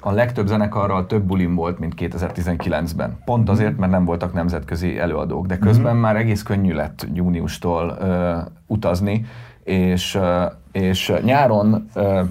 a 0.00 0.10
legtöbb 0.10 0.46
zenekarral 0.46 1.06
több 1.06 1.22
bulim 1.22 1.54
volt, 1.54 1.78
mint 1.78 1.94
2019-ben. 1.96 3.18
Pont 3.24 3.48
azért, 3.48 3.76
mert 3.76 3.92
nem 3.92 4.04
voltak 4.04 4.32
nemzetközi 4.32 4.98
előadók, 4.98 5.46
de 5.46 5.58
közben 5.58 5.96
mm. 5.96 5.98
már 5.98 6.16
egész 6.16 6.42
könnyű 6.42 6.72
lett 6.72 7.06
júniustól 7.14 7.96
ö, 8.00 8.36
utazni, 8.66 9.24
és, 9.64 10.14
ö, 10.14 10.44
és 10.72 11.12
nyáron 11.22 11.88
ö, 11.94 12.22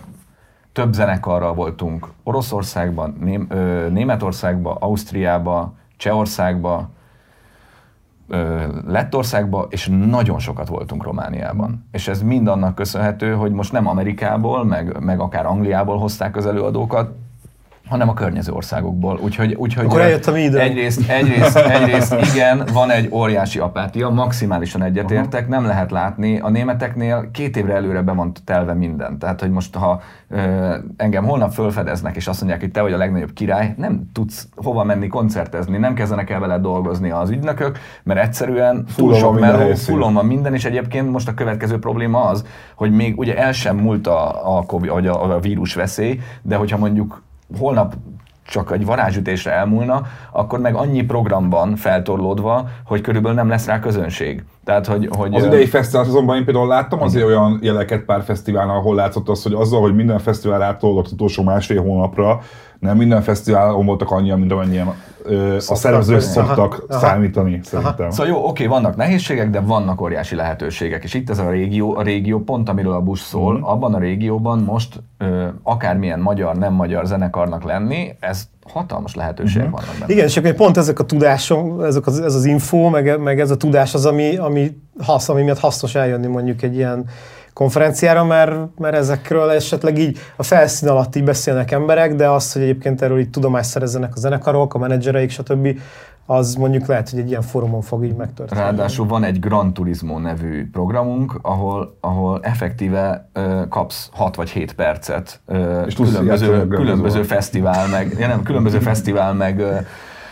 több 0.72 0.94
zenekarral 0.94 1.54
voltunk 1.54 2.08
Oroszországban, 2.24 3.18
Ném, 3.20 3.48
ö, 3.50 3.90
Németországban, 3.90 4.78
Ausztriában, 4.80 5.78
Csehországban, 5.98 6.90
Lettországba, 8.88 9.68
és 9.70 9.88
nagyon 9.88 10.40
sokat 10.40 10.68
voltunk 10.68 11.04
Romániában. 11.04 11.88
És 11.92 12.08
ez 12.08 12.22
mind 12.22 12.48
annak 12.48 12.76
köszönhető, 12.76 13.34
hogy 13.34 13.52
most 13.52 13.72
nem 13.72 13.88
Amerikából, 13.88 14.66
meg, 14.66 15.00
meg 15.00 15.20
akár 15.20 15.46
Angliából 15.46 15.98
hozták 15.98 16.36
az 16.36 16.46
előadókat, 16.46 17.12
hanem 17.90 18.10
a 18.10 18.14
környező 18.14 18.52
országokból. 18.52 19.20
Úgyhogy, 19.24 19.54
úgyhogy 19.54 19.86
Akkor 19.86 20.02
eljött 20.02 20.26
a 20.26 20.38
idő. 20.38 20.60
Egyrészt, 20.60 21.10
egyrészt, 21.10 21.58
egyrészt 21.78 22.16
igen, 22.34 22.64
van 22.74 22.92
egy 22.92 23.10
óriási 23.12 23.60
apátia, 23.60 24.10
maximálisan 24.10 24.84
egyetértek, 24.84 25.48
nem 25.48 25.66
lehet 25.66 25.92
látni. 25.92 26.40
A 26.40 26.50
németeknél 26.50 27.30
két 27.32 27.58
évre 27.58 27.74
előre 27.74 28.02
be 28.02 28.12
van 28.12 28.32
telve 28.46 28.74
minden. 28.74 29.20
Tehát, 29.20 29.40
hogy 29.40 29.50
most 29.50 29.76
ha 29.76 30.02
ö, 30.30 30.76
engem 30.98 31.26
holnap 31.26 31.52
fölfedeznek, 31.52 32.16
és 32.16 32.28
azt 32.28 32.40
mondják, 32.40 32.62
hogy 32.62 32.72
te 32.72 32.82
vagy 32.82 32.94
a 32.94 32.98
legnagyobb 32.98 33.34
király, 33.34 33.74
nem 33.78 34.10
tudsz 34.14 34.48
hova 34.56 34.84
menni 34.84 35.08
koncertezni, 35.08 35.78
nem 35.78 35.94
kezdenek 35.94 36.30
el 36.30 36.40
veled 36.40 36.62
dolgozni 36.62 37.10
az 37.10 37.30
ügynökök, 37.30 37.78
mert 38.04 38.20
egyszerűen 38.20 38.86
túl 38.96 39.14
sok 39.14 39.40
meló, 39.40 39.74
fullon 39.76 40.14
van 40.14 40.26
minden, 40.26 40.54
és 40.54 40.66
egyébként 40.66 41.12
most 41.12 41.28
a 41.28 41.34
következő 41.34 41.80
probléma 41.80 42.24
az, 42.24 42.46
hogy 42.76 42.92
még 42.92 43.18
ugye 43.18 43.38
el 43.38 43.52
sem 43.52 43.78
múlt 43.78 44.08
a, 44.08 44.58
a, 44.58 44.64
COVID, 44.66 44.90
a, 44.90 45.36
a 45.36 45.40
vírus 45.40 45.74
veszély, 45.74 46.20
de 46.42 46.56
hogyha 46.56 46.78
mondjuk 46.78 47.28
holnap 47.58 47.96
csak 48.50 48.72
egy 48.72 48.86
varázsütésre 48.86 49.52
elmúlna, 49.52 50.02
akkor 50.32 50.60
meg 50.60 50.76
annyi 50.76 51.02
program 51.02 51.50
van 51.50 51.76
feltorlódva, 51.76 52.68
hogy 52.86 53.02
körülbelül 53.02 53.38
nem 53.38 53.50
lesz 53.50 53.66
rá 53.66 53.80
közönség. 53.80 54.44
Tehát, 54.64 54.86
hogy, 54.86 55.10
hogy 55.12 55.36
Az 55.36 55.46
idei 55.46 55.66
fesztivál 55.66 56.06
azonban 56.06 56.36
én 56.36 56.46
például 56.46 56.68
láttam 56.68 57.02
azért 57.02 57.26
olyan 57.26 57.60
jeleket 57.62 58.04
pár 58.04 58.24
fesztiválnál, 58.24 58.76
ahol 58.76 58.96
látszott 58.96 59.30
az, 59.30 59.44
hogy 59.44 59.54
azzal, 59.54 59.82
hogy 59.82 59.96
minden 59.96 60.20
fesztivál 60.20 60.62
átolódott 60.62 61.06
az 61.06 61.12
utolsó 61.12 61.44
másfél 61.44 61.82
hónapra, 61.82 62.40
nem 62.80 62.98
minden 62.98 63.22
fesztiválon 63.22 63.86
voltak 63.86 64.12
annyian, 64.12 64.40
mint 64.40 64.52
amennyien 64.52 64.94
ö, 65.24 65.56
a 65.56 65.76
szervezők 65.76 66.22
Aha, 66.22 66.26
szoktak 66.26 66.86
aha. 66.90 67.00
számítani, 67.00 67.60
szerintem. 67.64 68.10
Szóval 68.10 68.28
jó, 68.28 68.48
oké, 68.48 68.66
vannak 68.66 68.96
nehézségek, 68.96 69.50
de 69.50 69.60
vannak 69.60 70.02
óriási 70.02 70.36
lehetőségek. 70.36 71.04
És 71.04 71.14
itt 71.14 71.30
ez 71.30 71.40
a 71.40 71.50
régió, 71.50 71.96
a 71.96 72.02
régió 72.02 72.40
pont, 72.44 72.70
amiről 72.70 72.94
a 72.94 73.02
Bush 73.02 73.24
szól, 73.24 73.58
mm. 73.58 73.64
abban 73.64 73.94
a 73.94 74.00
régióban 74.00 74.60
most 74.60 75.04
ö, 75.18 75.48
akármilyen 75.64 76.20
magyar, 76.20 76.56
nem 76.56 76.74
magyar 76.74 77.06
zenekarnak 77.06 77.64
lenni, 77.64 78.16
ez 78.20 78.48
hatalmas 78.74 79.16
lehetőségek 79.16 79.68
Mhm. 79.68 79.76
vannak 79.76 79.96
benne. 80.00 80.14
Igen, 80.14 80.26
és 80.26 80.38
akkor 80.38 80.54
pont 80.54 80.78
ezek 80.78 81.00
a 81.00 81.04
tudásom, 81.06 81.82
ezek 81.82 82.08
az, 82.08 82.20
ez 82.20 82.36
az 82.36 82.46
info, 82.46 82.90
meg, 82.90 83.20
meg 83.20 83.40
ez 83.40 83.52
a 83.52 83.58
tudás 83.58 83.94
az, 83.94 84.06
ami, 84.06 84.38
ami, 84.38 84.78
hasz, 85.00 85.30
ami 85.30 85.42
miatt 85.42 85.60
hasznos 85.60 85.96
eljönni 85.96 86.28
mondjuk 86.28 86.62
egy 86.62 86.76
ilyen 86.76 87.06
konferenciára, 87.60 88.24
mert, 88.24 88.52
mert 88.78 88.96
ezekről 88.96 89.50
esetleg 89.50 89.98
így 89.98 90.18
a 90.36 90.44
felszín 90.44 90.90
alatt 90.90 91.16
így 91.16 91.24
beszélnek 91.24 91.72
emberek, 91.72 92.16
de 92.16 92.30
az, 92.30 92.54
hogy 92.54 92.62
egyébként 92.62 93.02
erről 93.02 93.20
így 93.20 93.30
tudomást 93.30 93.70
szerezzenek 93.70 94.16
a 94.16 94.20
zenekarok, 94.20 94.74
a 94.74 94.78
menedzsereik, 94.78 95.30
stb., 95.30 95.80
az 96.26 96.56
mondjuk 96.56 96.86
lehet, 96.86 97.10
hogy 97.10 97.20
egy 97.20 97.30
ilyen 97.30 97.42
fórumon 97.42 97.82
fog 97.82 98.04
így 98.04 98.16
megtörténni. 98.16 98.62
Ráadásul 98.62 99.08
van 99.08 99.24
egy 99.24 99.40
Gran 99.40 99.74
Turismo 99.74 100.20
nevű 100.20 100.70
programunk, 100.72 101.40
ahol, 101.42 101.98
ahol 102.00 102.40
effektíve 102.42 103.30
ö, 103.34 103.62
kapsz 103.70 104.10
6 104.14 104.36
vagy 104.36 104.50
7 104.50 104.74
percet 104.74 105.40
ö, 105.46 105.82
És 105.86 105.96
különböző, 105.96 106.68
különböző 106.68 107.24
fesztivál, 107.24 107.88
meg, 107.88 108.16
ja 108.20 108.28
nem, 108.28 108.44
különböző 108.44 108.80
fesztivál, 108.80 109.34
meg, 109.34 109.60
ö, 109.60 109.76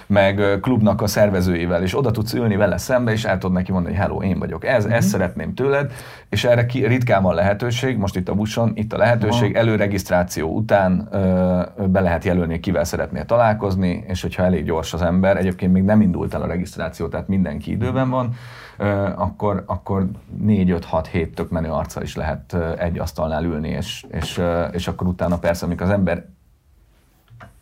meg 0.08 0.60
klubnak 0.62 1.01
a 1.01 1.08
szervezőivel, 1.08 1.84
és 1.84 1.97
oda 1.97 2.12
tudsz 2.12 2.34
ülni 2.34 2.55
vele 2.55 2.78
szembe, 2.78 3.12
és 3.12 3.26
el 3.26 3.38
tudod 3.38 3.55
neki 3.55 3.72
mondani, 3.72 3.95
hogy 3.95 4.03
hello, 4.03 4.22
én 4.22 4.39
vagyok 4.39 4.66
ez, 4.66 4.86
ezt 4.86 5.08
szeretném 5.08 5.53
tőled, 5.53 5.91
és 6.30 6.43
erre 6.43 6.66
ki, 6.66 6.86
ritkán 6.86 7.24
van 7.24 7.36
lehetőség, 7.36 7.97
most 7.97 8.16
itt 8.16 8.30
a 8.30 8.34
buszon, 8.34 8.72
itt 8.76 8.93
a 8.93 8.97
lehetőség, 8.97 9.55
előregisztráció 9.55 10.49
után 10.49 11.08
ö, 11.12 11.62
be 11.88 11.99
lehet 11.99 12.24
jelölni, 12.24 12.60
kivel 12.60 12.84
szeretnél 12.84 13.26
találkozni, 13.26 14.03
és 14.08 14.22
hogyha 14.22 14.43
elég 14.43 14.66
gyors 14.66 14.93
az 14.93 15.01
ember, 15.01 15.38
egyébként 15.38 15.74
még 15.74 15.84
nem 15.84 16.01
indult 16.01 16.34
el 16.34 16.41
a 16.41 16.47
regisztráció, 16.47 17.08
tehát 17.08 17.28
mindenki 17.28 17.72
időben 17.72 18.10
van, 18.10 18.34
ö, 18.78 18.86
akkor, 19.16 19.64
akkor 19.66 20.08
4-5-6-7 20.45 21.34
tök 21.34 21.49
menő 21.49 21.70
arccal 21.70 22.03
is 22.03 22.16
lehet 22.16 22.58
egy 22.78 22.99
asztalnál 22.99 23.43
ülni, 23.43 23.70
és, 23.70 24.05
és, 24.12 24.41
és 24.72 24.88
akkor 24.88 25.08
utána 25.08 25.38
persze, 25.38 25.66
amikor 25.66 25.86
az 25.86 25.93
ember 25.93 26.26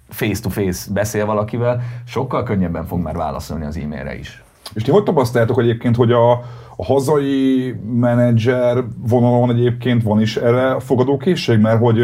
face-to-face 0.09 0.93
beszél 0.93 1.25
valakivel, 1.25 1.81
sokkal 2.05 2.43
könnyebben 2.43 2.85
fog 2.85 2.99
már 2.99 3.15
válaszolni 3.15 3.65
az 3.65 3.77
e-mailre 3.77 4.17
is. 4.17 4.43
És 4.73 4.83
ti 4.83 4.91
hogy 4.91 5.03
tapasztaljátok 5.03 5.59
egyébként, 5.59 5.95
hogy 5.95 6.11
a, 6.11 6.31
a 6.75 6.85
hazai 6.85 7.75
menedzser 7.91 8.83
vonalon 9.07 9.49
egyébként 9.49 10.03
van 10.03 10.21
is 10.21 10.37
erre 10.37 10.79
fogadókészség? 10.79 11.59
Mert 11.59 11.79
hogy 11.79 12.03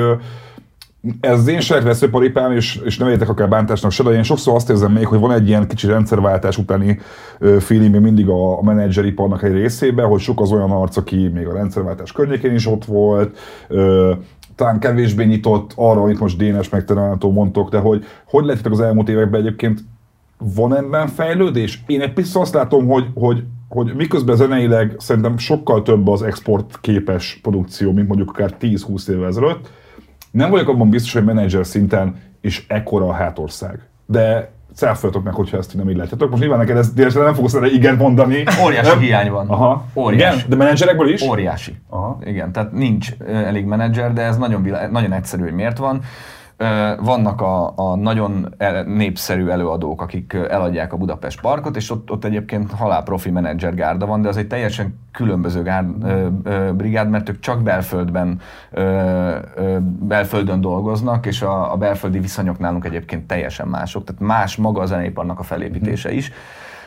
ez 1.19 1.39
az 1.39 1.47
én 1.47 1.59
saját 1.59 1.83
veszőparipám, 1.83 2.51
és, 2.51 2.75
és 2.85 2.97
nem 2.97 3.09
értek 3.09 3.29
akár 3.29 3.49
bántásnak 3.49 3.91
se, 3.91 4.03
de 4.03 4.09
én 4.09 4.23
sokszor 4.23 4.55
azt 4.55 4.69
érzem 4.69 4.91
még, 4.91 5.05
hogy 5.05 5.19
van 5.19 5.31
egy 5.31 5.47
ilyen 5.47 5.67
kicsi 5.67 5.87
rendszerváltás 5.87 6.57
utáni 6.57 6.99
feeling 7.59 7.91
még 7.91 8.01
mindig 8.01 8.27
a, 8.27 8.57
a 8.57 8.63
menedzseriparnak 8.63 9.43
egy 9.43 9.53
részében, 9.53 10.07
hogy 10.07 10.19
sok 10.19 10.41
az 10.41 10.51
olyan 10.51 10.71
arc, 10.71 10.97
aki 10.97 11.27
még 11.27 11.47
a 11.47 11.53
rendszerváltás 11.53 12.11
környékén 12.11 12.53
is 12.53 12.67
ott 12.67 12.85
volt, 12.85 13.37
ö, 13.67 14.13
talán 14.61 14.79
kevésbé 14.79 15.25
nyitott 15.25 15.71
arra, 15.75 16.01
amit 16.01 16.19
most 16.19 16.37
Dénes 16.37 16.69
meg 16.69 16.85
mondtok, 17.19 17.69
de 17.69 17.77
hogy 17.77 18.05
hogy 18.25 18.45
lettetek 18.45 18.71
az 18.71 18.79
elmúlt 18.79 19.09
években 19.09 19.39
egyébként 19.39 19.83
van 20.37 20.75
ebben 20.75 21.07
fejlődés? 21.07 21.83
Én 21.87 22.01
egy 22.01 22.13
picit 22.13 22.35
azt 22.35 22.53
látom, 22.53 22.87
hogy, 22.87 23.05
hogy, 23.13 23.43
hogy 23.69 23.93
miközben 23.95 24.35
zeneileg 24.35 24.95
szerintem 24.97 25.37
sokkal 25.37 25.81
több 25.81 26.07
az 26.07 26.21
export 26.21 26.79
képes 26.81 27.39
produkció, 27.41 27.91
mint 27.91 28.07
mondjuk 28.07 28.29
akár 28.29 28.55
10-20 28.59 29.09
évvel 29.09 29.27
ezelőtt, 29.27 29.71
nem 30.31 30.49
vagyok 30.49 30.67
abban 30.67 30.89
biztos, 30.89 31.13
hogy 31.13 31.23
menedzser 31.23 31.65
szinten 31.65 32.15
is 32.41 32.65
ekkora 32.67 33.07
a 33.07 33.13
hátország. 33.13 33.79
De 34.05 34.51
cáfoljatok 34.75 35.23
meg, 35.23 35.33
hogyha 35.33 35.57
ezt 35.57 35.75
nem 35.75 35.89
így 35.89 35.95
látjátok. 35.97 36.29
Most 36.29 36.41
nyilván 36.41 36.59
neked 36.59 36.77
ezt 36.77 36.93
direkt 36.93 37.15
nem 37.15 37.33
fogsz 37.33 37.53
erre 37.53 37.67
igen 37.67 37.95
mondani. 37.95 38.43
Óriási 38.65 38.89
Nem? 38.89 38.99
hiány 38.99 39.31
van. 39.31 39.47
Aha. 39.47 39.85
Óriási. 39.95 40.35
Igen? 40.37 40.49
De 40.49 40.55
menedzserekből 40.55 41.09
is? 41.13 41.21
Óriási. 41.21 41.75
Aha. 41.89 42.17
Igen, 42.23 42.51
tehát 42.51 42.71
nincs 42.71 43.11
elég 43.27 43.65
menedzser, 43.65 44.13
de 44.13 44.21
ez 44.21 44.37
nagyon, 44.37 44.63
vilá- 44.63 44.91
nagyon 44.91 45.11
egyszerű, 45.13 45.43
hogy 45.43 45.53
miért 45.53 45.77
van. 45.77 46.01
Vannak 46.99 47.41
a, 47.41 47.73
a 47.75 47.95
nagyon 47.95 48.53
el- 48.57 48.83
népszerű 48.83 49.47
előadók, 49.47 50.01
akik 50.01 50.33
eladják 50.33 50.93
a 50.93 50.97
Budapest 50.97 51.41
Parkot, 51.41 51.75
és 51.75 51.91
ott, 51.91 52.11
ott 52.11 52.25
egyébként 52.25 52.71
halál 52.71 53.03
profi 53.03 53.29
menedzser 53.31 53.75
gárda 53.75 54.05
van, 54.05 54.21
de 54.21 54.27
az 54.27 54.37
egy 54.37 54.47
teljesen 54.47 54.99
különböző 55.11 55.61
gárd, 55.61 56.03
ö, 56.03 56.27
ö, 56.43 56.71
brigád, 56.73 57.09
mert 57.09 57.29
ők 57.29 57.39
csak 57.39 57.61
belföldben, 57.63 58.39
ö, 58.71 58.81
ö, 59.55 59.77
belföldön 59.99 60.61
dolgoznak, 60.61 61.25
és 61.25 61.41
a, 61.41 61.73
a 61.73 61.77
belföldi 61.77 62.19
viszonyok 62.19 62.59
nálunk 62.59 62.85
egyébként 62.85 63.27
teljesen 63.27 63.67
mások, 63.67 64.03
tehát 64.03 64.21
más 64.21 64.55
maga 64.55 64.81
a 64.81 64.85
zeneiparnak 64.85 65.39
a 65.39 65.43
felépítése 65.43 66.11
is. 66.11 66.31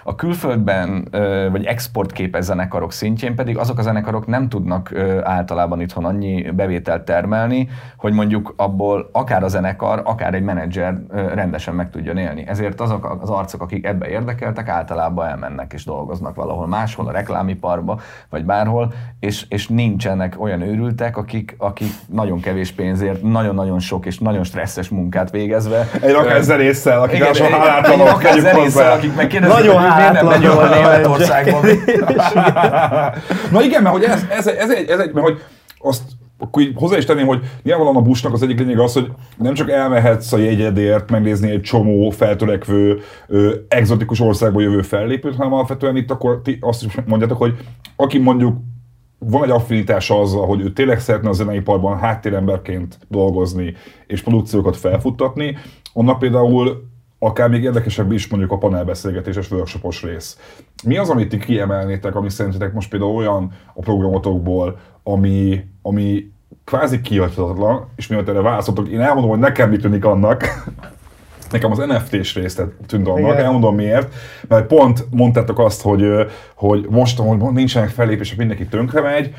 A 0.07 0.15
külföldben 0.15 1.09
vagy 1.51 1.65
exportképes 1.65 2.45
zenekarok 2.45 2.93
szintjén 2.93 3.35
pedig 3.35 3.59
azok 3.59 3.79
a 3.79 3.83
zenekarok 3.83 4.27
nem 4.27 4.49
tudnak 4.49 4.93
általában 5.23 5.81
itthon 5.81 6.05
annyi 6.05 6.51
bevételt 6.51 7.03
termelni, 7.05 7.69
hogy 7.97 8.13
mondjuk 8.13 8.55
abból 8.57 9.09
akár 9.13 9.43
a 9.43 9.49
zenekar, 9.49 10.03
akár 10.05 10.35
egy 10.35 10.43
menedzser 10.43 10.95
rendesen 11.35 11.75
meg 11.75 11.91
tudjon 11.91 12.17
élni. 12.17 12.45
Ezért 12.47 12.81
azok 12.81 13.19
az 13.23 13.31
arcok, 13.31 13.63
akik 13.63 13.87
ebbe 13.87 14.09
érdekeltek, 14.09 14.69
általában 14.69 15.27
elmennek 15.27 15.73
és 15.73 15.85
dolgoznak 15.85 16.35
valahol 16.35 16.67
máshol, 16.67 17.07
a 17.07 17.11
reklámiparba, 17.13 18.01
vagy 18.31 18.45
bárhol, 18.45 18.93
és, 19.21 19.45
és 19.49 19.69
nincsenek 19.69 20.35
olyan 20.41 20.61
őrültek, 20.63 21.17
akik, 21.17 21.55
akik 21.59 21.91
nagyon 22.13 22.41
kevés 22.41 22.73
pénzért, 22.73 23.23
nagyon-nagyon 23.23 23.79
sok 23.79 24.07
és 24.07 24.19
nagyon 24.19 24.45
stresszes 24.45 24.89
munkát 24.89 25.31
végezve. 25.31 25.89
Egy 26.01 26.13
rakás 26.13 26.43
zenésszel, 26.43 27.01
akik 27.03 27.15
igen, 27.17 27.27
ráadásul 27.33 27.47
egy- 27.47 27.53
egy 27.53 27.59
hálátlanok, 27.69 28.07
rakás 28.07 28.39
zenésszel, 28.41 28.93
akik 28.93 29.15
megkérdezik, 29.17 29.57
Nagyon 29.57 29.81
hogy 29.81 29.94
miért 29.97 30.13
nem 30.13 30.27
megy 30.27 30.43
jól 30.43 30.55
hátlanul 30.55 30.85
a 30.85 30.91
Németországban. 30.91 31.65
Na 33.53 33.63
igen, 33.63 33.83
mert 33.83 33.95
hogy 33.95 34.05
ez, 34.05 34.25
ez, 34.31 34.47
ez, 34.47 34.71
egy, 34.71 34.89
ez 34.89 34.99
egy, 34.99 35.13
mert 35.13 35.27
hogy 35.27 35.43
azt 35.79 36.03
akkor 36.39 36.63
így 36.63 36.73
hozzá 36.75 36.97
is 36.97 37.05
tenném, 37.05 37.27
hogy 37.27 37.41
nyilvánvalóan 37.63 38.03
a 38.03 38.07
busznak 38.07 38.33
az 38.33 38.43
egyik 38.43 38.59
lényeg 38.59 38.79
az, 38.79 38.93
hogy 38.93 39.13
nem 39.37 39.55
csak 39.55 39.71
elmehetsz 39.71 40.33
a 40.33 40.39
jegyedért 40.39 41.11
megnézni 41.11 41.51
egy 41.51 41.61
csomó 41.61 42.11
feltörekvő, 42.11 43.01
ö, 43.27 43.55
egzotikus 43.69 44.21
országból 44.21 44.63
jövő 44.63 44.83
fellépőt, 44.83 45.37
hanem 45.37 45.53
alapvetően 45.53 45.97
itt 45.97 46.11
akkor 46.11 46.41
ti 46.43 46.59
azt 46.61 46.85
is 46.85 46.95
mondjátok, 47.07 47.39
hogy 47.39 47.55
aki 47.97 48.19
mondjuk 48.19 48.57
van 49.19 49.45
egy 49.45 49.51
affinitása 49.51 50.21
azzal, 50.21 50.47
hogy 50.47 50.61
ő 50.61 50.73
tényleg 50.73 51.01
szeretne 51.01 51.29
a 51.29 51.33
zeneiparban 51.33 51.99
háttéremberként 51.99 52.99
dolgozni 53.09 53.75
és 54.07 54.23
produkciókat 54.23 54.77
felfuttatni, 54.77 55.57
annak 55.93 56.19
például 56.19 56.93
akár 57.25 57.49
még 57.49 57.63
érdekesebb 57.63 58.13
is 58.13 58.29
mondjuk 58.29 58.53
a 58.53 58.59
panelbeszélgetéses 58.59 59.51
workshopos 59.51 60.03
rész. 60.03 60.39
Mi 60.85 60.97
az, 60.97 61.11
amit 61.11 61.29
ti 61.29 61.39
kiemelnétek, 61.39 62.15
ami 62.15 62.31
szerintetek 62.31 62.73
most 62.73 62.91
például 62.91 63.15
olyan 63.15 63.53
a 63.75 63.81
programotokból, 63.81 64.79
ami, 65.03 65.65
ami 65.83 66.31
kvázi 66.65 67.01
kihagyhatatlan, 67.01 67.89
és 67.97 68.07
miatt 68.07 68.29
erre 68.29 68.41
válaszoltok, 68.41 68.89
én 68.89 69.01
elmondom, 69.01 69.31
hogy 69.31 69.39
nekem 69.39 69.71
mit 69.71 69.81
tűnik 69.81 70.05
annak, 70.05 70.43
Nekem 71.51 71.71
az 71.71 71.79
NFT-s 71.79 72.35
részt 72.35 72.63
tűnt 72.87 73.09
annak, 73.09 73.19
Igen. 73.19 73.45
elmondom 73.45 73.75
miért, 73.75 74.15
mert 74.49 74.67
pont 74.67 75.07
mondtátok 75.11 75.59
azt, 75.59 75.83
hogy, 75.83 76.27
hogy 76.55 76.87
most, 76.91 77.19
hogy 77.19 77.39
nincsenek 77.39 77.89
fellépések, 77.89 78.39
mindenki 78.39 78.67
tönkre 78.67 79.01
megy, 79.01 79.35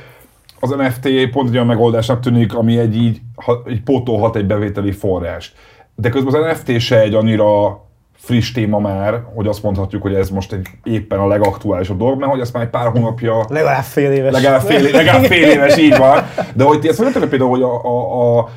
az 0.59 0.69
NFT 0.69 1.29
pont 1.31 1.47
egy 1.47 1.53
olyan 1.53 1.65
megoldásnak 1.65 2.19
tűnik, 2.19 2.53
ami 2.53 2.77
egy 2.77 2.95
így, 2.95 3.21
így 3.69 3.81
pótolhat 3.81 4.35
egy 4.35 4.45
bevételi 4.45 4.91
forrást. 4.91 5.55
De 5.95 6.09
közben 6.09 6.43
az 6.43 6.57
NFT 6.57 6.79
se 6.79 6.99
egy 6.99 7.13
annyira 7.13 7.83
friss 8.25 8.51
téma 8.51 8.79
már, 8.79 9.21
hogy 9.33 9.47
azt 9.47 9.63
mondhatjuk, 9.63 10.01
hogy 10.01 10.13
ez 10.13 10.29
most 10.29 10.53
egy 10.53 10.67
éppen 10.83 11.19
a 11.19 11.27
legaktuálisabb 11.27 11.97
dolog, 11.97 12.19
mert 12.19 12.31
hogy 12.31 12.39
ezt 12.39 12.53
már 12.53 12.63
egy 12.63 12.69
pár 12.69 12.87
hónapja 12.87 13.45
Legalább 13.49 13.83
fél 13.83 14.11
éves. 14.11 14.33
Legalább 14.33 14.61
fél, 14.61 14.81
legalább 14.81 15.23
fél 15.23 15.47
éves, 15.47 15.77
így 15.77 15.97
van. 15.97 16.23
De 16.53 16.63
hogy 16.63 16.79
ti 16.79 16.87
ezt 16.87 16.99
mondjátok 16.99 17.29
például, 17.29 17.49
hogy 17.49 17.61
a, 17.61 17.85
a, 17.85 18.37
a, 18.37 18.49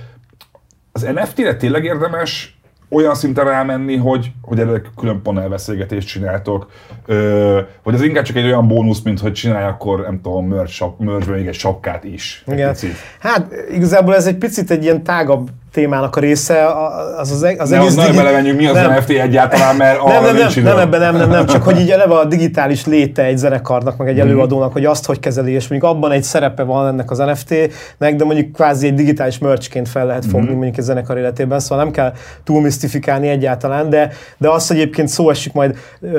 az 0.93 1.03
NFT-re 1.15 1.57
tényleg 1.57 1.85
érdemes 1.85 2.59
olyan 2.91 3.15
szinten 3.15 3.45
rámenni, 3.45 3.97
hogy, 3.97 4.33
hogy 4.43 4.61
erre 4.61 4.83
külön 4.97 5.23
panelbeszélgetést 5.23 6.09
csináltok, 6.09 6.71
ö, 7.07 7.61
vagy 7.83 7.95
az 7.95 8.03
inkább 8.03 8.25
csak 8.25 8.37
egy 8.37 8.45
olyan 8.45 8.69
bónusz, 8.69 9.03
mint 9.03 9.21
hogy 9.21 9.33
csinálj 9.33 9.65
akkor, 9.65 10.01
nem 10.01 10.21
tudom, 10.21 10.47
merch, 10.47 10.85
merch 10.99 11.29
még 11.29 11.47
egy 11.47 11.55
sapkát 11.55 12.05
is. 12.05 12.43
Egy 12.47 12.55
Igen. 12.55 12.71
picit. 12.71 12.95
Hát 13.19 13.55
igazából 13.71 14.15
ez 14.15 14.27
egy 14.27 14.37
picit 14.37 14.71
egy 14.71 14.83
ilyen 14.83 15.03
tágabb 15.03 15.49
témának 15.73 16.17
a 16.17 16.21
része, 16.21 16.67
az 17.17 17.31
az, 17.31 17.55
az 17.59 17.71
ne, 17.71 17.79
egész... 17.79 17.95
Ne, 17.95 18.13
belemenjünk, 18.13 18.59
mi 18.59 18.67
az 18.67 18.75
nem. 18.75 18.93
NFT 18.93 19.11
egyáltalán, 19.11 19.77
mert 19.77 20.05
nem, 20.05 20.23
nem, 20.23 20.37
nem, 20.37 20.65
nem, 20.65 20.79
ebben 20.79 21.01
nem, 21.01 21.17
nem, 21.17 21.29
nem, 21.29 21.47
csak 21.47 21.63
hogy 21.69 21.81
így 21.81 21.91
eleve 21.91 22.15
a 22.15 22.25
digitális 22.25 22.87
léte 22.87 23.25
egy 23.25 23.37
zenekarnak, 23.37 23.97
meg 23.97 24.09
egy 24.09 24.17
mhm. 24.17 24.27
előadónak, 24.27 24.73
hogy 24.73 24.85
azt 24.85 25.07
hogy 25.07 25.21
kezeli, 25.21 25.53
és 25.53 25.69
mondjuk 25.69 25.93
abban 25.93 26.13
egy 26.13 26.23
szerepe 26.23 26.63
van 26.63 26.87
ennek 26.87 27.11
az 27.11 27.19
NFT-nek, 27.19 28.17
de 28.17 28.25
mondjuk 28.25 28.53
kvázi 28.53 28.87
egy 28.87 28.95
digitális 28.95 29.39
merchként 29.39 29.89
fel 29.89 30.07
lehet 30.07 30.25
fogni 30.25 30.47
mm-hmm. 30.47 30.55
mondjuk 30.55 30.77
egy 30.77 30.85
zenekar 30.85 31.19
életében, 31.19 31.61
szóval 31.61 31.85
nem 31.85 31.93
kell 31.93 32.13
túl 32.45 32.61
misztifikálni 32.61 33.29
egyáltalán, 33.29 33.91
de, 33.91 34.11
de 34.39 34.49
azt 34.49 34.71
egyébként 34.71 35.09
szó 35.09 35.31
esik 35.31 35.53
majd, 35.53 35.77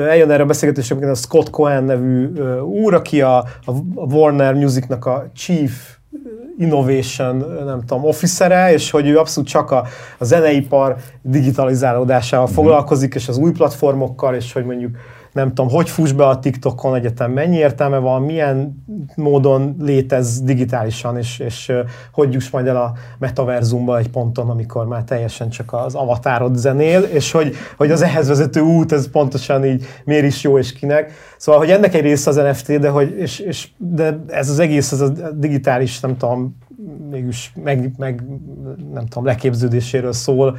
eljön 0.08 0.30
erre 0.30 0.42
a 0.42 0.46
beszélgetés, 0.46 0.90
a 0.90 1.14
Scott 1.14 1.50
Cohen 1.50 1.84
nevű 1.84 2.28
úr, 2.62 2.94
aki 2.94 3.20
a, 3.20 3.36
a 3.64 3.72
Warner 3.94 4.54
Musicnak 4.54 5.06
a 5.06 5.30
chief 5.34 5.99
innovation, 6.60 7.36
nem 7.64 7.80
tudom, 7.86 8.04
officere, 8.04 8.72
és 8.72 8.90
hogy 8.90 9.08
ő 9.08 9.18
abszolút 9.18 9.48
csak 9.48 9.70
a, 9.70 9.86
a 10.18 10.24
zeneipar 10.24 10.96
digitalizálódásával 11.22 12.46
mm-hmm. 12.46 12.54
foglalkozik, 12.54 13.14
és 13.14 13.28
az 13.28 13.36
új 13.36 13.50
platformokkal, 13.50 14.34
és 14.34 14.52
hogy 14.52 14.64
mondjuk 14.64 14.96
nem 15.32 15.48
tudom, 15.48 15.70
hogy 15.70 15.88
fuss 15.88 16.12
be 16.12 16.26
a 16.26 16.38
TikTokon 16.38 16.94
egyetem, 16.94 17.32
mennyi 17.32 17.56
értelme 17.56 17.98
van, 17.98 18.22
milyen 18.22 18.84
módon 19.16 19.76
létez 19.78 20.42
digitálisan, 20.42 21.16
és, 21.16 21.38
és 21.38 21.72
hogy 22.12 22.32
juss 22.32 22.50
majd 22.50 22.66
el 22.66 22.76
a 22.76 22.92
metaverzumba 23.18 23.98
egy 23.98 24.10
ponton, 24.10 24.50
amikor 24.50 24.86
már 24.86 25.04
teljesen 25.04 25.48
csak 25.48 25.72
az 25.72 25.94
avatárod 25.94 26.56
zenél, 26.56 27.00
és 27.00 27.30
hogy, 27.30 27.54
hogy 27.76 27.90
az 27.90 28.02
ehhez 28.02 28.28
vezető 28.28 28.60
út, 28.60 28.92
ez 28.92 29.10
pontosan 29.10 29.64
így 29.64 29.84
miért 30.04 30.24
is 30.24 30.42
jó 30.42 30.58
és 30.58 30.72
kinek. 30.72 31.12
Szóval, 31.36 31.60
hogy 31.60 31.70
ennek 31.70 31.94
egy 31.94 32.02
része 32.02 32.30
az 32.30 32.36
NFT, 32.36 32.78
de, 32.78 32.88
hogy, 32.88 33.14
és, 33.18 33.38
és, 33.38 33.68
de 33.76 34.24
ez 34.26 34.48
az 34.48 34.58
egész, 34.58 34.92
ez 34.92 35.00
a 35.00 35.08
digitális, 35.32 36.00
nem 36.00 36.16
tudom, 36.16 36.56
mégis 37.10 37.52
meg, 37.64 37.90
meg 37.96 38.22
nem 38.92 39.06
tudom, 39.06 39.24
leképződéséről 39.24 40.12
szól, 40.12 40.58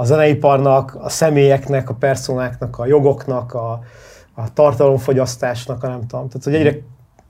a 0.00 0.04
zeneiparnak, 0.04 0.96
a 1.00 1.08
személyeknek, 1.08 1.90
a 1.90 1.94
personáknak, 1.94 2.78
a 2.78 2.86
jogoknak, 2.86 3.54
a, 3.54 3.80
a 4.34 4.52
tartalomfogyasztásnak, 4.52 5.82
a 5.82 5.88
nem 5.88 6.06
tudom. 6.06 6.28
Tehát, 6.28 6.44
hogy 6.44 6.54
egyre 6.54 6.78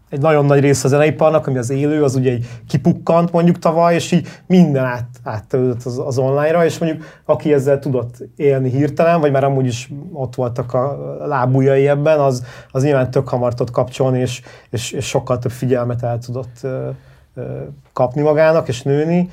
egy 0.09 0.21
nagyon 0.21 0.45
nagy 0.45 0.61
része 0.61 0.87
a 0.87 0.91
zeneiparnak, 0.91 1.47
ami 1.47 1.59
az 1.59 1.71
élő, 1.71 2.03
az 2.03 2.15
ugye 2.15 2.31
egy 2.31 2.47
kipukkant 2.69 3.33
mondjuk 3.33 3.59
tavaly, 3.59 3.95
és 3.95 4.13
így 4.13 4.29
minden 4.47 4.85
át, 4.85 5.09
áttörődött 5.25 5.83
az, 5.85 5.99
az 5.99 6.19
online-ra, 6.19 6.65
és 6.65 6.79
mondjuk 6.79 7.05
aki 7.25 7.53
ezzel 7.53 7.79
tudott 7.79 8.17
élni 8.37 8.71
hirtelen, 8.71 9.21
vagy 9.21 9.33
már 9.33 9.45
amúgy 9.45 9.67
is 9.67 9.91
ott 10.13 10.35
voltak 10.35 10.75
a 10.75 11.17
lábujjai 11.27 11.89
ebben, 11.89 12.21
az, 12.21 12.45
az 12.71 12.83
nyilván 12.83 13.11
tök 13.11 13.29
hamar 13.29 13.55
tudott 13.55 13.73
kapcsolni, 13.73 14.21
és, 14.21 14.43
és, 14.71 14.93
és 14.93 15.07
sokkal 15.07 15.39
több 15.39 15.53
figyelmet 15.53 16.03
el 16.03 16.19
tudott 16.19 16.59
ö, 16.63 16.89
ö, 17.35 17.43
kapni 17.93 18.23
magának, 18.23 18.69
és 18.69 18.83
nőni. 18.83 19.31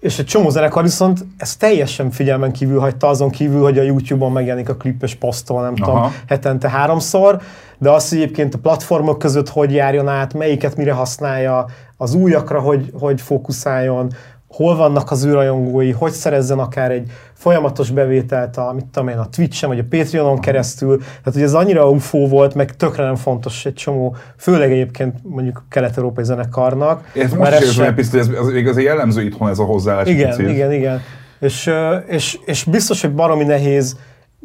És 0.00 0.18
egy 0.18 0.26
csomó 0.26 0.50
zenekar 0.50 0.82
viszont 0.82 1.24
ezt 1.36 1.58
teljesen 1.58 2.10
figyelmen 2.10 2.52
kívül 2.52 2.80
hagyta, 2.80 3.08
azon 3.08 3.30
kívül, 3.30 3.62
hogy 3.62 3.78
a 3.78 3.82
YouTube-on 3.82 4.32
megjelenik 4.32 4.68
a 4.68 4.74
klipes 4.76 5.14
posztol, 5.14 5.62
nem 5.62 5.74
Aha. 5.80 5.92
tudom, 5.92 6.14
hetente 6.26 6.68
háromszor, 6.68 7.40
de 7.78 7.90
azt 7.90 8.12
egyébként 8.12 8.54
a 8.54 8.58
platformok 8.58 9.18
között 9.18 9.48
hogy 9.48 9.72
járjon 9.72 10.08
át, 10.08 10.34
melyiket 10.34 10.76
mire 10.76 10.92
használja, 10.92 11.66
az 11.96 12.14
újakra 12.14 12.60
hogy, 12.60 12.90
hogy 12.98 13.20
fókuszáljon, 13.20 14.12
hol 14.48 14.76
vannak 14.76 15.10
az 15.10 15.24
ő 15.24 15.32
rajongói, 15.32 15.90
hogy 15.90 16.12
szerezzen 16.12 16.58
akár 16.58 16.90
egy 16.90 17.10
folyamatos 17.40 17.90
bevételt 17.90 18.56
a, 18.56 18.72
mit 18.72 18.84
tudom 18.84 19.08
én, 19.08 19.18
a 19.18 19.28
Twitch-en 19.28 19.68
vagy 19.68 19.78
a 19.78 19.84
Patreonon 19.88 20.38
keresztül. 20.38 20.98
Tehát, 20.98 21.32
hogy 21.32 21.42
ez 21.42 21.54
annyira 21.54 21.90
UFO 21.90 22.28
volt, 22.28 22.54
meg 22.54 22.76
tökre 22.76 23.04
nem 23.04 23.16
fontos 23.16 23.66
egy 23.66 23.74
csomó, 23.74 24.16
főleg 24.36 24.72
egyébként 24.72 25.14
mondjuk 25.22 25.64
kelet-európai 25.68 26.24
zenekarnak. 26.24 27.10
Ez 27.14 27.32
most 27.32 27.60
is 27.60 27.66
érzem, 27.66 27.94
hogy 27.94 28.04
ez, 28.12 28.28
ez 28.28 28.54
igazi 28.54 28.82
jellemző 28.82 29.22
itthon 29.22 29.48
ez 29.48 29.58
a 29.58 29.64
hozzáállás. 29.64 30.08
Igen, 30.08 30.28
picit. 30.36 30.48
igen, 30.48 30.72
igen. 30.72 31.00
És, 31.40 31.70
és, 32.06 32.38
és 32.44 32.64
biztos, 32.64 33.00
hogy 33.00 33.14
baromi 33.14 33.44
nehéz 33.44 33.96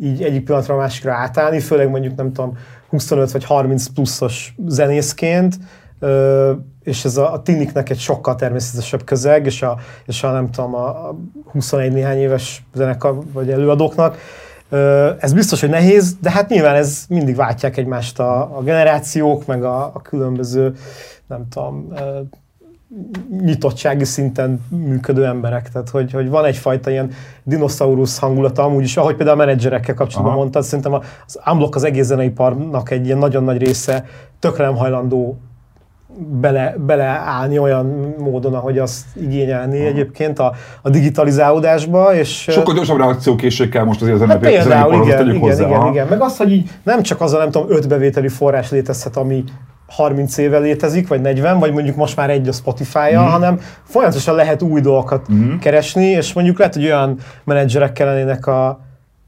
így 0.02 0.24
egyik 0.24 0.44
pillanatra 0.44 0.74
a 0.74 0.78
másikra 0.78 1.14
átállni, 1.14 1.60
főleg 1.60 1.90
mondjuk 1.90 2.16
nem 2.16 2.34
tudom, 2.34 2.58
25 2.90 3.32
vagy 3.32 3.44
30 3.44 3.88
pluszos 3.88 4.56
zenészként, 4.68 5.56
és 6.84 7.06
ez 7.06 7.18
a, 7.18 7.34
a 7.34 7.42
tiniknek 7.42 7.90
egy 7.90 8.00
sokkal 8.00 8.36
természetesebb 8.36 9.04
közeg, 9.04 9.46
és 9.46 9.62
a, 9.62 9.78
és 10.06 10.24
a 10.24 10.32
nem 10.32 10.52
tudom, 10.52 10.76
a 10.76 11.16
21 11.52 11.92
néhány 11.92 12.18
éves 12.18 12.64
zenekar 12.74 13.20
vagy 13.34 13.50
előadóknak. 13.50 14.18
Ez 15.20 15.34
biztos, 15.34 15.60
hogy 15.60 15.70
nehéz, 15.70 16.16
de 16.22 16.32
hát 16.32 16.50
nyilván 16.50 16.76
ez 16.76 17.06
mindig 17.10 17.36
váltják 17.36 17.78
egymást 17.78 18.20
a, 18.20 18.58
a 18.58 18.62
generációk, 18.62 19.46
meg 19.46 19.64
a, 19.64 19.84
a 19.94 20.02
különböző, 20.02 20.76
nem 21.28 21.48
tudom, 21.50 21.94
nyitottsági 23.42 24.04
szinten 24.04 24.66
működő 24.70 25.26
emberek. 25.26 25.70
Tehát, 25.70 25.90
hogy, 25.90 26.12
hogy 26.12 26.30
van 26.30 26.46
egyfajta 26.46 26.90
ilyen 26.90 27.12
dinoszaurusz 27.44 28.18
hangulata, 28.18 28.64
amúgy 28.64 28.84
is, 28.84 28.98
ahogy 28.98 29.16
például 29.16 29.42
a 29.42 29.46
menedzserekkel 29.46 29.96
kapcsolatban 29.96 30.32
Aha. 30.32 30.42
mondtad, 30.42 30.64
szerintem 30.64 30.94
az 31.26 31.40
Unblock 31.52 31.76
az 31.76 31.84
egész 31.84 32.06
zeneiparnak 32.06 32.92
egy 32.92 33.06
ilyen 33.06 33.18
nagyon 33.18 33.44
nagy 33.44 33.58
része 33.58 34.06
tökre 34.40 34.64
nem 34.64 34.76
hajlandó 34.76 35.38
bele, 36.18 36.76
beleállni 36.78 37.60
olyan 37.60 38.16
módon, 38.18 38.54
ahogy 38.54 38.78
azt 38.78 39.06
igényelni 39.16 39.80
Aha. 39.80 39.88
egyébként 39.88 40.40
a, 40.40 40.54
a 40.82 40.90
digitalizálódásba. 40.90 42.16
És, 42.16 42.48
Sokkal 42.52 42.76
gyorsabb 42.76 42.98
reakciókészség 42.98 43.70
kell 43.70 43.84
most 43.84 44.02
azért 44.02 44.22
az 44.22 44.28
hát 44.28 44.40
például, 44.40 45.06
igen, 45.06 45.28
igen, 45.28 45.40
hozzá. 45.40 45.68
igen, 45.68 45.88
igen, 45.88 46.08
meg 46.08 46.22
az, 46.22 46.38
hogy 46.38 46.52
így 46.52 46.70
nem 46.84 47.02
csak 47.02 47.22
az 47.22 47.34
a 47.34 47.38
nem 47.38 47.52
tudom, 47.52 47.68
öt 47.70 47.88
bevételi 47.88 48.28
forrás 48.28 48.72
létezhet, 48.72 49.18
ami 49.18 49.44
30 49.88 50.38
éve 50.38 50.58
létezik, 50.58 51.08
vagy 51.08 51.22
40, 51.22 51.60
vagy 51.60 51.74
mondjuk 51.74 51.96
most 51.96 52.16
már 52.16 52.30
egy 52.30 52.48
a 52.48 52.52
Spotify-ja, 52.52 53.22
mm. 53.22 53.26
hanem 53.26 53.60
folyamatosan 53.84 54.36
lehet 54.36 54.62
új 54.62 54.82
dolgokat 54.82 55.32
mm. 55.34 55.58
keresni, 55.58 56.06
és 56.06 56.34
mondjuk 56.34 56.58
lehet, 56.58 56.74
hogy 56.74 56.86
olyan 56.86 57.18
menedzserek 57.44 57.92
kellenének 57.92 58.48
a, 58.48 58.85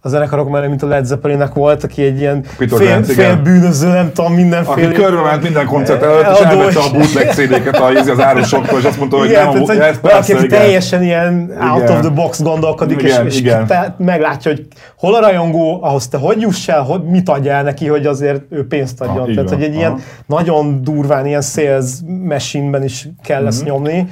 a 0.07 0.09
zenekarok 0.09 0.49
mellé, 0.49 0.67
mint 0.67 0.83
a 0.83 0.87
Led 0.87 1.05
Zeppelinnek 1.05 1.53
volt, 1.53 1.83
aki 1.83 2.03
egy 2.03 2.19
ilyen 2.19 2.45
Peter 2.57 2.77
fél, 2.77 2.87
Grant, 2.87 3.05
fél 3.05 3.35
bűnöző, 3.35 3.87
nem 3.87 4.11
tudom, 4.13 4.33
mindenféle. 4.33 4.87
Aki 4.87 4.95
körbe 4.95 5.21
ment 5.21 5.41
minden 5.41 5.65
koncert 5.65 6.03
előtt, 6.03 6.37
és 6.37 6.39
elvette 6.39 6.79
a 6.79 6.91
bootleg 6.91 7.31
CD-ket 7.31 7.79
a, 7.79 7.85
az 7.85 8.19
árusoktól, 8.19 8.79
és 8.79 8.85
azt 8.85 8.97
mondta, 8.97 9.17
hogy 9.17 9.29
igen, 9.29 9.53
nem, 9.53 9.63
tehát, 9.63 9.81
ez 9.81 9.99
persze, 9.99 10.33
aki 10.33 10.45
igen. 10.45 10.59
teljesen 10.59 11.03
ilyen 11.03 11.57
out 11.59 11.83
igen. 11.83 11.95
of 11.95 11.99
the 11.99 12.09
box 12.09 12.41
gondolkodik, 12.41 13.01
igen, 13.01 13.25
és, 13.25 13.33
és 13.33 13.39
igen. 13.39 13.67
Te 13.67 13.95
meglátja, 13.97 14.51
hogy 14.51 14.65
hol 14.97 15.15
a 15.15 15.19
rajongó, 15.19 15.79
ahhoz 15.81 16.07
te 16.07 16.17
hogy 16.17 16.41
juss 16.41 16.67
el, 16.67 16.81
hogy 16.81 17.03
mit 17.03 17.29
adjál 17.29 17.63
neki, 17.63 17.87
hogy 17.87 18.05
azért 18.05 18.41
ő 18.49 18.67
pénzt 18.67 19.01
adjon. 19.01 19.27
Ah, 19.27 19.33
tehát, 19.33 19.49
hogy 19.49 19.63
egy 19.63 19.69
Aha. 19.69 19.79
ilyen 19.79 19.99
nagyon 20.25 20.83
durván 20.83 21.25
ilyen 21.25 21.41
sales 21.41 21.85
machine-ben 22.23 22.83
is 22.83 23.07
kell 23.23 23.37
mm-hmm. 23.37 23.47
ezt 23.47 23.61
mhm. 23.61 23.71
nyomni 23.71 24.07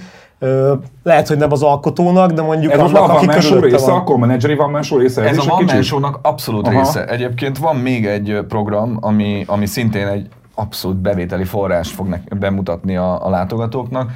lehet, 1.03 1.27
hogy 1.27 1.37
nem 1.37 1.51
az 1.51 1.63
alkotónak, 1.63 2.31
de 2.31 2.41
mondjuk 2.41 2.71
Ez 2.71 2.79
annak, 2.79 3.09
aki 3.09 3.25
körülötte 3.25 3.65
része, 3.65 3.91
van. 3.91 3.99
akkor 3.99 4.17
menedzseri 4.17 4.55
van 4.55 4.69
másó 4.69 4.97
része? 4.97 5.21
Ez, 5.21 5.37
Ez 5.37 5.45
a 5.45 5.49
van 5.49 5.63
mensónak 5.63 6.19
abszolút 6.21 6.67
Aha. 6.67 6.77
része. 6.77 7.05
Egyébként 7.05 7.57
van 7.57 7.75
még 7.75 8.05
egy 8.05 8.39
program, 8.47 8.97
ami, 9.01 9.43
ami 9.47 9.65
szintén 9.65 10.07
egy 10.07 10.27
abszolút 10.55 10.97
bevételi 10.97 11.43
forrás 11.43 11.91
fog 11.91 12.19
bemutatni 12.39 12.95
a, 12.95 13.25
a 13.25 13.29
látogatóknak, 13.29 14.09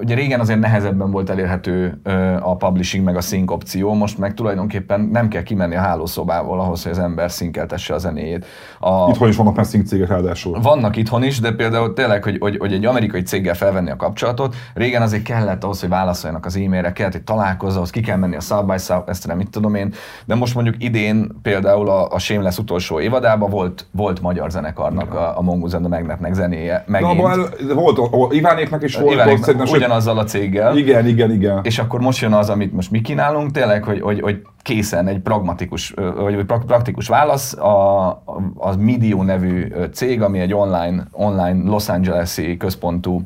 Ugye 0.00 0.14
régen 0.14 0.40
azért 0.40 0.60
nehezebben 0.60 1.10
volt 1.10 1.30
elérhető 1.30 2.00
a 2.40 2.56
publishing 2.56 3.04
meg 3.04 3.16
a 3.16 3.20
sync 3.20 3.50
opció, 3.50 3.92
most 3.92 4.18
meg 4.18 4.34
tulajdonképpen 4.34 5.00
nem 5.00 5.28
kell 5.28 5.42
kimenni 5.42 5.76
a 5.76 5.80
hálószobából 5.80 6.60
ahhoz, 6.60 6.82
hogy 6.82 6.92
az 6.92 6.98
ember 6.98 7.30
szinkeltesse 7.30 7.94
a 7.94 7.98
zenéjét. 7.98 8.46
A... 8.80 9.08
Itthon 9.08 9.28
is 9.28 9.36
vannak 9.36 9.56
már 9.56 9.64
sync 9.64 9.88
cégek 9.88 10.08
ráadásul. 10.08 10.60
Vannak 10.60 10.96
itthon 10.96 11.22
is, 11.22 11.40
de 11.40 11.52
például 11.52 11.92
tényleg, 11.92 12.22
hogy, 12.22 12.36
hogy, 12.40 12.56
hogy 12.56 12.72
egy 12.72 12.84
amerikai 12.84 13.22
céggel 13.22 13.54
felvenni 13.54 13.90
a 13.90 13.96
kapcsolatot, 13.96 14.54
régen 14.74 15.02
azért 15.02 15.22
kellett 15.22 15.64
ahhoz, 15.64 15.80
hogy 15.80 15.88
válaszoljanak 15.88 16.44
az 16.46 16.56
e-mailre, 16.56 16.92
kellett, 16.92 17.12
hogy 17.12 17.22
találkozza, 17.22 17.76
ahhoz 17.76 17.90
ki 17.90 18.00
kell 18.00 18.16
menni 18.16 18.36
a 18.36 18.40
South 18.40 18.66
by 18.66 18.74
ezt 19.06 19.26
nem 19.26 19.36
mit 19.36 19.50
tudom 19.50 19.74
én, 19.74 19.92
de 20.24 20.34
most 20.34 20.54
mondjuk 20.54 20.74
idén 20.78 21.38
például 21.42 21.88
a, 21.88 22.08
a 22.10 22.18
Shameless 22.18 22.58
utolsó 22.58 23.00
évadában 23.00 23.50
volt, 23.50 23.86
volt 23.90 24.20
magyar 24.20 24.50
zenekarnak 24.50 25.14
a, 25.14 25.38
a 25.38 25.42
Mongoose 25.42 25.76
and 25.76 25.86
the 25.86 25.98
Magnetnek 25.98 26.34
zenéje. 26.34 26.84
Megint. 26.86 27.22
De 27.66 27.74
volt, 27.74 28.32
Ivánéknak 28.32 28.82
is 28.82 28.96
volt, 28.96 29.43
szerintem 29.44 29.74
ugyanazzal 29.74 30.18
a 30.18 30.24
céggel. 30.24 30.76
Igen, 30.76 31.06
igen, 31.06 31.30
igen. 31.30 31.60
És 31.62 31.78
akkor 31.78 32.00
most 32.00 32.20
jön 32.20 32.32
az, 32.32 32.50
amit 32.50 32.72
most 32.72 32.90
mi 32.90 33.00
kínálunk, 33.00 33.50
tényleg, 33.50 33.84
hogy, 33.84 34.00
hogy, 34.00 34.20
hogy 34.20 34.42
készen 34.62 35.06
egy 35.06 35.18
pragmatikus, 35.18 35.94
vagy 36.16 36.44
praktikus 36.44 37.08
válasz. 37.08 37.52
A, 37.52 38.08
a 38.54 38.76
Midio 38.78 39.22
nevű 39.22 39.72
cég, 39.92 40.22
ami 40.22 40.38
egy 40.38 40.54
online, 40.54 41.06
online 41.12 41.70
Los 41.70 41.88
Angeles-i 41.88 42.56
központú 42.56 43.22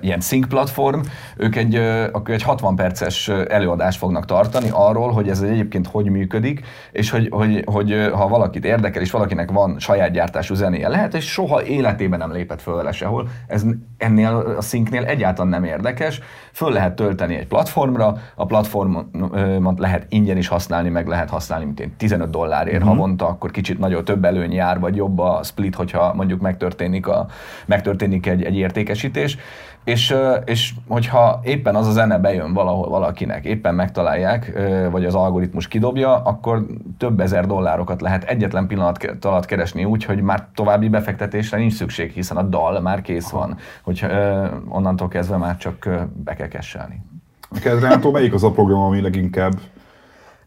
ilyen 0.00 0.20
sync 0.20 0.48
platform, 0.48 1.00
ők 1.36 1.56
egy, 1.56 1.74
akkor 2.12 2.34
egy 2.34 2.42
60 2.42 2.76
perces 2.76 3.28
előadást 3.28 3.98
fognak 3.98 4.24
tartani 4.24 4.68
arról, 4.72 5.12
hogy 5.12 5.28
ez 5.28 5.40
egyébként 5.40 5.86
hogy 5.86 6.10
működik, 6.10 6.66
és 6.92 7.10
hogy, 7.10 7.28
hogy, 7.30 7.62
hogy 7.64 8.10
ha 8.12 8.28
valakit 8.28 8.64
érdekel, 8.64 9.02
és 9.02 9.10
valakinek 9.10 9.50
van 9.50 9.78
saját 9.78 10.10
gyártású 10.10 10.54
zenéje, 10.54 10.88
lehet, 10.88 11.14
és 11.14 11.24
soha 11.24 11.64
életében 11.64 12.18
nem 12.18 12.32
lépett 12.32 12.62
föl 12.62 12.74
vele 12.74 12.92
sehol, 12.92 13.28
ez 13.46 13.64
ennél 13.98 14.54
a 14.58 14.62
syncnél 14.62 15.04
egyáltalán 15.04 15.50
nem 15.50 15.64
érdekes, 15.64 16.20
föl 16.52 16.72
lehet 16.72 16.94
tölteni 16.94 17.34
egy 17.34 17.46
platformra, 17.46 18.16
a 18.34 18.46
platformot 18.46 19.78
lehet 19.78 20.06
ingyen 20.08 20.36
is 20.36 20.48
használni, 20.48 20.88
meg 20.88 21.06
lehet 21.06 21.30
használni, 21.30 21.64
mint 21.64 21.80
én 21.80 21.94
15 21.96 22.30
dollárért 22.30 22.78
mm-hmm. 22.78 22.88
havonta, 22.88 23.28
akkor 23.28 23.50
kicsit 23.50 23.78
nagyobb, 23.78 24.04
több 24.04 24.24
előny 24.24 24.52
jár, 24.52 24.80
vagy 24.80 24.96
jobb 24.96 25.18
a 25.18 25.40
split, 25.42 25.74
hogyha 25.74 26.14
mondjuk 26.14 26.40
megtörténik, 26.40 27.06
a, 27.06 27.26
megtörténik 27.66 28.26
egy, 28.26 28.42
egy 28.42 28.56
értékesítés, 28.56 29.38
És, 29.88 30.14
és 30.44 30.74
hogyha 30.88 31.40
éppen 31.42 31.74
az 31.74 31.86
a 31.86 31.90
zene 31.90 32.18
bejön 32.18 32.52
valahol 32.52 32.88
valakinek, 32.88 33.44
éppen 33.44 33.74
megtalálják, 33.74 34.52
vagy 34.90 35.04
az 35.04 35.14
algoritmus 35.14 35.68
kidobja, 35.68 36.22
akkor 36.22 36.66
több 36.98 37.20
ezer 37.20 37.46
dollárokat 37.46 38.00
lehet 38.00 38.24
egyetlen 38.24 38.66
pillanat 38.66 39.16
alatt 39.20 39.44
keresni 39.44 39.84
úgy, 39.84 40.04
hogy 40.04 40.20
már 40.20 40.46
további 40.54 40.88
befektetésre 40.88 41.58
nincs 41.58 41.72
szükség, 41.72 42.10
hiszen 42.10 42.36
a 42.36 42.42
dal 42.42 42.80
már 42.80 43.02
kész 43.02 43.28
van, 43.28 43.56
hogy 43.82 44.06
onnantól 44.68 45.08
kezdve 45.08 45.36
már 45.36 45.56
csak 45.56 45.88
be 46.24 46.34
kell 46.34 46.48
kesselni. 46.48 47.02
Neked, 47.50 47.80
Ránától, 47.80 48.12
melyik 48.12 48.34
az 48.34 48.44
a 48.44 48.50
program, 48.50 48.80
ami 48.80 49.00
leginkább 49.00 49.52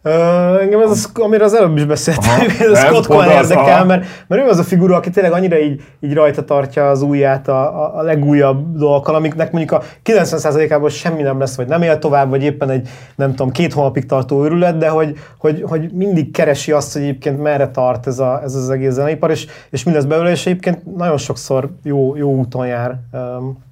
Uh, 0.03 0.61
engem 0.61 0.81
ez, 0.81 0.89
az, 0.89 1.11
amiről 1.13 1.45
az 1.45 1.53
előbb 1.53 1.77
is 1.77 1.85
beszéltem, 1.85 2.29
Aha, 2.29 2.63
ez 2.71 2.79
Scott 2.79 3.07
Cohen 3.07 3.29
érdekel, 3.29 3.85
mert, 3.85 4.05
mert 4.27 4.41
ő 4.41 4.47
az 4.47 4.57
a 4.57 4.63
figura, 4.63 4.95
aki 4.95 5.09
tényleg 5.09 5.31
annyira 5.31 5.59
így, 5.59 5.81
így 5.99 6.13
rajta 6.13 6.43
tartja 6.43 6.89
az 6.89 7.01
ujját 7.01 7.47
a, 7.47 7.97
a, 7.97 8.01
legújabb 8.01 8.77
dolgokkal, 8.77 9.15
amiknek 9.15 9.51
mondjuk 9.51 9.71
a 9.71 9.83
90%-ában 10.05 10.89
semmi 10.89 11.21
nem 11.21 11.39
lesz, 11.39 11.55
vagy 11.55 11.67
nem 11.67 11.81
él 11.81 11.99
tovább, 11.99 12.29
vagy 12.29 12.43
éppen 12.43 12.69
egy, 12.69 12.89
nem 13.15 13.29
tudom, 13.29 13.51
két 13.51 13.73
hónapig 13.73 14.05
tartó 14.05 14.43
őrület, 14.43 14.77
de 14.77 14.89
hogy, 14.89 15.17
hogy, 15.37 15.63
hogy 15.67 15.91
mindig 15.91 16.31
keresi 16.31 16.71
azt, 16.71 16.93
hogy 16.93 17.01
egyébként 17.01 17.41
merre 17.41 17.67
tart 17.69 18.07
ez, 18.07 18.19
a, 18.19 18.41
ez 18.43 18.55
az 18.55 18.69
egész 18.69 18.93
zeneipar, 18.93 19.29
és, 19.29 19.47
és 19.69 19.83
mi 19.83 19.91
lesz 19.91 20.03
belőle, 20.03 20.29
és 20.29 20.45
egyébként 20.45 20.95
nagyon 20.97 21.17
sokszor 21.17 21.69
jó, 21.83 22.15
jó 22.15 22.35
úton 22.35 22.67
jár. 22.67 22.99
Um, 23.11 23.63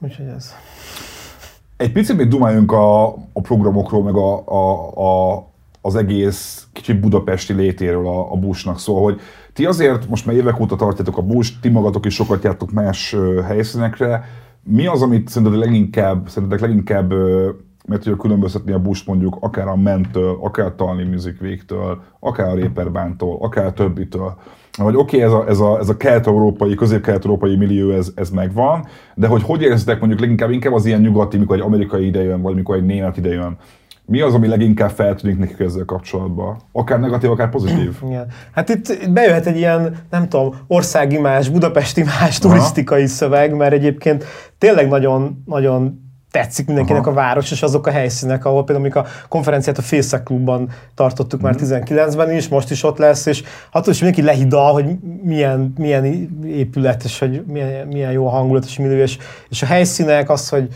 úgyhogy 0.00 0.26
ez. 0.36 0.54
Egy 1.82 1.92
picit 1.92 2.28
dumáljunk 2.28 2.72
a, 2.72 3.06
a 3.12 3.40
programokról, 3.42 4.02
meg 4.02 4.14
a, 4.14 4.42
a, 4.46 4.92
a, 5.02 5.44
az 5.80 5.94
egész 5.94 6.66
kicsit 6.72 7.00
budapesti 7.00 7.52
létéről 7.52 8.06
a, 8.06 8.32
a 8.32 8.36
Bushnak. 8.36 8.78
Szóval, 8.78 9.02
hogy 9.02 9.20
ti 9.52 9.64
azért 9.64 10.08
most 10.08 10.26
már 10.26 10.36
évek 10.36 10.60
óta 10.60 10.76
tartjátok 10.76 11.16
a 11.18 11.22
Bush, 11.22 11.52
ti 11.60 11.68
magatok 11.68 12.06
is 12.06 12.14
sokat 12.14 12.44
jártok 12.44 12.70
más 12.72 13.16
helyszínekre. 13.44 14.24
Mi 14.64 14.86
az, 14.86 15.02
amit 15.02 15.28
szerinted 15.28 15.58
leginkább, 15.58 16.28
szerintetek 16.28 16.64
leginkább 16.64 17.12
meg 17.88 17.98
tudja 17.98 18.16
különböztetni 18.16 18.72
a 18.72 18.78
Bush 18.78 19.06
mondjuk 19.06 19.36
akár 19.40 19.68
a 19.68 19.76
Mentől, 19.76 20.38
akár 20.40 20.66
a 20.66 20.74
Talni 20.74 21.04
Music 21.04 21.40
Week-től, 21.40 22.02
akár 22.20 22.48
a 22.48 22.54
Réperbántól, 22.54 23.38
akár 23.40 23.66
a 23.66 23.72
többitől. 23.72 24.34
Hogy 24.78 24.96
oké, 24.96 25.16
okay, 25.16 25.28
ez 25.28 25.32
a, 25.32 25.48
ez 25.48 25.58
a, 25.58 25.78
ez 25.78 25.88
a 25.88 25.96
kelet-európai, 25.96 26.74
közép-kelet-európai 26.74 27.56
millió, 27.56 27.90
ez, 27.90 28.08
ez 28.14 28.30
megvan, 28.30 28.86
de 29.14 29.26
hogy 29.26 29.42
hogy 29.42 29.62
érzitek 29.62 29.98
mondjuk 29.98 30.20
leginkább 30.20 30.50
inkább 30.50 30.72
az 30.72 30.86
ilyen 30.86 31.00
nyugati, 31.00 31.36
mikor 31.36 31.56
egy 31.56 31.62
amerikai 31.62 32.06
idejön, 32.06 32.42
vagy 32.42 32.54
mikor 32.54 32.76
egy 32.76 32.84
német 32.84 33.16
idejön. 33.16 33.56
Mi 34.06 34.20
az, 34.20 34.34
ami 34.34 34.46
leginkább 34.46 34.90
feltűnik 34.90 35.38
nekik 35.38 35.58
ezzel 35.58 35.84
kapcsolatban? 35.84 36.56
Akár 36.72 37.00
negatív, 37.00 37.30
akár 37.30 37.50
pozitív. 37.50 37.96
Igen. 38.06 38.26
Hát 38.52 38.68
itt, 38.68 39.10
bejöhet 39.10 39.46
egy 39.46 39.56
ilyen, 39.56 39.96
nem 40.10 40.28
tudom, 40.28 40.54
országimás, 40.66 41.48
budapesti 41.48 42.02
más 42.02 42.38
turisztikai 42.38 43.06
szöveg, 43.06 43.56
mert 43.56 43.72
egyébként 43.72 44.24
tényleg 44.58 44.88
nagyon, 44.88 45.42
nagyon 45.46 46.00
tetszik 46.32 46.66
mindenkinek 46.66 47.06
Aha. 47.06 47.10
a 47.10 47.14
város, 47.14 47.50
és 47.50 47.62
azok 47.62 47.86
a 47.86 47.90
helyszínek, 47.90 48.44
ahol 48.44 48.64
például 48.64 48.90
a 48.92 49.06
konferenciát 49.28 49.78
a 49.78 49.82
Fészek 49.82 50.22
Klubban 50.22 50.68
tartottuk 50.94 51.40
már 51.40 51.54
Mhm. 51.54 51.62
19-ben 51.62 52.30
is, 52.30 52.48
most 52.48 52.70
is 52.70 52.84
ott 52.84 52.98
lesz, 52.98 53.26
és 53.26 53.42
attól 53.70 53.92
is 53.92 54.00
mindenki 54.00 54.26
lehidal, 54.26 54.72
hogy 54.72 54.84
milyen, 55.22 55.72
milyen 55.78 56.04
épület, 56.46 57.04
és 57.04 57.18
hogy 57.18 57.44
milyen, 57.46 57.86
milyen 57.86 58.12
jó 58.12 58.26
a 58.26 58.30
hangulat, 58.30 58.64
és 58.64 58.78
millió, 58.78 59.02
és, 59.02 59.18
és 59.48 59.62
a 59.62 59.66
helyszínek, 59.66 60.30
az, 60.30 60.48
hogy 60.48 60.68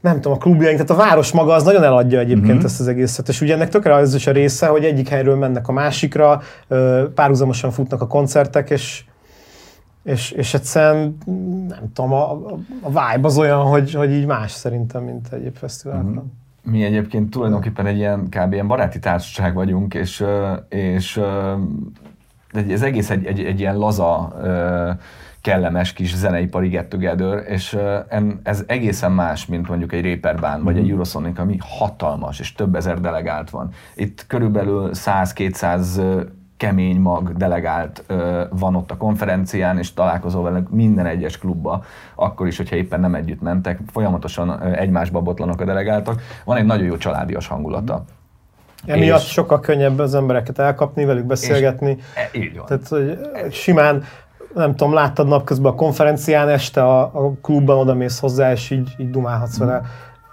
nem 0.00 0.14
tudom, 0.14 0.32
a 0.32 0.36
klubjaink, 0.36 0.82
tehát 0.82 1.02
a 1.02 1.06
város 1.06 1.32
maga 1.32 1.54
az 1.54 1.62
nagyon 1.62 1.82
eladja 1.82 2.18
egyébként 2.18 2.52
mm-hmm. 2.52 2.64
ezt 2.64 2.80
az 2.80 2.88
egészet, 2.88 3.28
és 3.28 3.40
ugye 3.40 3.54
ennek 3.54 3.68
tökre 3.68 3.94
az 3.94 4.14
is 4.14 4.26
a 4.26 4.32
része, 4.32 4.66
hogy 4.66 4.84
egyik 4.84 5.08
helyről 5.08 5.36
mennek 5.36 5.68
a 5.68 5.72
másikra, 5.72 6.42
párhuzamosan 7.14 7.70
futnak 7.70 8.00
a 8.00 8.06
koncertek, 8.06 8.70
és, 8.70 9.04
és, 10.06 10.30
és 10.30 10.54
egyszerűen 10.54 11.18
nem 11.68 11.92
tudom, 11.92 12.12
a, 12.12 12.32
a 12.80 12.88
vibe 12.88 13.26
az 13.26 13.38
olyan, 13.38 13.60
hogy, 13.60 13.94
hogy 13.94 14.12
így 14.12 14.26
más 14.26 14.50
szerintem, 14.50 15.02
mint 15.02 15.32
egyéb 15.32 15.56
fesztiválokon. 15.56 16.10
Mhm. 16.10 16.18
Mm-hmm. 16.18 16.70
Mi 16.70 16.84
egyébként 16.84 17.30
tulajdonképpen 17.30 17.86
egy 17.86 17.96
ilyen 17.96 18.28
kb. 18.28 18.52
ilyen 18.52 18.66
baráti 18.66 18.98
társaság 18.98 19.54
vagyunk, 19.54 19.94
és, 19.94 20.24
és 20.68 21.20
ez 22.52 22.82
egész 22.82 23.10
egy, 23.10 23.26
egy, 23.26 23.44
egy 23.44 23.60
ilyen 23.60 23.76
laza, 23.76 24.36
kellemes 25.40 25.92
kis 25.92 26.14
zeneipari 26.14 26.68
get 26.68 26.88
together, 26.88 27.44
és 27.48 27.78
ez 28.42 28.64
egészen 28.66 29.12
más, 29.12 29.46
mint 29.46 29.68
mondjuk 29.68 29.92
egy 29.92 30.02
Reeperbahn 30.02 30.62
vagy 30.62 30.78
egy 30.78 30.90
Eurosonic, 30.90 31.38
ami 31.38 31.56
hatalmas, 31.60 32.40
és 32.40 32.52
több 32.52 32.74
ezer 32.74 33.00
delegált 33.00 33.50
van. 33.50 33.70
Itt 33.94 34.24
körülbelül 34.26 34.90
100-200 34.92 35.98
ö, 35.98 36.22
kemény 36.56 37.00
mag 37.00 37.36
delegált 37.36 38.04
ö, 38.06 38.42
van 38.50 38.74
ott 38.76 38.90
a 38.90 38.96
konferencián, 38.96 39.78
és 39.78 39.92
találkozol 39.94 40.42
velük 40.42 40.70
minden 40.70 41.06
egyes 41.06 41.38
klubba, 41.38 41.84
akkor 42.14 42.46
is, 42.46 42.56
hogyha 42.56 42.76
éppen 42.76 43.00
nem 43.00 43.14
együtt 43.14 43.40
mentek, 43.40 43.78
folyamatosan 43.92 44.48
ö, 44.62 44.72
egymásba 44.76 45.20
botlanak 45.20 45.60
a 45.60 45.64
delegáltak. 45.64 46.22
Van 46.44 46.56
egy 46.56 46.64
nagyon 46.64 46.86
jó 46.86 46.96
családias 46.96 47.46
hangulata. 47.46 48.04
Emiatt 48.86 49.20
És- 49.20 49.26
sokkal 49.32 49.60
könnyebb 49.60 49.98
az 49.98 50.14
embereket 50.14 50.58
elkapni, 50.58 51.04
velük 51.04 51.24
beszélgetni. 51.24 51.98
E, 52.14 52.38
így 52.38 52.56
van. 52.56 52.66
Tehát, 52.66 52.88
hogy 52.88 53.18
simán, 53.52 54.02
nem 54.54 54.74
tudom, 54.74 54.92
láttad 54.92 55.26
napközben 55.28 55.72
a 55.72 55.74
konferencián, 55.74 56.48
este 56.48 56.82
a, 56.84 57.00
a 57.00 57.32
klubban 57.42 57.78
oda 57.78 57.94
mész 57.94 58.18
hozzá, 58.18 58.52
és 58.52 58.70
így, 58.70 58.94
így 58.98 59.10
dumálhatsz 59.10 59.58
vele. 59.58 59.82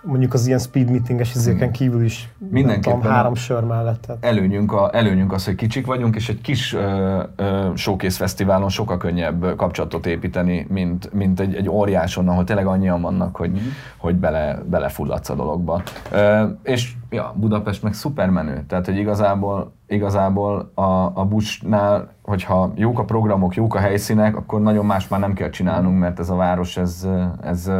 Mondjuk 0.05 0.33
az 0.33 0.47
ilyen 0.47 0.59
speed 0.59 0.89
meetinges 0.89 1.35
izéken 1.35 1.71
kívül 1.71 2.03
is, 2.03 2.29
Mindenképpen 2.49 2.99
tudom, 2.99 3.15
három 3.15 3.35
sör 3.35 3.63
mellett. 3.63 4.01
Tehát. 4.01 4.25
előnyünk, 4.25 4.71
a, 4.71 4.89
előnyünk 4.93 5.31
az, 5.31 5.45
hogy 5.45 5.55
kicsik 5.55 5.85
vagyunk, 5.85 6.15
és 6.15 6.29
egy 6.29 6.41
kis 6.41 6.73
ö, 6.73 7.23
ö, 7.35 7.71
showcase 7.75 8.17
fesztiválon 8.17 8.69
sokkal 8.69 8.97
könnyebb 8.97 9.55
kapcsolatot 9.55 10.05
építeni, 10.05 10.65
mint, 10.69 11.13
mint 11.13 11.39
egy, 11.39 11.55
egy 11.55 11.69
óriáson, 11.69 12.27
ahol 12.27 12.43
tényleg 12.43 12.67
annyian 12.67 13.01
vannak, 13.01 13.35
hogy, 13.35 13.59
hogy 13.97 14.15
bele, 14.15 14.63
belefulladsz 14.69 15.29
a 15.29 15.35
dologba. 15.35 15.81
Ö, 16.11 16.43
és 16.63 16.93
ja, 17.09 17.33
Budapest 17.35 17.83
meg 17.83 17.93
szuper 17.93 18.29
menő, 18.29 18.63
tehát 18.67 18.85
hogy 18.85 18.97
igazából, 18.97 19.73
igazából 19.87 20.71
a, 20.73 21.11
a 21.13 21.25
Bushnál, 21.25 22.13
hogyha 22.21 22.73
jók 22.75 22.99
a 22.99 23.03
programok, 23.03 23.55
jók 23.55 23.75
a 23.75 23.79
helyszínek, 23.79 24.35
akkor 24.35 24.61
nagyon 24.61 24.85
más 24.85 25.07
már 25.07 25.19
nem 25.19 25.33
kell 25.33 25.49
csinálnunk, 25.49 25.99
mert 25.99 26.19
ez 26.19 26.29
a 26.29 26.35
város, 26.35 26.77
ez, 26.77 27.07
ez 27.41 27.71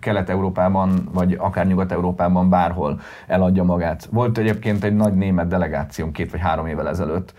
Kelet-Európában, 0.00 1.08
vagy 1.12 1.36
akár 1.38 1.66
Nyugat-Európában 1.66 2.48
bárhol 2.48 3.00
eladja 3.26 3.64
magát. 3.64 4.08
Volt 4.10 4.38
egyébként 4.38 4.84
egy 4.84 4.96
nagy 4.96 5.14
német 5.14 5.48
delegációnk 5.48 6.12
két 6.12 6.30
vagy 6.30 6.40
három 6.40 6.66
évvel 6.66 6.88
ezelőtt, 6.88 7.34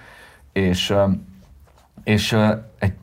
és, 0.53 0.93
és 2.03 2.37
egy, 2.79 2.93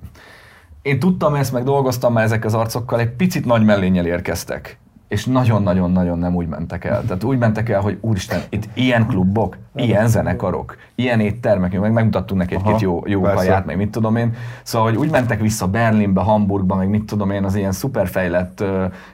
én 0.82 0.98
tudtam 0.98 1.34
ezt, 1.34 1.52
meg 1.52 1.64
dolgoztam 1.64 2.12
már 2.12 2.24
ezek 2.24 2.44
az 2.44 2.54
arcokkal, 2.54 3.00
egy 3.00 3.10
picit 3.10 3.44
nagy 3.44 3.64
mellénnyel 3.64 4.06
érkeztek. 4.06 4.78
És 5.08 5.24
nagyon-nagyon-nagyon 5.24 6.18
nem 6.18 6.34
úgy 6.34 6.46
mentek 6.46 6.84
el. 6.84 7.02
Tehát 7.02 7.24
úgy 7.24 7.38
mentek 7.38 7.68
el, 7.68 7.80
hogy 7.80 7.98
úristen, 8.00 8.40
itt 8.48 8.68
ilyen 8.74 9.06
klubok, 9.06 9.56
ilyen 9.74 10.08
zenekarok, 10.08 10.76
ilyen 10.94 11.20
éttermek, 11.20 11.80
meg 11.80 11.92
megmutattunk 11.92 12.40
neki 12.40 12.54
egy-két 12.54 12.80
jó, 12.80 13.02
jó 13.06 13.20
persze. 13.20 13.36
kaját, 13.36 13.66
meg 13.66 13.76
mit 13.76 13.90
tudom 13.90 14.16
én. 14.16 14.34
Szóval, 14.62 14.88
hogy 14.88 14.98
úgy 14.98 15.10
mentek 15.10 15.40
vissza 15.40 15.68
Berlinbe, 15.68 16.20
Hamburgba, 16.20 16.74
meg 16.74 16.88
mit 16.88 17.04
tudom 17.04 17.30
én, 17.30 17.44
az 17.44 17.54
ilyen 17.54 17.72
szuperfejlett 17.72 18.64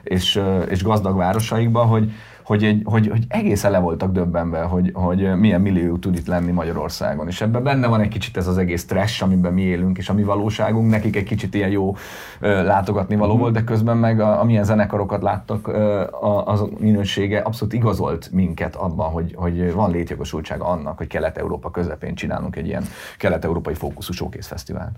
és, 0.03 0.41
és 0.69 0.83
gazdag 0.83 1.17
városaikba, 1.17 1.83
hogy, 1.83 2.11
hogy, 2.43 2.63
egy, 2.63 2.81
hogy, 2.85 3.07
hogy 3.07 3.23
egészen 3.27 3.71
le 3.71 3.79
voltak 3.79 4.11
döbbenve, 4.11 4.61
hogy, 4.61 4.91
hogy 4.93 5.39
milyen 5.39 5.61
millió 5.61 5.97
tud 5.97 6.15
itt 6.15 6.27
lenni 6.27 6.51
Magyarországon. 6.51 7.27
És 7.27 7.41
ebben 7.41 7.63
benne 7.63 7.87
van 7.87 8.01
egy 8.01 8.07
kicsit 8.07 8.37
ez 8.37 8.47
az 8.47 8.57
egész 8.57 8.85
trash, 8.85 9.23
amiben 9.23 9.53
mi 9.53 9.61
élünk, 9.61 9.97
és 9.97 10.09
a 10.09 10.13
mi 10.13 10.23
valóságunk. 10.23 10.89
Nekik 10.89 11.15
egy 11.15 11.23
kicsit 11.23 11.53
ilyen 11.53 11.69
jó 11.69 11.95
látogatni 12.39 13.15
való 13.15 13.37
volt, 13.37 13.53
de 13.53 13.63
közben 13.63 13.97
meg 13.97 14.19
a, 14.19 14.39
amilyen 14.39 14.63
zenekarokat 14.63 15.21
láttak, 15.21 15.67
a, 15.67 16.47
az 16.47 16.63
minősége 16.79 17.39
abszolút 17.39 17.73
igazolt 17.73 18.29
minket 18.31 18.75
abban, 18.75 19.09
hogy, 19.09 19.33
hogy 19.35 19.73
van 19.73 19.91
létjogosultsága 19.91 20.65
annak, 20.65 20.97
hogy 20.97 21.07
Kelet-Európa 21.07 21.71
közepén 21.71 22.15
csinálunk 22.15 22.55
egy 22.55 22.67
ilyen 22.67 22.83
kelet-európai 23.17 23.73
fókuszú 23.73 24.13
showcase 24.13 24.47
fesztivált. 24.47 24.95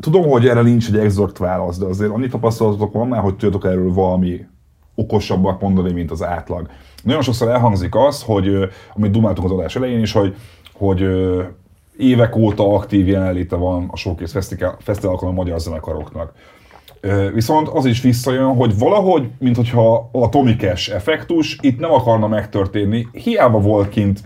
Tudom, 0.00 0.30
hogy 0.30 0.48
erre 0.48 0.62
nincs 0.62 0.88
egy 0.88 0.98
exakt 0.98 1.38
válasz, 1.38 1.78
de 1.78 1.86
azért 1.86 2.10
annyi 2.10 2.28
tapasztalatotok 2.28 2.92
van 2.92 3.08
már, 3.08 3.20
hogy 3.20 3.36
tudjátok 3.36 3.64
erről 3.64 3.92
valami 3.92 4.46
okosabbak 5.02 5.60
mondani, 5.60 5.92
mint 5.92 6.10
az 6.10 6.22
átlag. 6.22 6.68
Nagyon 7.02 7.22
sokszor 7.22 7.48
elhangzik 7.48 7.94
az, 7.94 8.22
hogy, 8.22 8.68
amit 8.94 9.10
dumáltunk 9.10 9.50
az 9.50 9.58
adás 9.58 9.76
elején 9.76 10.00
is, 10.00 10.12
hogy, 10.12 10.34
hogy 10.72 11.04
évek 11.96 12.36
óta 12.36 12.74
aktív 12.74 13.08
jelenléte 13.08 13.56
van 13.56 13.88
a 13.90 13.96
Showcase 13.96 14.32
Fesztivál- 14.32 14.76
Fesztiválokon 14.80 15.28
a 15.28 15.32
magyar 15.32 15.60
zenekaroknak. 15.60 16.32
Viszont 17.34 17.68
az 17.68 17.84
is 17.84 18.00
visszajön, 18.00 18.54
hogy 18.54 18.78
valahogy, 18.78 19.28
mintha 19.38 20.08
a 20.12 20.28
Tommy 20.28 20.56
Cash 20.56 20.94
effektus 20.94 21.58
itt 21.60 21.78
nem 21.78 21.92
akarna 21.92 22.28
megtörténni, 22.28 23.08
hiába 23.12 23.58
volt 23.58 23.88
kint 23.88 24.20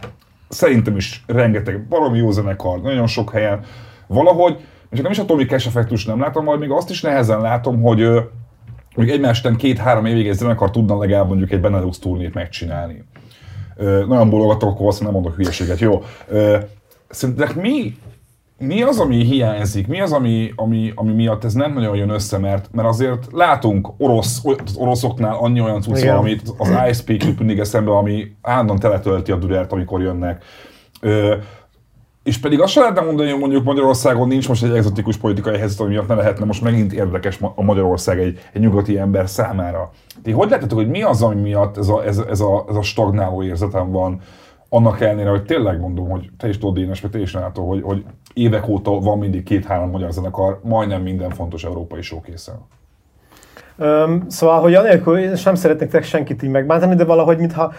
szerintem 0.48 0.96
is 0.96 1.24
rengeteg 1.26 1.86
baromi 1.88 2.18
jó 2.18 2.30
zenekar, 2.30 2.80
nagyon 2.80 3.06
sok 3.06 3.30
helyen, 3.30 3.60
valahogy, 4.06 4.56
és 4.90 5.00
nem 5.00 5.10
is 5.10 5.18
a 5.18 5.24
Tommy 5.24 5.46
effektus 5.48 6.04
nem 6.04 6.20
látom, 6.20 6.44
majd 6.44 6.60
még 6.60 6.70
azt 6.70 6.90
is 6.90 7.00
nehezen 7.00 7.40
látom, 7.40 7.82
hogy 7.82 8.08
hogy 8.96 9.10
egymás 9.10 9.38
után 9.38 9.56
két-három 9.56 10.06
évig 10.06 10.28
egy 10.28 10.34
zenekar 10.34 10.70
tudna 10.70 10.98
legalább 10.98 11.28
mondjuk 11.28 11.52
egy 11.52 11.60
Benelux 11.60 11.98
turnét 11.98 12.34
megcsinálni. 12.34 13.04
Ö, 13.76 14.04
nagyon 14.06 14.30
bologatok, 14.30 14.70
akkor 14.70 14.86
azt 14.86 15.02
nem 15.02 15.12
mondok 15.12 15.34
hülyeséget, 15.34 15.78
jó. 15.78 16.02
Ö, 16.28 16.56
szerintetek 17.08 17.54
mi 17.54 17.96
mi 18.58 18.82
az, 18.82 18.98
ami 18.98 19.24
hiányzik? 19.24 19.86
Mi 19.86 20.00
az, 20.00 20.12
ami, 20.12 20.52
ami, 20.54 20.92
ami 20.94 21.12
miatt 21.12 21.44
ez 21.44 21.52
nem 21.52 21.72
nagyon 21.72 21.96
jön 21.96 22.08
össze? 22.08 22.38
Mert, 22.38 22.68
mert 22.72 22.88
azért 22.88 23.26
látunk 23.32 23.88
orosz, 23.98 24.40
az 24.44 24.76
oroszoknál 24.76 25.36
annyi 25.40 25.60
olyan 25.60 25.80
cucc 25.80 26.04
van, 26.04 26.16
amit 26.16 26.42
az 26.56 26.70
ISP 26.90 27.10
jut 27.10 27.38
mindig 27.38 27.58
eszembe, 27.58 27.90
ami 27.90 28.36
állandóan 28.42 28.78
teletölti 28.78 29.32
a 29.32 29.36
dürert, 29.36 29.72
amikor 29.72 30.02
jönnek. 30.02 30.44
Ö, 31.00 31.34
és 32.26 32.38
pedig 32.38 32.60
azt 32.60 32.72
sem 32.72 32.82
lehetne 32.82 33.04
mondani, 33.04 33.30
hogy 33.30 33.40
mondjuk 33.40 33.64
Magyarországon 33.64 34.28
nincs 34.28 34.48
most 34.48 34.64
egy 34.64 34.76
egzotikus 34.76 35.16
politikai 35.16 35.58
helyzet, 35.58 35.80
ami 35.80 35.88
miatt 35.88 36.08
ne 36.08 36.14
lehetne 36.14 36.44
most 36.44 36.62
megint 36.62 36.92
érdekes 36.92 37.38
a 37.54 37.62
Magyarország 37.62 38.18
egy, 38.20 38.38
egy 38.52 38.60
nyugati 38.60 38.98
ember 38.98 39.28
számára. 39.28 39.90
Ti 40.22 40.30
hogy 40.30 40.50
látjátok, 40.50 40.78
hogy 40.78 40.88
mi 40.88 41.02
az, 41.02 41.22
ami 41.22 41.40
miatt 41.40 41.76
ez 41.76 41.88
a, 41.88 42.04
ez, 42.04 42.18
ez 42.18 42.40
a, 42.40 42.64
ez 42.68 42.76
a 42.76 42.82
stagnáló 42.82 43.42
érzetem 43.42 43.90
van? 43.90 44.20
annak 44.68 45.00
ellenére, 45.00 45.30
hogy 45.30 45.44
tényleg 45.44 45.80
mondom, 45.80 46.08
hogy 46.08 46.30
te 46.38 46.48
is 46.48 46.58
tudod, 46.58 46.74
Dénes, 46.74 47.00
meg 47.00 47.10
te 47.10 47.18
is 47.18 47.34
látod, 47.34 47.66
hogy, 47.66 47.82
hogy 47.82 48.04
évek 48.34 48.68
óta 48.68 48.90
van 48.90 49.18
mindig 49.18 49.42
két-három 49.42 49.90
magyar 49.90 50.12
zenekar, 50.12 50.60
majdnem 50.62 51.02
minden 51.02 51.30
fontos 51.30 51.64
európai 51.64 52.02
showkészen. 52.02 52.54
Um, 53.78 54.24
szóval, 54.28 54.60
hogy 54.60 54.74
anélkül, 54.74 55.18
és 55.18 55.42
nem 55.42 55.54
szeretnék 55.54 56.02
senkit 56.02 56.42
így 56.42 56.50
megbántani, 56.50 56.94
de 56.94 57.04
valahogy 57.04 57.38
mintha 57.38 57.72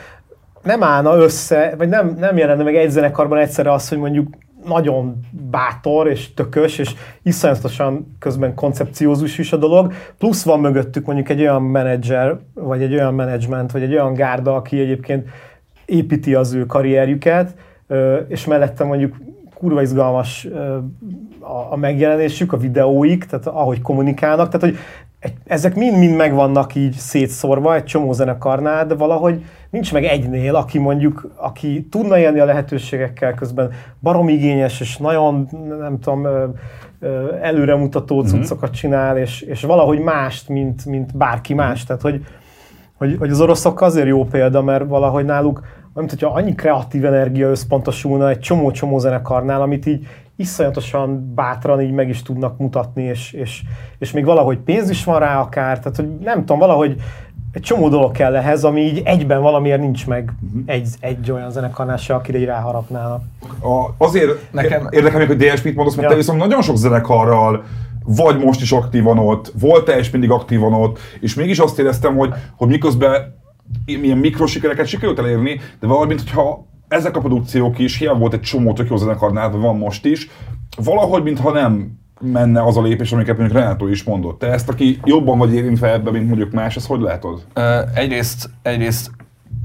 nem 0.63 0.83
állna 0.83 1.15
össze, 1.15 1.73
vagy 1.77 1.89
nem, 1.89 2.15
nem 2.19 2.37
jelenne 2.37 2.63
meg 2.63 2.75
egy 2.75 2.89
zenekarban 2.89 3.37
egyszerre 3.37 3.71
az, 3.71 3.89
hogy 3.89 3.97
mondjuk 3.97 4.27
nagyon 4.67 5.19
bátor 5.31 6.07
és 6.07 6.33
tökös, 6.33 6.77
és 6.77 6.93
iszonyatosan 7.23 8.15
közben 8.19 8.55
koncepciózus 8.55 9.37
is 9.37 9.53
a 9.53 9.57
dolog, 9.57 9.93
plusz 10.17 10.43
van 10.43 10.59
mögöttük 10.59 11.05
mondjuk 11.05 11.29
egy 11.29 11.41
olyan 11.41 11.63
menedzser, 11.63 12.37
vagy 12.53 12.81
egy 12.81 12.93
olyan 12.93 13.13
menedzsment, 13.13 13.71
vagy 13.71 13.81
egy 13.81 13.93
olyan 13.93 14.13
gárda, 14.13 14.55
aki 14.55 14.79
egyébként 14.79 15.27
építi 15.85 16.35
az 16.35 16.53
ő 16.53 16.65
karrierjüket, 16.65 17.55
és 18.27 18.45
mellette 18.45 18.83
mondjuk 18.83 19.15
kurva 19.53 19.81
izgalmas 19.81 20.47
a 21.69 21.75
megjelenésük, 21.75 22.53
a 22.53 22.57
videóik, 22.57 23.25
tehát 23.25 23.47
ahogy 23.47 23.81
kommunikálnak, 23.81 24.49
tehát 24.49 24.61
hogy 24.61 24.77
ezek 25.45 25.75
mind-mind 25.75 26.15
megvannak 26.15 26.75
így 26.75 26.93
szétszórva 26.93 27.75
egy 27.75 27.83
csomó 27.83 28.13
zenekarnál, 28.13 28.85
de 28.85 28.95
valahogy 28.95 29.43
nincs 29.69 29.93
meg 29.93 30.03
egynél, 30.03 30.55
aki 30.55 30.77
mondjuk, 30.79 31.31
aki 31.35 31.87
tudna 31.91 32.17
élni 32.17 32.39
a 32.39 32.45
lehetőségekkel 32.45 33.33
közben 33.33 33.71
barom 34.01 34.29
igényes, 34.29 34.79
és 34.79 34.97
nagyon, 34.97 35.47
nem 35.79 35.99
tudom, 35.99 36.27
előremutató 37.41 38.19
mhm. 38.19 38.27
cuccokat 38.27 38.73
csinál, 38.73 39.17
és, 39.17 39.41
és 39.41 39.61
valahogy 39.61 39.99
mást, 39.99 40.49
mint, 40.49 40.85
mint 40.85 41.17
bárki 41.17 41.53
más. 41.53 41.83
Tehát, 41.83 42.01
hogy, 42.01 42.23
hogy, 42.97 43.15
hogy 43.19 43.29
az 43.29 43.41
oroszok 43.41 43.81
azért 43.81 44.07
jó 44.07 44.25
példa, 44.25 44.61
mert 44.61 44.87
valahogy 44.87 45.25
náluk 45.25 45.61
mint 45.97 46.09
hogyha 46.09 46.33
annyi 46.33 46.55
kreatív 46.55 47.05
energia 47.05 47.49
összpontosulna 47.49 48.29
egy 48.29 48.39
csomó-csomó 48.39 48.99
zenekarnál, 48.99 49.61
amit 49.61 49.85
így 49.85 50.07
iszonyatosan 50.35 51.33
bátran 51.35 51.81
így 51.81 51.91
meg 51.91 52.09
is 52.09 52.21
tudnak 52.21 52.57
mutatni, 52.57 53.03
és, 53.03 53.31
és, 53.31 53.61
és 53.99 54.11
még 54.11 54.25
valahogy 54.25 54.57
pénz 54.57 54.89
is 54.89 55.03
van 55.03 55.19
rá 55.19 55.39
akár, 55.39 55.79
tehát 55.79 55.95
hogy 55.95 56.17
nem 56.23 56.39
tudom, 56.39 56.59
valahogy 56.59 56.95
egy 57.51 57.61
csomó 57.61 57.89
dolog 57.89 58.11
kell 58.11 58.35
ehhez, 58.35 58.63
ami 58.63 58.81
így 58.81 59.01
egyben 59.05 59.41
valamiért 59.41 59.79
nincs 59.79 60.07
meg 60.07 60.33
uh-huh. 60.41 60.61
egy, 60.65 60.87
egy 60.99 61.31
olyan 61.31 61.51
zenekarnál 61.51 61.97
se, 61.97 62.13
akire 62.13 62.37
így 62.37 62.45
ráharapnának. 62.45 63.21
A, 63.61 64.05
azért 64.05 64.51
nekem 64.51 64.87
érdekel 64.89 65.17
még, 65.19 65.27
hogy 65.27 65.37
DS 65.37 65.61
mit 65.61 65.75
mondasz, 65.75 65.95
mert 65.95 66.07
ja. 66.07 66.13
te 66.13 66.19
viszont 66.19 66.39
nagyon 66.39 66.61
sok 66.61 66.75
zenekarral 66.75 67.63
vagy 68.07 68.43
most 68.43 68.61
is 68.61 68.71
aktívan 68.71 69.19
ott, 69.19 69.53
volt 69.59 69.85
te 69.85 69.99
is 69.99 70.09
mindig 70.09 70.31
aktívan 70.31 70.73
ott, 70.73 70.99
és 71.19 71.35
mégis 71.35 71.59
azt 71.59 71.79
éreztem, 71.79 72.15
hogy, 72.15 72.33
hogy 72.55 72.67
miközben 72.67 73.35
milyen 73.85 74.17
mikrosikereket 74.17 74.85
sikerült 74.85 75.19
elérni, 75.19 75.59
de 75.79 75.87
valamint, 75.87 76.21
hogyha 76.21 76.65
ezek 76.87 77.15
a 77.15 77.19
produkciók 77.19 77.79
is, 77.79 77.97
hiába 77.97 78.19
volt 78.19 78.33
egy 78.33 78.41
csomó 78.41 78.73
tök 78.73 78.89
jó 78.89 78.95
zenekarnál, 78.95 79.49
van 79.49 79.77
most 79.77 80.05
is, 80.05 80.29
valahogy 80.83 81.23
mintha 81.23 81.51
nem 81.51 81.99
menne 82.19 82.63
az 82.63 82.77
a 82.77 82.81
lépés, 82.81 83.11
amiket 83.11 83.37
mondjuk 83.37 83.59
Renato 83.59 83.87
is 83.87 84.03
mondott. 84.03 84.39
Te 84.39 84.51
ezt, 84.51 84.69
aki 84.69 84.99
jobban 85.03 85.37
vagy 85.37 85.53
érintve 85.53 85.93
ebbe, 85.93 86.11
mint 86.11 86.27
mondjuk 86.27 86.51
más, 86.51 86.75
ezt 86.75 86.87
hogy 86.87 87.01
látod? 87.01 87.45
Uh, 87.55 87.97
egyrészt, 87.97 88.49
egyrészt 88.61 89.11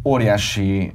óriási 0.05 0.93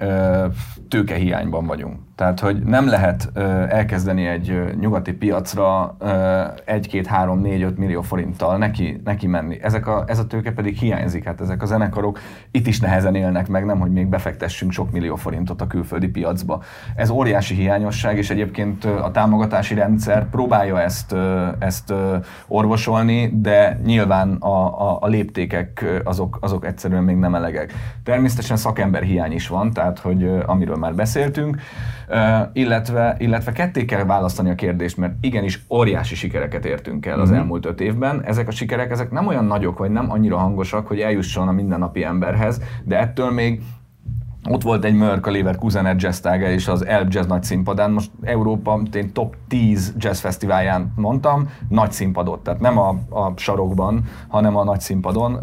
tőkehiányban 0.87 1.65
vagyunk. 1.65 2.06
Tehát, 2.17 2.39
hogy 2.39 2.63
nem 2.63 2.87
lehet 2.87 3.29
ö, 3.33 3.41
elkezdeni 3.69 4.25
egy 4.25 4.49
ö, 4.49 4.69
nyugati 4.79 5.13
piacra 5.13 5.97
1-2-3-4-5 5.99 7.75
millió 7.75 8.01
forinttal 8.01 8.57
neki, 8.57 9.01
neki 9.03 9.27
menni. 9.27 9.57
Ezek 9.61 9.87
a, 9.87 10.03
ez 10.07 10.19
a 10.19 10.27
tőke 10.27 10.51
pedig 10.51 10.77
hiányzik. 10.77 11.23
Hát 11.23 11.41
ezek 11.41 11.61
a 11.61 11.65
zenekarok 11.65 12.19
itt 12.51 12.67
is 12.67 12.79
nehezen 12.79 13.15
élnek 13.15 13.47
meg, 13.47 13.65
nem 13.65 13.79
hogy 13.79 13.91
még 13.91 14.07
befektessünk 14.07 14.71
sok 14.71 14.91
millió 14.91 15.15
forintot 15.15 15.61
a 15.61 15.67
külföldi 15.67 16.07
piacba. 16.07 16.63
Ez 16.95 17.09
óriási 17.09 17.55
hiányosság, 17.55 18.17
és 18.17 18.29
egyébként 18.29 18.85
a 18.85 19.11
támogatási 19.11 19.73
rendszer 19.73 20.29
próbálja 20.29 20.81
ezt, 20.81 21.11
ö, 21.11 21.47
ezt 21.59 21.89
ö, 21.89 22.15
orvosolni, 22.47 23.31
de 23.33 23.79
nyilván 23.85 24.33
a, 24.33 24.89
a, 24.89 24.97
a 25.01 25.07
léptékek 25.07 25.85
azok, 26.03 26.37
azok 26.41 26.65
egyszerűen 26.65 27.03
még 27.03 27.15
nem 27.15 27.35
elegek. 27.35 27.73
Természetesen 28.03 28.57
szakember 28.57 29.03
hiány 29.03 29.31
is 29.31 29.47
van, 29.47 29.71
tehát 29.71 29.99
hogy 29.99 30.29
amiről 30.45 30.75
már 30.75 30.95
beszéltünk, 30.95 31.61
illetve, 32.53 33.15
illetve 33.19 33.51
ketté 33.51 33.85
kell 33.85 34.05
választani 34.05 34.49
a 34.49 34.55
kérdést, 34.55 34.97
mert 34.97 35.13
igenis 35.21 35.65
óriási 35.69 36.15
sikereket 36.15 36.65
értünk 36.65 37.05
el 37.05 37.19
az 37.19 37.29
mm-hmm. 37.29 37.39
elmúlt 37.39 37.65
öt 37.65 37.81
évben. 37.81 38.23
Ezek 38.23 38.47
a 38.47 38.51
sikerek 38.51 38.91
ezek 38.91 39.11
nem 39.11 39.27
olyan 39.27 39.45
nagyok, 39.45 39.77
vagy 39.77 39.91
nem 39.91 40.11
annyira 40.11 40.37
hangosak, 40.37 40.87
hogy 40.87 40.99
eljusson 40.99 41.47
a 41.47 41.51
mindennapi 41.51 42.03
emberhez, 42.03 42.61
de 42.83 42.99
ettől 42.99 43.31
még 43.31 43.61
ott 44.49 44.61
volt 44.61 44.83
egy 44.83 44.93
Mörk 44.93 45.25
a 45.25 45.31
Leverkusen 45.31 45.95
Jazz 45.99 46.27
és 46.41 46.67
az 46.67 46.85
Elb 46.85 47.13
Jazz 47.13 47.27
nagy 47.27 47.43
színpadán. 47.43 47.91
Most 47.91 48.11
Európa 48.21 48.81
én 48.93 49.13
top 49.13 49.35
10 49.47 49.93
jazz 49.97 50.19
fesztiválján 50.19 50.93
mondtam, 50.95 51.49
nagy 51.69 51.91
színpadot, 51.91 52.39
tehát 52.39 52.59
nem 52.59 52.77
a, 52.77 52.89
a 53.09 53.33
sarokban, 53.35 54.03
hanem 54.27 54.55
a 54.55 54.63
nagy 54.63 54.79
színpadon. 54.79 55.39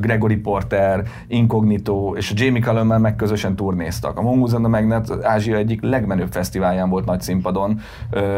Gregory 0.00 0.36
Porter, 0.36 1.02
Incognito 1.26 2.12
és 2.16 2.30
a 2.30 2.34
Jamie 2.36 2.62
Cullum 2.62 2.86
meg 2.86 3.16
közösen 3.16 3.56
turnéztak. 3.56 4.18
A 4.18 4.22
Mongoose 4.22 4.56
and 4.56 4.64
the 4.64 4.80
Magnet 4.80 5.24
Ázsia 5.24 5.56
egyik 5.56 5.82
legmenőbb 5.82 6.32
fesztiválján 6.32 6.88
volt 6.88 7.04
nagy 7.04 7.20
színpadon. 7.20 7.80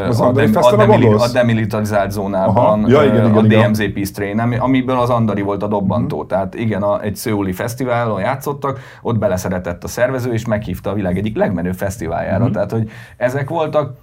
Az 0.08 0.20
a, 0.20 0.32
dem, 0.32 0.50
a, 0.54 0.76
demili, 0.76 1.06
a 1.06 1.28
demilitarizált 1.32 2.10
zónában, 2.10 2.88
ja, 2.88 3.02
igen, 3.02 3.16
igen, 3.16 3.36
a 3.36 3.44
igen. 3.44 3.72
DMZ 3.72 3.92
Peace 3.92 4.12
Train, 4.12 4.38
amiből 4.38 4.98
az 4.98 5.10
Andari 5.10 5.42
volt 5.42 5.62
a 5.62 5.66
dobbantó. 5.66 6.16
Mm-hmm. 6.16 6.26
Tehát 6.26 6.54
igen, 6.54 6.82
a, 6.82 7.00
egy 7.02 7.16
szőuli 7.16 7.52
fesztiválon 7.52 8.20
játszottak, 8.20 8.78
ott 9.02 9.18
beleszeretett 9.18 9.70
tett 9.70 9.84
a 9.84 9.88
szervező, 9.88 10.32
és 10.32 10.46
meghívta 10.46 10.90
a 10.90 10.94
világ 10.94 11.18
egyik 11.18 11.36
legmenőbb 11.36 11.74
fesztiváljára. 11.74 12.42
Mm-hmm. 12.42 12.52
Tehát, 12.52 12.70
hogy 12.70 12.90
ezek 13.16 13.48
voltak, 13.48 13.96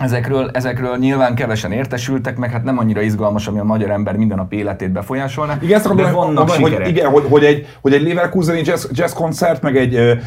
Ezekről, 0.00 0.50
ezekről 0.52 0.96
nyilván 0.96 1.34
kevesen 1.34 1.72
értesültek, 1.72 2.36
meg 2.36 2.50
hát 2.50 2.64
nem 2.64 2.78
annyira 2.78 3.00
izgalmas, 3.00 3.46
ami 3.46 3.58
a 3.58 3.64
magyar 3.64 3.90
ember 3.90 4.16
minden 4.16 4.36
nap 4.36 4.52
életét 4.52 4.90
befolyásolna. 4.90 5.58
Igen, 5.60 5.76
ezt 5.76 5.86
akarom, 5.86 6.12
vannak 6.12 6.50
hogy, 6.50 6.86
igen, 6.86 7.10
hogy, 7.10 7.24
hogy, 7.28 7.44
egy, 7.44 7.66
hogy 7.80 7.92
egy 7.92 8.02
Leverkuseni 8.02 8.62
jazz, 8.64 8.86
jazz 8.92 9.12
koncert, 9.12 9.62
meg 9.62 9.76
egy 9.76 10.18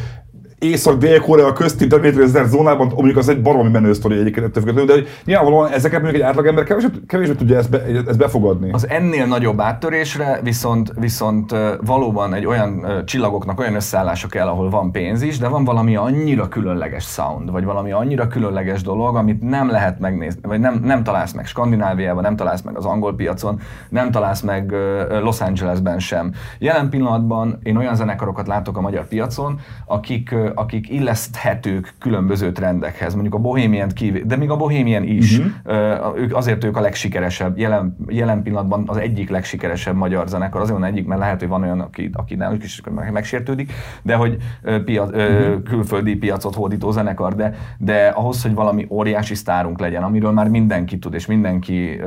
Észak-Dél-Korea 0.64 1.52
közti 1.52 1.86
Demetrius 1.86 2.30
zónában, 2.46 2.92
mondjuk 2.94 3.16
az 3.16 3.28
egy 3.28 3.42
baromi 3.42 3.70
menő 3.70 3.92
sztori 3.92 4.18
egyébként 4.18 4.46
ettől 4.46 4.62
függetlenül, 4.62 5.02
de 5.02 5.08
nyilvánvalóan 5.24 5.70
ezeket 5.70 6.02
mondjuk 6.02 6.22
egy 6.22 6.28
átlagember 6.28 6.64
kevésbé, 6.64 6.98
kevésbé 7.06 7.34
tudja 7.34 7.56
ezt, 7.56 7.70
be, 7.70 7.82
ezt 8.06 8.18
befogadni. 8.18 8.72
Az 8.72 8.88
ennél 8.88 9.26
nagyobb 9.26 9.60
áttörésre 9.60 10.40
viszont, 10.42 10.92
viszont 11.00 11.54
valóban 11.80 12.34
egy 12.34 12.46
olyan 12.46 13.02
csillagoknak 13.04 13.58
olyan 13.58 13.74
összeállása 13.74 14.28
kell, 14.28 14.46
ahol 14.46 14.70
van 14.70 14.92
pénz 14.92 15.22
is, 15.22 15.38
de 15.38 15.48
van 15.48 15.64
valami 15.64 15.96
annyira 15.96 16.48
különleges 16.48 17.04
sound, 17.04 17.50
vagy 17.50 17.64
valami 17.64 17.92
annyira 17.92 18.26
különleges 18.26 18.82
dolog, 18.82 19.16
amit 19.16 19.42
nem 19.42 19.70
lehet 19.70 19.98
megnézni, 19.98 20.40
vagy 20.42 20.60
nem, 20.60 20.80
nem 20.84 21.02
találsz 21.02 21.32
meg 21.32 21.46
Skandináviában, 21.46 22.22
nem 22.22 22.36
találsz 22.36 22.62
meg 22.62 22.76
az 22.76 22.84
angol 22.84 23.14
piacon, 23.14 23.60
nem 23.88 24.10
találsz 24.10 24.40
meg 24.40 24.74
Los 25.22 25.40
Angelesben 25.40 25.98
sem. 25.98 26.32
Jelen 26.58 26.88
pillanatban 26.88 27.58
én 27.62 27.76
olyan 27.76 27.94
zenekarokat 27.94 28.46
látok 28.46 28.76
a 28.76 28.80
magyar 28.80 29.08
piacon, 29.08 29.60
akik 29.86 30.34
akik 30.54 30.90
illeszthetők 30.90 31.94
különböző 31.98 32.52
trendekhez, 32.52 33.12
mondjuk 33.12 33.34
a 33.34 33.38
Bohemian 33.38 33.88
kívül, 33.88 34.22
de 34.24 34.36
még 34.36 34.50
a 34.50 34.56
Bohemian 34.56 35.02
is, 35.02 35.38
uh-huh. 35.38 36.18
ők, 36.18 36.36
azért 36.36 36.64
ők 36.64 36.76
a 36.76 36.80
legsikeresebb, 36.80 37.58
jelen, 37.58 37.96
jelen 38.08 38.42
pillanatban 38.42 38.84
az 38.86 38.96
egyik 38.96 39.30
legsikeresebb 39.30 39.96
magyar 39.96 40.28
zenekar, 40.28 40.60
azért 40.60 40.78
van 40.78 40.88
egyik, 40.88 41.06
mert 41.06 41.20
lehet, 41.20 41.38
hogy 41.38 41.48
van 41.48 41.62
olyan, 41.62 41.80
aki, 41.80 42.10
aki 42.12 42.34
nem, 42.34 42.56
is 42.62 42.80
megsértődik, 43.12 43.72
de 44.02 44.14
hogy 44.14 44.36
pia, 44.84 45.04
uh-huh. 45.04 45.62
külföldi 45.62 46.16
piacot 46.16 46.54
hódító 46.54 46.90
zenekar, 46.90 47.34
de, 47.34 47.54
de 47.78 48.06
ahhoz, 48.06 48.42
hogy 48.42 48.54
valami 48.54 48.86
óriási 48.90 49.34
sztárunk 49.34 49.80
legyen, 49.80 50.02
amiről 50.02 50.32
már 50.32 50.48
mindenki 50.48 50.98
tud, 50.98 51.14
és 51.14 51.26
mindenki 51.26 52.00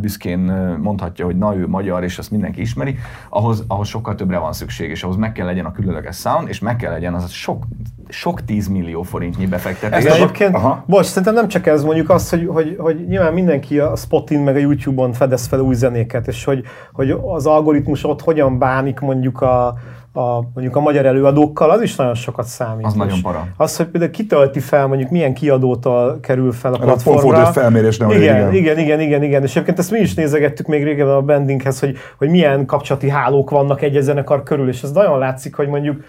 büszkén 0.00 0.38
mondhatja, 0.82 1.24
hogy 1.24 1.36
na 1.36 1.56
ő 1.56 1.68
magyar, 1.68 2.04
és 2.04 2.18
azt 2.18 2.30
mindenki 2.30 2.60
ismeri, 2.60 2.98
ahhoz, 3.28 3.64
ahhoz 3.68 3.88
sokkal 3.88 4.14
többre 4.14 4.38
van 4.38 4.52
szükség, 4.52 4.90
és 4.90 5.02
ahhoz 5.02 5.16
meg 5.16 5.32
kell 5.32 5.46
legyen 5.46 5.64
a 5.64 5.72
különleges 5.72 6.16
sound, 6.16 6.48
és 6.48 6.58
meg 6.58 6.76
kell 6.76 6.92
legyen 6.92 7.14
az 7.14 7.30
sok 7.30 7.64
sok 8.08 8.44
10 8.44 8.68
millió 8.68 9.02
forintnyi 9.02 9.46
befektetés. 9.46 10.04
Ez 10.04 10.14
egyébként, 10.14 10.54
Aha. 10.54 10.84
bocs, 10.86 11.06
szerintem 11.06 11.34
nem 11.34 11.48
csak 11.48 11.66
ez, 11.66 11.84
mondjuk 11.84 12.10
az, 12.10 12.30
hogy, 12.30 12.46
hogy, 12.46 12.76
hogy 12.78 13.06
nyilván 13.08 13.32
mindenki 13.32 13.78
a 13.78 13.96
Spotin 13.96 14.40
meg 14.40 14.56
a 14.56 14.58
YouTube-on 14.58 15.12
fedez 15.12 15.46
fel 15.46 15.60
új 15.60 15.74
zenéket, 15.74 16.28
és 16.28 16.44
hogy, 16.44 16.64
hogy 16.92 17.16
az 17.26 17.46
algoritmus 17.46 18.04
ott 18.04 18.20
hogyan 18.20 18.58
bánik 18.58 19.00
mondjuk 19.00 19.40
a, 19.40 19.74
a, 20.12 20.40
mondjuk 20.54 20.76
a 20.76 20.80
magyar 20.80 21.06
előadókkal, 21.06 21.70
az 21.70 21.82
is 21.82 21.96
nagyon 21.96 22.14
sokat 22.14 22.46
számít. 22.46 22.86
Az 22.86 22.94
nagyon 22.94 23.20
para. 23.22 23.46
Az, 23.56 23.76
hogy 23.76 23.86
például 23.86 24.12
kitölti 24.12 24.60
fel, 24.60 24.86
mondjuk 24.86 25.10
milyen 25.10 25.34
kiadótól 25.34 26.20
kerül 26.20 26.52
fel 26.52 26.72
a 26.72 26.78
pont 26.78 27.02
platformra. 27.02 27.46
egy 27.46 27.52
felmérés, 27.52 27.96
nem 27.96 28.10
igen, 28.10 28.20
régen. 28.20 28.54
igen, 28.54 28.78
igen, 28.78 29.00
igen, 29.00 29.22
igen. 29.22 29.42
És 29.42 29.50
egyébként 29.50 29.78
ezt 29.78 29.90
mi 29.90 29.98
is 29.98 30.14
nézegettük 30.14 30.66
még 30.66 30.84
régen 30.84 31.08
a 31.08 31.20
bandinghez, 31.20 31.80
hogy, 31.80 31.96
hogy 32.18 32.28
milyen 32.28 32.66
kapcsolati 32.66 33.08
hálók 33.08 33.50
vannak 33.50 33.82
egy 33.82 33.98
zenekar 34.00 34.42
körül, 34.42 34.68
és 34.68 34.82
ez 34.82 34.92
nagyon 34.92 35.18
látszik, 35.18 35.54
hogy 35.54 35.68
mondjuk 35.68 36.02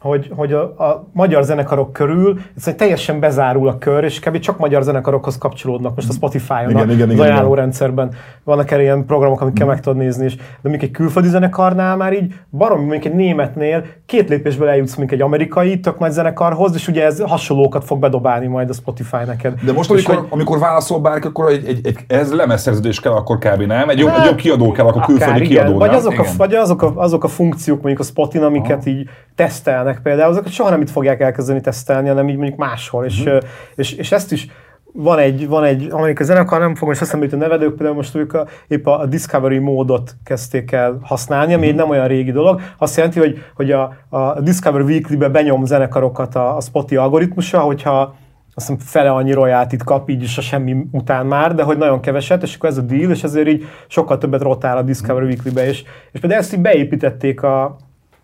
hogy, 0.00 0.30
hogy 0.36 0.52
a, 0.52 0.62
a 0.62 1.08
magyar 1.12 1.42
zenekarok 1.42 1.92
körül 1.92 2.38
ez 2.56 2.74
teljesen 2.76 3.20
bezárul 3.20 3.68
a 3.68 3.78
kör, 3.78 4.04
és 4.04 4.20
kb. 4.20 4.38
csak 4.38 4.58
magyar 4.58 4.82
zenekarokhoz 4.82 5.38
kapcsolódnak. 5.38 5.94
Most 5.94 6.08
a 6.08 6.12
Spotify-on, 6.12 6.70
Igen, 6.70 6.88
a, 6.88 6.92
igen, 6.92 7.10
az 7.10 7.20
ajánlórendszerben 7.20 8.14
vannak 8.44 8.70
erre 8.70 8.82
ilyen 8.82 9.04
programok, 9.06 9.40
amikkel 9.40 9.66
meg 9.66 9.80
tudod 9.80 9.98
nézni, 9.98 10.24
és, 10.24 10.36
de 10.36 10.42
mondjuk 10.62 10.82
egy 10.82 10.90
külföldi 10.90 11.28
zenekarnál 11.28 11.96
már 11.96 12.12
így 12.12 12.34
baromi, 12.50 12.84
mondjuk 12.84 13.04
egy 13.04 13.14
németnél 13.14 13.84
két 14.06 14.28
lépésből 14.28 14.68
eljutsz 14.68 14.96
mondjuk 14.96 15.20
egy 15.20 15.26
amerikai 15.26 15.80
tök 15.80 15.98
nagy 15.98 16.10
zenekarhoz, 16.10 16.74
és 16.74 16.88
ugye 16.88 17.04
ez 17.04 17.20
hasonlókat 17.20 17.84
fog 17.84 17.98
bedobálni 17.98 18.46
majd 18.46 18.70
a 18.70 18.72
Spotify 18.72 19.24
neked. 19.26 19.54
De 19.64 19.72
most, 19.72 19.90
amikor, 19.90 20.26
amikor 20.28 20.58
válaszol 20.58 21.00
bárki, 21.00 21.26
akkor 21.26 21.50
egy, 21.50 21.66
egy, 21.66 21.86
egy, 21.86 21.98
ez 22.06 22.32
lemezszerződés 22.32 23.00
kell, 23.00 23.12
akkor 23.12 23.38
kb. 23.38 23.62
nem? 23.62 23.88
Egy 23.88 23.98
jobb, 23.98 24.12
egy 24.18 24.24
jobb 24.24 24.36
kiadó 24.36 24.72
kell, 24.72 24.86
akkor 24.86 25.02
külföldi 25.02 25.32
Hát, 25.32 25.40
igen. 25.40 25.64
kiadó, 25.64 25.78
Vagy 25.78 25.94
azok, 25.94 26.18
a, 26.18 26.24
vagy 26.36 26.54
azok, 26.54 26.82
a, 26.82 26.92
azok 26.94 27.24
a 27.24 27.28
funkciók, 27.28 27.82
mondjuk 27.82 28.00
a 28.00 28.04
Spotin, 28.04 28.42
amiket 28.42 28.86
így 28.86 29.08
tesztelnek 29.34 29.89
például, 29.98 30.30
azokat 30.30 30.52
soha 30.52 30.70
nem 30.70 30.80
itt 30.80 30.90
fogják 30.90 31.20
elkezdeni 31.20 31.60
tesztelni, 31.60 32.08
hanem 32.08 32.28
így 32.28 32.36
mondjuk 32.36 32.58
máshol. 32.58 33.04
És, 33.04 33.18
Mhm. 33.24 33.28
ö, 33.34 33.38
és, 33.74 33.92
és 33.92 34.12
ezt 34.12 34.32
is 34.32 34.46
van 34.92 35.18
egy, 35.18 35.48
van 35.48 35.64
egy 35.64 35.88
amerikai 35.90 36.24
zenekar, 36.26 36.58
nem 36.60 36.74
fogom 36.74 36.88
most 36.88 37.00
eszembe 37.00 37.24
jutni 37.24 37.40
a 37.40 37.42
nevedők, 37.42 37.74
például 37.74 37.94
most 37.96 38.14
ők 38.14 38.32
a, 38.32 38.46
épp 38.68 38.86
a, 38.86 39.00
a 39.00 39.06
Discovery 39.06 39.58
módot 39.58 40.16
kezdték 40.24 40.72
el 40.72 40.98
használni, 41.02 41.54
ami 41.54 41.66
egy 41.66 41.74
nem 41.74 41.90
olyan 41.90 42.06
régi 42.08 42.32
dolog. 42.32 42.60
Azt 42.78 42.96
jelenti, 42.96 43.18
hogy, 43.18 43.38
hogy 43.54 43.70
a, 43.70 43.92
a 44.08 44.40
Discovery 44.40 44.84
Weekly-be 44.84 45.28
benyom 45.28 45.64
zenekarokat 45.64 46.34
a, 46.34 46.56
a 46.56 46.60
Spotify 46.60 46.96
algoritmusa, 46.96 47.60
hogyha 47.60 48.14
azt 48.54 48.68
hiszem 48.68 48.76
fele 48.86 49.10
annyi 49.10 49.32
royaltit 49.32 49.82
kap, 49.84 50.08
így 50.08 50.22
is 50.22 50.38
a 50.38 50.40
semmi 50.40 50.76
után 50.92 51.26
már, 51.26 51.54
de 51.54 51.62
hogy 51.62 51.78
nagyon 51.78 52.00
keveset, 52.00 52.42
és 52.42 52.54
akkor 52.56 52.68
ez 52.68 52.76
a 52.78 52.82
deal, 52.82 53.10
és 53.10 53.22
ezért 53.22 53.48
így 53.48 53.64
sokkal 53.88 54.18
többet 54.18 54.42
rotál 54.42 54.76
a 54.76 54.82
Discovery 54.82 55.26
Weekly-be, 55.26 55.66
és, 55.66 55.82
és 56.12 56.20
például 56.20 56.40
ezt 56.42 56.54
így 56.54 56.60
beépítették 56.60 57.42
a, 57.42 57.76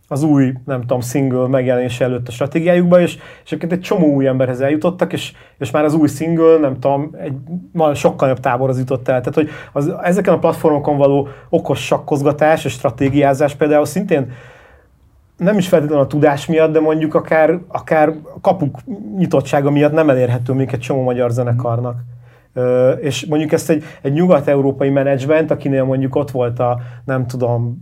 az 0.09 0.23
új, 0.23 0.53
nem 0.65 0.81
tudom, 0.81 1.01
single 1.01 1.49
megjelenése 1.49 2.05
előtt 2.05 2.29
a 2.29 2.31
stratégiájukba, 2.31 3.01
és, 3.01 3.15
és 3.15 3.53
egyébként 3.53 3.73
egy 3.73 3.81
csomó 3.81 4.07
új 4.07 4.27
emberhez 4.27 4.61
eljutottak, 4.61 5.13
és, 5.13 5.33
és 5.59 5.71
már 5.71 5.85
az 5.85 5.95
új 5.95 6.09
single, 6.09 6.59
nem 6.59 6.79
tudom, 6.81 7.11
egy 7.19 7.35
nagyon 7.73 7.95
sokkal 7.95 8.29
jobb 8.29 8.41
táborhoz 8.41 8.79
jutott 8.79 9.09
el. 9.09 9.21
Tehát, 9.21 9.35
hogy 9.35 9.49
az, 9.73 9.95
ezeken 10.03 10.35
a 10.35 10.39
platformokon 10.39 10.97
való 10.97 11.29
okos 11.49 11.85
sakkozgatás 11.85 12.65
és 12.65 12.73
stratégiázás 12.73 13.55
például 13.55 13.85
szintén 13.85 14.33
nem 15.37 15.59
is 15.59 15.69
feltétlenül 15.69 16.05
a 16.05 16.07
tudás 16.07 16.47
miatt, 16.47 16.73
de 16.73 16.81
mondjuk 16.81 17.15
akár, 17.15 17.59
akár 17.69 18.15
kapuk 18.41 18.79
nyitottsága 19.17 19.71
miatt 19.71 19.93
nem 19.93 20.11
elérhető 20.11 20.53
még 20.53 20.71
egy 20.73 20.81
csomó 20.81 21.03
magyar 21.03 21.31
zenekarnak. 21.31 21.97
Ö, 22.53 22.91
és 22.91 23.27
mondjuk 23.27 23.53
ezt 23.53 23.71
egy, 23.71 23.85
egy 24.03 24.13
nyugat-európai 24.13 24.91
menedzsment, 24.91 25.51
akinél 25.51 25.85
mondjuk 25.85 26.15
ott 26.15 26.31
volt 26.31 26.59
a, 26.59 26.79
nem 27.05 27.27
tudom, 27.27 27.79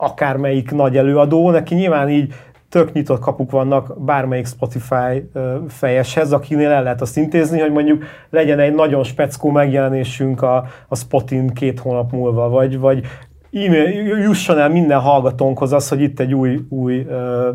akármelyik 0.00 0.70
nagy 0.70 0.96
előadó, 0.96 1.50
neki 1.50 1.74
nyilván 1.74 2.08
így 2.08 2.34
tök 2.68 2.92
nyitott 2.92 3.20
kapuk 3.20 3.50
vannak 3.50 4.04
bármelyik 4.04 4.46
Spotify 4.46 5.30
fejeshez, 5.68 6.32
akinél 6.32 6.70
el 6.70 6.82
lehet 6.82 7.00
azt 7.00 7.16
intézni, 7.16 7.60
hogy 7.60 7.72
mondjuk 7.72 8.04
legyen 8.30 8.58
egy 8.58 8.74
nagyon 8.74 9.02
speckó 9.02 9.50
megjelenésünk 9.50 10.42
a, 10.42 10.64
a 10.88 10.96
Spotin 10.96 11.48
két 11.48 11.80
hónap 11.80 12.12
múlva, 12.12 12.48
vagy, 12.48 12.78
vagy 12.78 13.06
e-mail, 13.52 14.18
jusson 14.18 14.58
el 14.58 14.68
minden 14.68 15.00
hallgatónkhoz 15.00 15.72
az, 15.72 15.88
hogy 15.88 16.00
itt 16.00 16.20
egy 16.20 16.34
új, 16.34 16.60
új 16.68 17.04
ö, 17.08 17.50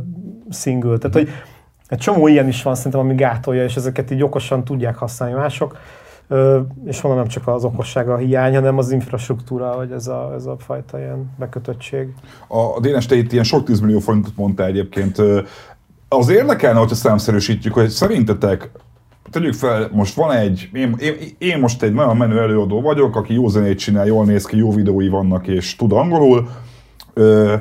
single. 0.52 0.98
Tehát, 0.98 1.16
hogy 1.16 1.30
egy 1.88 1.98
csomó 1.98 2.28
ilyen 2.28 2.48
is 2.48 2.64
van 2.64 2.76
szerintem, 2.76 3.02
ami 3.02 3.16
gátolja, 3.16 3.64
és 3.64 3.76
ezeket 3.76 4.12
így 4.12 4.24
okosan 4.24 4.64
tudják 4.64 4.96
használni 4.96 5.36
mások. 5.36 5.78
És 6.86 7.01
mondom, 7.01 7.21
nem 7.21 7.30
csak 7.30 7.47
az 7.47 7.63
okossága 7.63 8.13
a 8.13 8.17
hiány, 8.17 8.55
hanem 8.55 8.78
az 8.78 8.91
infrastruktúra, 8.91 9.76
vagy 9.76 9.91
ez 9.91 10.07
a, 10.07 10.34
ez 10.36 10.45
a 10.45 10.55
fajta 10.57 10.99
ilyen 10.99 11.34
bekötöttség. 11.39 12.07
A 12.47 12.80
Dénes, 12.80 13.05
te 13.05 13.15
itt 13.15 13.32
ilyen 13.32 13.43
sok 13.43 13.63
10 13.63 13.80
millió 13.80 13.99
forintot 13.99 14.36
mondta 14.36 14.65
egyébként. 14.65 15.21
Az 16.09 16.30
érdekelne, 16.30 16.80
hogyha 16.80 16.95
számszerűsítjük, 16.95 17.73
hogy 17.73 17.89
szerintetek 17.89 18.71
tegyük 19.30 19.53
fel, 19.53 19.89
most 19.91 20.15
van 20.15 20.32
egy, 20.32 20.69
én, 20.73 20.95
én, 20.99 21.13
én 21.38 21.59
most 21.59 21.84
egy 21.84 21.93
nagyon 21.93 22.17
menő 22.17 22.39
előadó 22.39 22.82
vagyok, 22.82 23.15
aki 23.15 23.34
jó 23.34 23.47
zenét 23.47 23.78
csinál, 23.78 24.05
jól 24.05 24.26
néz 24.26 24.45
ki, 24.45 24.57
jó 24.57 24.71
videói 24.71 25.07
vannak 25.07 25.47
és 25.47 25.76
tud 25.76 25.91
angolul. 25.91 26.49
Ö, 27.13 27.53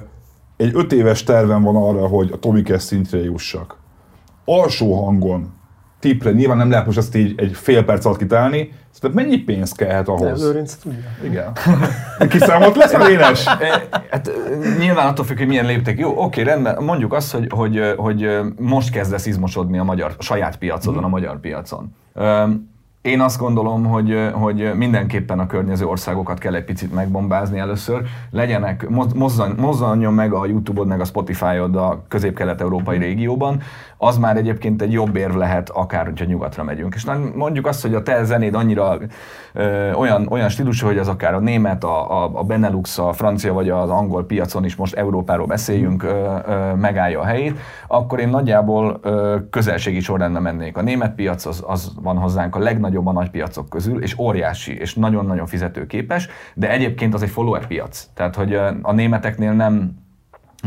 egy 0.56 0.70
öt 0.74 0.92
éves 0.92 1.22
tervem 1.22 1.62
van 1.62 1.76
arra, 1.76 2.06
hogy 2.06 2.30
a 2.32 2.38
Tomikes 2.38 2.82
szintre 2.82 3.18
jussak. 3.22 3.76
Alsó 4.44 5.04
hangon, 5.04 5.52
tipre, 6.04 6.30
nyilván 6.30 6.56
nem 6.56 6.70
lehet 6.70 6.86
most 6.86 6.98
ezt 6.98 7.16
így 7.16 7.34
egy 7.36 7.52
fél 7.54 7.84
perc 7.84 8.04
alatt 8.04 8.18
kitálni, 8.18 8.72
tehát 9.00 9.16
mennyi 9.16 9.36
pénz 9.36 9.72
kellhet 9.72 10.00
Ez 10.00 10.08
ahhoz? 10.08 10.42
Lőrinc 10.42 10.74
tudja. 10.74 10.98
Igen. 11.24 11.52
Kiszámolt 12.28 12.76
lesz 12.76 12.92
a 12.92 13.06
Dénes? 13.06 13.46
Eh, 13.60 13.82
Hát 14.10 14.28
eh, 14.28 14.34
nyilván 14.78 15.06
attól 15.06 15.24
függ, 15.24 15.38
hogy 15.38 15.46
milyen 15.46 15.66
lépték. 15.66 15.98
Jó, 15.98 16.22
oké, 16.22 16.42
rendben. 16.42 16.82
Mondjuk 16.82 17.12
azt, 17.12 17.32
hogy, 17.32 17.46
hogy, 17.50 17.76
eh, 17.76 17.94
hogy 17.96 18.38
most 18.58 18.90
kezdesz 18.90 19.26
izmosodni 19.26 19.78
a 19.78 19.84
magyar, 19.84 20.14
a 20.18 20.22
saját 20.22 20.56
piacodon, 20.56 21.04
a 21.04 21.08
magyar 21.08 21.40
piacon. 21.40 21.94
Öm, 22.14 22.73
Én 23.04 23.20
azt 23.20 23.38
gondolom, 23.38 23.84
hogy, 23.84 24.30
hogy 24.32 24.70
mindenképpen 24.74 25.38
a 25.38 25.46
környező 25.46 25.86
országokat 25.86 26.38
kell 26.38 26.54
egy 26.54 26.64
picit 26.64 26.94
megbombázni 26.94 27.58
először. 27.58 28.02
Legyenek, 28.30 28.88
moz- 28.88 29.14
mozzan, 29.14 29.54
mozzanjon 29.58 30.14
meg 30.14 30.32
a 30.32 30.46
YouTube-od, 30.46 30.86
meg 30.86 31.00
a 31.00 31.04
Spotify-od 31.04 31.76
a 31.76 32.02
közép-kelet-európai 32.08 32.98
régióban. 32.98 33.60
Az 33.96 34.18
már 34.18 34.36
egyébként 34.36 34.82
egy 34.82 34.92
jobb 34.92 35.16
érv 35.16 35.36
lehet, 35.36 35.70
akár 35.70 36.04
hogyha 36.04 36.24
nyugatra 36.24 36.64
megyünk. 36.64 36.94
És 36.94 37.06
mondjuk 37.34 37.66
azt, 37.66 37.82
hogy 37.82 37.94
a 37.94 38.02
te 38.02 38.24
zenéd 38.24 38.54
annyira 38.54 38.98
olyan, 39.94 40.26
olyan 40.30 40.48
stílusú, 40.48 40.86
hogy 40.86 40.98
az 40.98 41.08
akár 41.08 41.34
a 41.34 41.38
német, 41.38 41.84
a, 41.84 42.22
a, 42.22 42.30
a 42.34 42.42
Benelux, 42.42 42.98
a 42.98 43.12
francia 43.12 43.52
vagy 43.52 43.70
az 43.70 43.90
angol 43.90 44.26
piacon 44.26 44.64
is 44.64 44.76
most 44.76 44.94
Európáról 44.94 45.46
beszéljünk, 45.46 46.02
ö, 46.02 46.38
ö, 46.46 46.74
megállja 46.74 47.20
a 47.20 47.24
helyét, 47.24 47.58
akkor 47.86 48.20
én 48.20 48.28
nagyjából 48.28 48.98
ö, 49.02 49.36
közelségi 49.50 50.00
sorrendben 50.00 50.42
mennék. 50.42 50.76
A 50.76 50.82
német 50.82 51.14
piac 51.14 51.46
az, 51.46 51.64
az 51.66 51.92
van 52.02 52.16
hozzánk 52.16 52.56
a 52.56 52.58
legnagyobb 52.58 53.06
a 53.06 53.12
nagy 53.12 53.30
piacok 53.30 53.68
közül, 53.68 54.02
és 54.02 54.18
óriási, 54.18 54.76
és 54.78 54.94
nagyon-nagyon 54.94 55.46
fizetőképes, 55.46 56.28
de 56.54 56.70
egyébként 56.70 57.14
az 57.14 57.22
egy 57.22 57.30
follower 57.30 57.66
piac. 57.66 58.08
Tehát, 58.14 58.34
hogy 58.34 58.54
a 58.82 58.92
németeknél 58.92 59.52
nem 59.52 60.03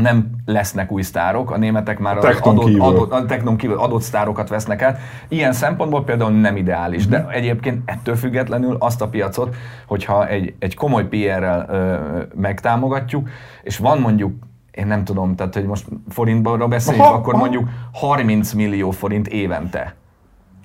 nem 0.02 0.30
lesznek 0.46 0.92
új 0.92 1.02
sztárok, 1.02 1.52
a 1.52 1.58
németek 1.58 2.00
már 2.00 2.18
technon 2.18 2.56
adott, 2.56 2.66
kívül. 2.70 2.82
adott, 2.82 3.12
a 3.12 3.26
technon 3.26 3.56
kívül 3.56 3.78
adott 3.78 4.02
sztárokat 4.02 4.50
vesznek 4.50 4.82
át. 4.82 5.00
Ilyen 5.28 5.54
szempontból 5.54 6.04
például 6.04 6.32
nem 6.32 6.56
ideális, 6.56 7.08
de 7.08 7.28
egyébként 7.30 7.90
ettől 7.90 8.16
függetlenül 8.16 8.76
azt 8.80 9.02
a 9.02 9.08
piacot, 9.08 9.56
hogyha 9.88 10.28
egy, 10.28 10.54
egy 10.60 10.76
komoly 10.76 11.06
PR-rel 11.08 11.66
ö, 11.70 11.96
megtámogatjuk, 12.42 13.30
és 13.64 13.78
van 13.78 14.00
mondjuk 14.00 14.34
én 14.72 14.88
nem 14.88 15.04
tudom, 15.04 15.36
tehát 15.36 15.54
hogy 15.54 15.66
most 15.66 15.86
forintban 16.10 16.70
beszéljünk, 16.70 17.06
Aha, 17.06 17.16
akkor 17.16 17.34
aha. 17.34 17.42
mondjuk 17.42 17.70
30 17.94 18.54
millió 18.54 18.92
forint 18.92 19.28
évente 19.28 19.96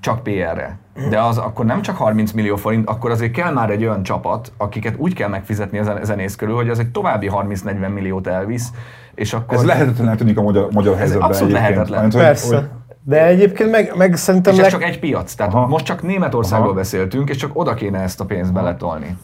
csak 0.02 0.22
PR-re. 0.22 0.78
De 1.10 1.20
az 1.20 1.38
akkor 1.38 1.64
nem 1.64 1.82
csak 1.82 1.96
30 1.96 2.32
millió 2.32 2.56
forint, 2.56 2.88
akkor 2.88 3.10
azért 3.10 3.32
kell 3.32 3.52
már 3.52 3.70
egy 3.70 3.82
olyan 3.84 4.02
csapat, 4.02 4.52
akiket 4.56 4.94
úgy 4.96 5.14
kell 5.14 5.28
megfizetni 5.28 5.78
a 5.78 5.82
zen- 5.82 6.04
zenész 6.04 6.36
körül, 6.36 6.54
hogy 6.54 6.68
az 6.68 6.78
egy 6.78 6.90
további 6.90 7.30
30-40 7.34 7.92
milliót 7.92 8.26
elvisz, 8.26 8.70
és 9.14 9.32
akkor... 9.32 9.56
Ez 9.58 9.64
lehetetlen 9.64 10.16
tűnik 10.16 10.38
a 10.38 10.42
magyar, 10.42 10.68
magyar 10.72 10.96
helyzetben 10.96 11.28
abszolút 11.28 11.54
egyébként. 11.54 11.72
lehetetlen. 11.74 12.00
Mert, 12.02 12.12
hogy- 12.14 12.22
Persze. 12.22 12.56
hogy- 12.56 12.68
De 13.04 13.26
egyébként 13.26 13.70
meg, 13.70 13.92
meg 13.96 14.16
szerintem 14.16 14.52
És 14.52 14.58
ez 14.58 14.64
leg, 14.64 14.80
csak 14.80 14.88
egy 14.90 14.98
piac, 14.98 15.34
tehát 15.34 15.54
Aha. 15.54 15.66
most 15.66 15.84
csak 15.84 16.02
Németországról 16.02 16.66
Aha. 16.68 16.76
beszéltünk, 16.76 17.28
és 17.28 17.36
csak 17.36 17.50
oda 17.54 17.74
kéne 17.74 17.98
ezt 17.98 18.20
a 18.20 18.24
pénzt 18.24 18.52
beletolni. 18.52 19.16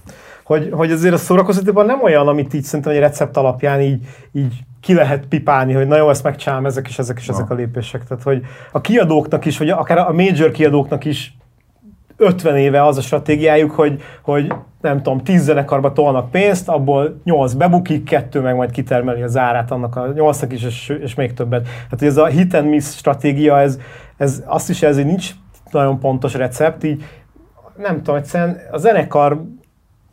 Hogy, 0.49 0.68
hogy 0.72 0.90
azért 0.90 1.14
a 1.14 1.16
szórakoztatóban 1.16 1.86
nem 1.86 2.03
olyan, 2.03 2.28
amit 2.28 2.55
így 2.55 2.62
szerintem 2.62 2.92
egy 2.92 2.99
recept 2.99 3.36
alapján 3.36 3.80
így, 3.80 4.07
így 4.32 4.55
ki 4.80 4.94
lehet 4.94 5.26
pipálni, 5.26 5.72
hogy 5.72 5.86
na 5.86 5.96
jó, 5.96 6.11
ezt 6.11 6.22
megcsinálom, 6.22 6.66
ezek 6.66 6.88
és 6.88 6.99
ezek 6.99 7.18
és 7.18 7.28
ezek 7.28 7.51
a 7.51 7.55
lépések. 7.55 8.05
Tehát, 8.05 8.22
hogy 8.22 8.42
a 8.72 8.80
kiadóknak 8.80 9.44
is, 9.44 9.59
vagy 9.59 9.70
akár 9.70 9.99
a 9.99 10.12
major 10.12 10.51
kiadóknak 10.51 11.05
is 11.05 11.36
50 12.16 12.57
éve 12.57 12.84
az 12.84 12.96
a 12.96 13.01
stratégiájuk, 13.01 13.70
hogy, 13.70 14.03
hogy 14.22 14.53
nem 14.80 14.96
tudom, 14.96 15.22
10 15.22 15.42
zenekarba 15.42 15.92
tolnak 15.92 16.30
pénzt, 16.30 16.68
abból 16.68 17.20
8 17.24 17.53
bebukik, 17.53 18.05
kettő 18.05 18.40
meg 18.40 18.55
majd 18.55 18.70
kitermeli 18.70 19.22
az 19.22 19.36
árát 19.36 19.70
annak 19.70 19.96
a 19.96 20.12
8 20.14 20.42
is, 20.53 20.64
és, 20.64 20.99
és 21.03 21.14
még 21.14 21.34
többet. 21.34 21.62
Tehát 21.62 22.03
ez 22.03 22.16
a 22.16 22.26
hit 22.26 22.55
and 22.55 22.68
miss 22.68 22.96
stratégia, 22.96 23.61
ez, 23.61 23.78
ez 24.16 24.42
azt 24.46 24.70
is 24.70 24.80
jelzi, 24.80 25.01
hogy 25.01 25.11
nincs 25.11 25.30
nagyon 25.70 25.99
pontos 25.99 26.34
recept, 26.34 26.84
így 26.84 27.05
nem 27.76 27.96
tudom, 27.96 28.16
egyszerűen 28.16 28.61
a 28.70 28.78
zenekar 28.78 29.42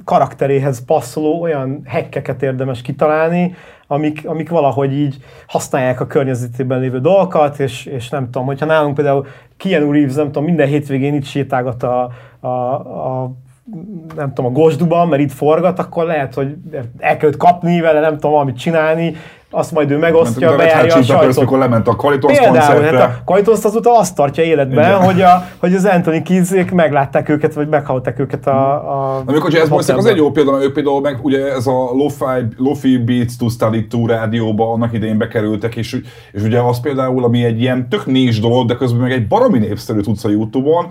karakteréhez 0.06 0.86
passzoló 0.86 1.42
olyan 1.42 1.82
hekkeket 1.86 2.44
érdemes 2.44 2.82
kitalálni, 2.82 3.56
amik, 3.88 4.28
amik 4.28 4.50
valahogy 4.50 4.94
így 4.94 5.18
használják 5.48 6.00
a 6.00 6.08
környezetében 6.08 6.80
lévő 6.80 7.00
dolgokat, 7.00 7.60
és, 7.60 7.86
és 7.86 8.10
nem 8.10 8.24
tudom, 8.24 8.46
hogyha 8.46 8.66
nálunk 8.66 8.96
például 8.96 9.26
Keanu 9.58 9.92
Reeves, 9.92 10.16
nem 10.16 10.26
tudom, 10.26 10.44
minden 10.44 10.68
hétvégén 10.68 11.14
itt 11.14 11.26
sétálgat 11.26 11.84
a, 11.84 12.12
a, 12.40 12.48
a 12.48 13.32
nem 14.16 14.34
tudom, 14.34 14.46
a 14.46 14.54
Gosduban, 14.54 15.08
mert 15.08 15.22
itt 15.22 15.32
forgat, 15.32 15.80
akkor 15.80 16.06
lehet, 16.06 16.34
hogy 16.34 16.56
el 16.98 17.18
kell 17.18 17.30
őt 17.30 17.38
kapni 17.38 17.80
vele, 17.80 18.00
nem 18.00 18.14
tudom, 18.14 18.32
valamit 18.32 18.58
csinálni, 18.58 19.16
azt 19.56 19.72
majd 19.72 19.92
ő 19.92 19.98
megosztja, 19.98 20.48
Hot 20.48 20.58
bejárja 20.58 20.96
a 20.96 21.02
sajtot. 21.02 21.40
mikor 21.40 21.58
lement 21.58 21.88
a 21.88 21.96
Qualitons 21.96 22.38
Például, 22.38 22.82
hát 22.82 22.94
a 22.94 23.22
Kajtonszt 23.26 23.66
azóta 23.66 23.98
azt 23.98 24.16
tartja 24.16 24.44
életben, 24.44 24.86
Igen. 24.86 25.04
hogy, 25.04 25.22
a, 25.22 25.48
hogy 25.58 25.74
az 25.74 25.86
Anthony 25.86 26.24
Kidzék 26.24 26.72
meglátták 26.72 27.30
őket, 27.30 27.54
vagy 27.54 27.68
meghallották 27.68 28.20
őket 28.20 28.48
a, 28.48 28.74
a 28.74 29.24
Amikor 29.26 29.54
Jazz 29.54 29.70
Boys 29.70 29.90
az 29.90 30.06
egy 30.06 30.18
jó 30.18 30.32
példa, 30.32 30.64
ők 30.64 30.74
például 30.74 31.02
meg 31.02 31.20
ugye 31.22 31.54
ez 31.54 31.68
a 31.68 31.90
Lo-Fi, 31.94 32.48
Lo-Fi 32.58 32.98
Beats 32.98 33.38
to 33.38 33.50
Study 33.50 33.88
Tour 33.88 34.10
rádióba 34.10 34.72
annak 34.72 34.94
idején 34.94 35.18
bekerültek, 35.18 35.76
és, 35.76 36.02
és 36.32 36.42
ugye 36.44 36.60
az 36.60 36.80
például, 36.80 37.24
ami 37.24 37.44
egy 37.44 37.62
ilyen 37.62 37.90
tök 37.90 38.06
nincs 38.06 38.42
dolog, 38.42 38.68
de 38.68 38.76
közben 38.76 39.02
meg 39.02 39.12
egy 39.12 39.28
baromi 39.28 39.60
népszerű 39.60 40.00
tudsz 40.00 40.24
a 40.24 40.30
Youtube-on, 40.30 40.86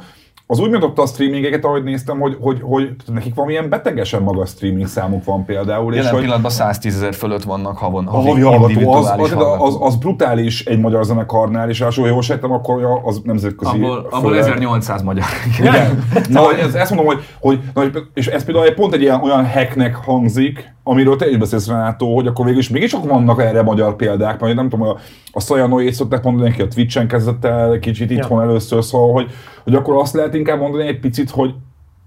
az 0.47 0.59
úgy 0.59 0.71
megdobta 0.71 1.03
a 1.03 1.07
streamingeket, 1.07 1.65
ahogy 1.65 1.83
néztem, 1.83 2.21
hogy, 2.21 2.37
hogy, 2.41 2.59
hogy 2.63 2.95
nekik 3.07 3.35
valamilyen 3.35 3.69
betegesen 3.69 4.23
magas 4.23 4.51
streaming 4.51 4.87
számuk 4.87 5.25
van 5.25 5.45
például. 5.45 5.91
és 5.93 5.97
Jelen 5.97 6.13
hogy, 6.13 6.21
pillanatban 6.21 6.51
110 6.51 6.95
ezer 6.95 7.15
fölött 7.15 7.43
vannak 7.43 7.79
havon, 7.79 8.07
a 8.07 8.11
havi 8.11 8.29
havi 8.29 8.41
hallgató, 8.41 8.93
az, 8.93 9.05
az, 9.05 9.31
hallgató. 9.31 9.65
az, 9.65 9.77
az, 9.81 9.97
brutális 9.97 10.65
egy 10.65 10.81
magyar 10.81 11.05
zenekarnál, 11.05 11.69
és 11.69 11.79
ráadásul, 11.79 12.05
ha 12.05 12.11
jól 12.11 12.23
sejtem, 12.23 12.53
akkor 12.53 12.75
hogy 12.75 13.01
az 13.05 13.21
nemzetközi. 13.25 13.75
Abból, 13.77 14.07
abból 14.11 14.31
főleg. 14.31 14.39
1800 14.41 15.03
magyar. 15.03 15.25
Igen. 15.59 16.05
Na, 16.29 16.41
hogy 16.41 16.59
ez, 16.59 16.75
ezt 16.75 16.95
mondom, 16.95 17.15
hogy, 17.15 17.25
hogy 17.41 17.61
na, 17.75 17.81
hogy- 17.81 18.07
és 18.15 18.27
ez 18.27 18.45
például 18.45 18.75
pont 18.75 18.95
egy 18.95 19.03
ilyen, 19.03 19.21
olyan 19.23 19.47
hacknek 19.47 19.95
hangzik, 19.95 20.74
amiről 20.87 21.17
te 21.17 21.31
is 21.31 21.37
beszélsz 21.37 21.69
Renátó, 21.69 22.15
hogy 22.15 22.27
akkor 22.27 22.45
végül 22.45 22.61
is 22.61 22.69
mégis 22.69 22.93
akkor 22.93 23.11
vannak 23.11 23.41
erre 23.41 23.63
magyar 23.63 23.97
példák, 23.97 24.41
mert 24.41 24.55
nem 24.55 24.69
tudom, 24.69 24.89
a, 24.89 24.97
a 25.33 25.41
Szajanoét 25.41 25.95
szokták 25.95 26.23
mondani, 26.23 26.51
aki 26.51 26.63
a 26.63 26.69
Twitch-en 26.69 27.09
kezdett 27.09 27.45
el 27.45 27.79
kicsit 27.79 28.11
itthon 28.11 28.43
először, 28.43 28.85
szóval, 28.85 29.13
hogy, 29.13 29.31
hogy 29.65 29.75
akkor 29.75 29.97
azt 29.97 30.15
lehet 30.15 30.35
inkább 30.35 30.61
mondani 30.61 30.87
egy 30.87 31.01
picit, 31.01 31.31
hogy, 31.31 31.55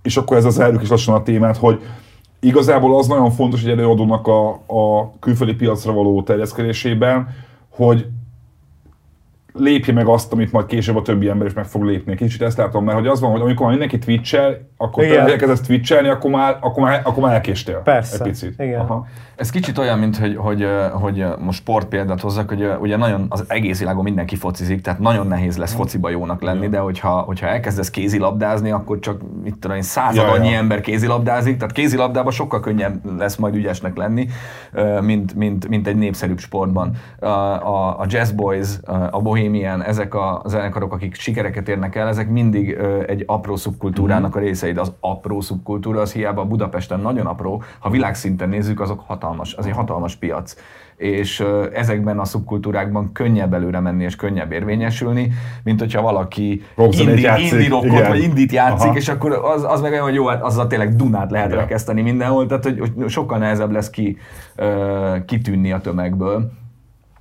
és 0.01 0.17
akkor 0.17 0.37
ez 0.37 0.45
az 0.45 0.53
zárjuk 0.53 0.81
is 0.81 0.89
lassan 0.89 1.15
a 1.15 1.23
témát, 1.23 1.57
hogy 1.57 1.81
igazából 2.39 2.97
az 2.97 3.07
nagyon 3.07 3.31
fontos 3.31 3.63
egy 3.63 3.69
előadónak 3.69 4.27
a, 4.27 4.49
a 4.51 5.13
külföldi 5.19 5.53
piacra 5.53 5.93
való 5.93 6.23
terjeszkedésében, 6.23 7.27
hogy 7.69 8.07
lépje 9.57 9.93
meg 9.93 10.07
azt, 10.07 10.33
amit 10.33 10.51
majd 10.51 10.65
később 10.65 10.95
a 10.95 11.01
többi 11.01 11.29
ember 11.29 11.47
is 11.47 11.53
meg 11.53 11.65
fog 11.65 11.83
lépni. 11.83 12.15
Kicsit 12.15 12.41
ezt 12.41 12.57
látom, 12.57 12.83
mert 12.83 12.97
hogy 12.97 13.07
az 13.07 13.19
van, 13.19 13.31
hogy 13.31 13.41
amikor 13.41 13.61
már 13.67 13.77
mindenki 13.77 14.05
twitchel, 14.05 14.57
akkor 14.77 15.03
Igen. 15.03 15.25
te 15.25 15.31
elkezdesz 15.31 15.61
twitchelni, 15.61 16.07
akkor 16.07 16.31
már, 16.31 16.57
akkor 16.61 16.83
már, 16.83 17.01
akkor 17.03 17.23
már 17.23 17.33
elkéstél. 17.33 17.81
Persze. 17.83 18.23
Egy 18.23 18.29
picit. 18.29 18.59
Igen. 18.59 18.79
Aha. 18.79 19.05
Ez 19.35 19.49
kicsit 19.49 19.77
olyan, 19.77 19.99
mint 19.99 20.17
hogy, 20.17 20.35
hogy, 20.35 20.67
hogy 20.91 21.25
most 21.39 21.59
sportpéldát 21.59 22.21
hozzak, 22.21 22.49
hogy 22.49 22.71
ugye 22.79 22.97
nagyon 22.97 23.25
az 23.29 23.45
egész 23.47 23.79
világon 23.79 24.03
mindenki 24.03 24.35
focizik, 24.35 24.81
tehát 24.81 24.99
nagyon 24.99 25.27
nehéz 25.27 25.57
lesz 25.57 25.73
fociba 25.73 26.09
jónak 26.09 26.41
lenni, 26.41 26.67
de 26.67 26.77
hogyha, 26.77 27.09
hogyha 27.09 27.47
elkezdesz 27.47 27.89
kézilabdázni, 27.89 28.71
akkor 28.71 28.99
csak 28.99 29.21
mit 29.43 29.57
tudom 29.59 29.75
én, 29.75 29.81
század 29.81 30.43
Ja, 30.43 30.51
ember 30.51 30.81
kézilabdázik, 30.81 31.57
tehát 31.57 31.73
kézilabdában 31.73 32.31
sokkal 32.31 32.59
könnyebb 32.59 33.17
lesz 33.17 33.35
majd 33.35 33.55
ügyesnek 33.55 33.97
lenni, 33.97 34.27
mint, 35.01 35.35
mint, 35.35 35.67
mint 35.67 35.87
egy 35.87 35.95
népszerűbb 35.95 36.39
sportban. 36.39 36.91
A, 37.19 37.25
a, 37.25 37.99
a 37.99 38.05
Jazz 38.07 38.31
Boys, 38.31 38.67
a 39.11 39.21
Bohemian, 39.21 39.46
ezek 39.85 40.13
a 40.13 40.41
zenekarok, 40.45 40.93
akik 40.93 41.15
sikereket 41.15 41.69
érnek 41.69 41.95
el, 41.95 42.07
ezek 42.07 42.29
mindig 42.29 42.77
egy 43.07 43.23
apró 43.25 43.55
szubkultúrának 43.55 44.35
a 44.35 44.39
részei, 44.39 44.71
de 44.71 44.81
az 44.81 44.93
apró 44.99 45.41
szubkultúra 45.41 46.01
az 46.01 46.13
hiába 46.13 46.45
Budapesten 46.45 46.99
nagyon 46.99 47.25
apró, 47.25 47.63
ha 47.79 47.89
világszinten 47.89 48.49
nézzük, 48.49 48.79
azok 48.79 49.03
hatalmas, 49.05 49.55
az 49.55 49.65
egy 49.65 49.71
hatalmas 49.73 50.15
piac. 50.15 50.55
És 50.95 51.43
ezekben 51.73 52.19
a 52.19 52.25
szubkultúrákban 52.25 53.11
könnyebb 53.11 53.53
előre 53.53 53.79
menni 53.79 54.03
és 54.03 54.15
könnyebb 54.15 54.51
érvényesülni, 54.51 55.31
mint 55.63 55.79
hogyha 55.79 56.01
valaki 56.01 56.63
indi, 56.89 57.21
játszik, 57.21 57.51
indi 57.51 57.67
rockot 57.67 57.91
igen. 57.91 58.07
vagy 58.07 58.21
indit 58.21 58.51
játszik, 58.51 58.87
Aha. 58.87 58.97
és 58.97 59.09
akkor 59.09 59.31
az, 59.31 59.63
az 59.63 59.81
meg 59.81 59.91
olyan, 59.91 60.03
hogy 60.03 60.13
jó, 60.13 60.27
hát 60.27 60.41
azzal 60.41 60.67
tényleg 60.67 60.95
Dunát 60.95 61.31
lehet 61.31 61.47
Igen. 61.47 61.59
rekeszteni 61.59 62.01
mindenhol, 62.01 62.45
tehát 62.45 62.63
hogy, 62.63 62.79
hogy 62.79 63.09
sokkal 63.09 63.37
nehezebb 63.37 63.71
lesz 63.71 63.89
ki, 63.89 64.17
ö, 64.55 65.15
kitűnni 65.25 65.71
a 65.71 65.79
tömegből. 65.79 66.51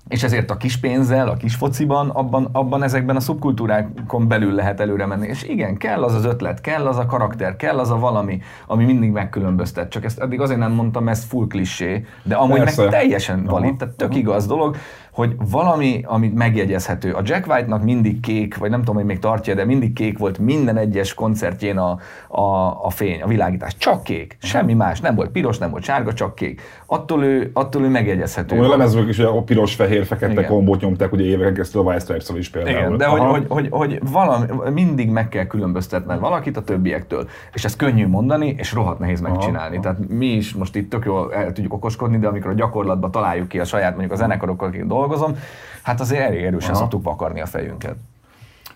És 0.09 0.23
ezért 0.23 0.51
a 0.51 0.57
kis 0.57 0.77
pénzzel, 0.77 1.29
a 1.29 1.37
kis 1.37 1.55
fociban, 1.55 2.09
abban, 2.09 2.49
abban 2.53 2.83
ezekben 2.83 3.17
a 3.17 3.21
szubkultúrákon 3.21 4.29
belül 4.29 4.55
lehet 4.55 4.81
előre 4.81 5.07
menni. 5.07 5.27
És 5.27 5.43
igen, 5.43 5.77
kell 5.77 6.03
az 6.03 6.15
az 6.15 6.25
ötlet, 6.25 6.61
kell 6.61 6.87
az 6.87 6.97
a 6.97 7.07
karakter, 7.07 7.57
kell 7.57 7.79
az 7.79 7.91
a 7.91 7.99
valami, 7.99 8.41
ami 8.67 8.85
mindig 8.85 9.11
megkülönböztet. 9.11 9.91
Csak 9.91 10.05
ezt 10.05 10.19
eddig 10.19 10.41
azért 10.41 10.59
nem 10.59 10.73
mondtam, 10.73 11.09
ez 11.09 11.25
full 11.25 11.47
klisé, 11.47 12.07
de 12.23 12.35
amúgy 12.35 12.59
Persze. 12.59 12.83
meg 12.83 12.91
teljesen 12.91 13.45
valid, 13.45 13.77
tehát 13.77 13.95
tök 13.95 14.15
igaz 14.15 14.47
dolog, 14.47 14.77
hogy 15.17 15.37
valami, 15.51 16.01
amit 16.05 16.35
megjegyezhető. 16.35 17.13
A 17.13 17.21
Jack 17.25 17.47
White-nak 17.47 17.83
mindig 17.83 18.21
kék, 18.21 18.57
vagy 18.57 18.71
nem 18.71 18.79
tudom, 18.79 18.95
hogy 18.95 19.05
még 19.05 19.19
tartja, 19.19 19.55
de 19.55 19.65
mindig 19.65 19.93
kék 19.93 20.19
volt 20.19 20.39
minden 20.39 20.77
egyes 20.77 21.15
koncertjén 21.15 21.79
a, 21.79 21.99
a, 22.29 22.43
a 22.85 22.91
fény, 22.91 23.23
a 23.23 23.27
világítás. 23.27 23.77
Csak 23.77 24.03
kék, 24.03 24.37
semmi 24.41 24.75
más. 24.75 25.01
Nem 25.01 25.15
volt 25.15 25.31
piros, 25.31 25.59
nem 25.59 25.71
volt 25.71 25.83
sárga, 25.83 26.13
csak 26.13 26.35
kék. 26.35 26.61
Attól 26.87 27.25
ő, 27.25 27.51
attól 27.53 27.83
ő 27.83 27.89
megjegyezhető. 27.89 28.59
A 28.59 28.69
lemezők 28.69 29.09
is 29.09 29.19
a 29.19 29.43
piros, 29.43 29.75
fehér, 29.75 30.07
fekete 30.07 30.33
Igen. 30.33 30.47
kombót 30.47 30.81
nyomták 30.81 31.13
ugye 31.13 31.25
éveken 31.25 31.53
keresztül 31.53 31.81
a 31.81 31.85
White 31.85 32.01
stripes 32.01 32.29
is 32.39 32.49
például. 32.49 32.77
Igen, 32.77 32.97
de 32.97 33.07
hogy, 33.07 33.21
Aha. 33.21 33.31
hogy, 33.31 33.47
hogy, 33.49 33.69
hogy 33.71 34.01
valami, 34.11 34.47
mindig 34.73 35.11
meg 35.11 35.29
kell 35.29 35.45
különböztetned 35.47 36.21
valakit 36.21 36.57
a 36.57 36.63
többiektől. 36.63 37.29
És 37.53 37.65
ez 37.65 37.77
könnyű 37.77 38.07
mondani, 38.07 38.55
és 38.59 38.73
rohadt 38.73 38.99
nehéz 38.99 39.21
megcsinálni. 39.21 39.81
Tehát 39.81 39.99
mi 40.09 40.27
is 40.27 40.55
most 40.55 40.77
itt 40.77 40.91
tök 40.91 41.05
jól 41.05 41.35
el 41.35 41.53
tudjuk 41.53 41.73
okoskodni, 41.73 42.19
de 42.19 42.29
amikor 42.29 42.51
a 42.51 42.55
gyakorlatban 42.55 43.11
találjuk 43.11 43.49
ki 43.49 43.59
a 43.59 43.65
saját, 43.65 43.91
mondjuk 43.91 44.13
a 44.13 44.17
zenekarokkal, 44.17 44.69
akik 44.69 44.85
dolgozom, 45.07 45.39
hát 45.83 46.01
azért 46.01 46.21
elég 46.21 46.45
erősen 46.45 46.71
Aha. 46.71 46.79
szoktuk 46.79 47.03
vakarni 47.03 47.41
a 47.41 47.47
fejünket. 47.47 47.97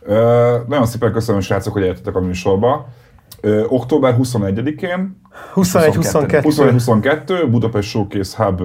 Ö, 0.02 0.56
nagyon 0.66 0.86
szépen 0.86 1.12
köszönöm, 1.12 1.40
srácok, 1.40 1.72
hogy 1.72 1.82
eljöttetek 1.82 2.14
a 2.14 2.20
műsorba. 2.20 2.88
Ö, 3.40 3.64
október 3.68 4.16
21-én 4.18 5.20
21-22. 5.54 6.40
21-22 6.42 7.46
Budapest 7.50 7.88
Showcase 7.88 8.44
Hub 8.44 8.62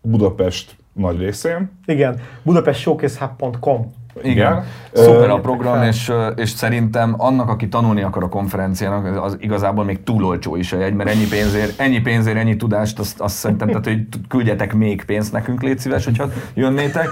Budapest 0.00 0.76
nagy 0.92 1.18
részén. 1.18 1.70
Igen, 1.84 2.20
budapestshowcasehub.com. 2.42 3.94
Igen. 4.22 4.64
Szuper 4.92 5.30
a 5.30 5.40
program, 5.40 5.82
és, 5.82 6.12
és 6.36 6.50
szerintem 6.50 7.14
annak, 7.18 7.48
aki 7.48 7.68
tanulni 7.68 8.02
akar 8.02 8.22
a 8.22 8.28
konferenciának, 8.28 9.22
az 9.22 9.36
igazából 9.40 9.84
még 9.84 10.02
túl 10.02 10.24
olcsó 10.24 10.56
is 10.56 10.72
a 10.72 10.78
jegy, 10.78 10.94
mert 10.94 11.10
ennyi 11.10 11.26
pénzért, 11.26 11.80
ennyi 11.80 12.00
pénzért, 12.00 12.36
ennyi 12.36 12.56
tudást, 12.56 12.98
azt, 12.98 13.20
azt 13.20 13.34
szerintem, 13.34 13.68
tehát, 13.68 13.84
hogy 13.84 14.06
küldjetek 14.28 14.74
még 14.74 15.04
pénzt 15.04 15.32
nekünk, 15.32 15.62
légy 15.62 15.78
szíves, 15.78 16.04
hogyha 16.04 16.28
jönnétek. 16.54 17.08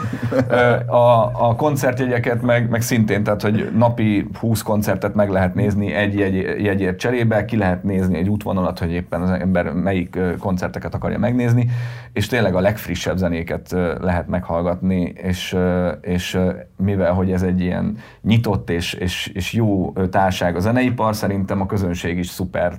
A, 0.87 1.31
a 1.49 1.55
koncertjegyeket 1.57 2.43
meg, 2.43 2.69
meg 2.69 2.83
szintén, 2.83 3.23
tehát, 3.23 3.43
hogy 3.43 3.71
napi 3.77 4.29
20 4.41 4.63
koncertet 4.63 5.15
meg 5.15 5.31
lehet 5.31 5.55
nézni 5.55 5.93
egy 5.93 6.19
jegy, 6.19 6.35
jegyért 6.65 6.99
cserébe, 6.99 7.45
ki 7.45 7.57
lehet 7.57 7.83
nézni 7.83 8.19
egy 8.19 8.29
útvonalat, 8.29 8.79
hogy 8.79 8.93
éppen 8.93 9.23
az 9.23 9.31
ember 9.31 9.73
melyik 9.73 10.19
koncerteket 10.39 10.95
akarja 10.95 11.19
megnézni, 11.19 11.71
és 12.13 12.27
tényleg 12.27 12.55
a 12.55 12.61
legfrissebb 12.61 13.17
zenéket 13.17 13.77
lehet 14.01 14.29
meghallgatni, 14.29 15.13
és, 15.17 15.57
és 16.01 16.39
mivel, 16.85 17.12
hogy 17.12 17.32
ez 17.32 17.43
egy 17.43 17.61
ilyen 17.61 17.99
nyitott 18.22 18.70
és, 18.70 18.93
és, 18.93 19.30
és 19.35 19.53
jó 19.53 19.93
társág 20.11 20.57
a 20.57 20.61
zeneipar, 20.61 21.16
szerintem 21.16 21.61
a 21.61 21.66
közönség 21.66 22.18
is 22.18 22.26
szuper 22.26 22.78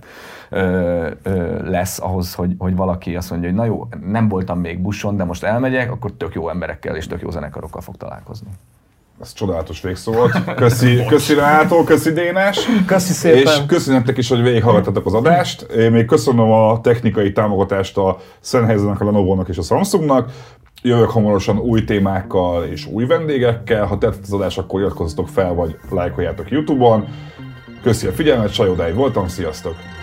ö, 0.50 1.10
ö, 1.24 1.70
lesz 1.70 2.00
ahhoz, 2.00 2.34
hogy, 2.34 2.56
hogy 2.58 2.76
valaki 2.76 3.16
azt 3.16 3.30
mondja, 3.30 3.50
hogy 3.50 3.58
na 3.58 3.66
jó, 3.66 3.88
nem 4.06 4.28
voltam 4.28 4.60
még 4.60 4.80
buszon, 4.80 5.18
de 5.18 5.24
most 5.24 5.44
elmegyek, 5.44 5.92
akkor 5.92 6.12
tök 6.12 6.34
jó 6.34 6.50
emberekkel 6.50 6.96
és 6.96 7.08
tök 7.08 7.22
jó 7.22 7.30
zenekarokkal 7.30 7.82
fog 7.82 7.98
találkozni. 7.98 8.50
Ez 9.22 9.34
csodálatos 9.34 9.82
végszó 9.82 10.12
volt. 10.12 10.56
Köszi, 10.56 11.04
köszi 11.10 11.34
Renátó, 11.34 11.84
köszi 11.84 12.12
Dénes. 12.12 12.60
Köszi 12.86 13.14
szépen. 13.14 13.66
És 13.70 13.86
nektek 13.86 14.18
is, 14.18 14.30
hogy 14.30 14.42
végighallgattatok 14.42 15.06
az 15.06 15.14
adást. 15.14 15.62
Én 15.62 15.92
még 15.92 16.06
köszönöm 16.06 16.52
a 16.52 16.82
technikai 16.82 17.32
támogatást 17.32 17.98
a 17.98 18.18
Sennheisernek, 18.42 19.02
a 19.02 19.06
Lenovo-nak 19.06 19.48
és 19.48 19.58
a 19.58 19.62
Samsungnak. 19.62 20.32
Jövök 20.86 21.10
hamarosan 21.10 21.60
új 21.60 21.84
témákkal 21.84 22.64
és 22.64 22.86
új 22.86 23.06
vendégekkel. 23.06 23.86
Ha 23.86 23.98
tetszett 23.98 24.24
az 24.24 24.34
adás, 24.34 24.58
akkor 24.58 24.80
iratkozzatok 24.80 25.28
fel, 25.28 25.54
vagy 25.54 25.78
lájkoljátok 25.90 26.52
YouTube-on. 26.52 27.08
Köszi 27.82 28.08
a 28.08 28.12
figyelmet, 28.12 28.54
Sajodáig 28.54 28.96
voltam, 28.96 29.28
sziasztok! 29.28 29.95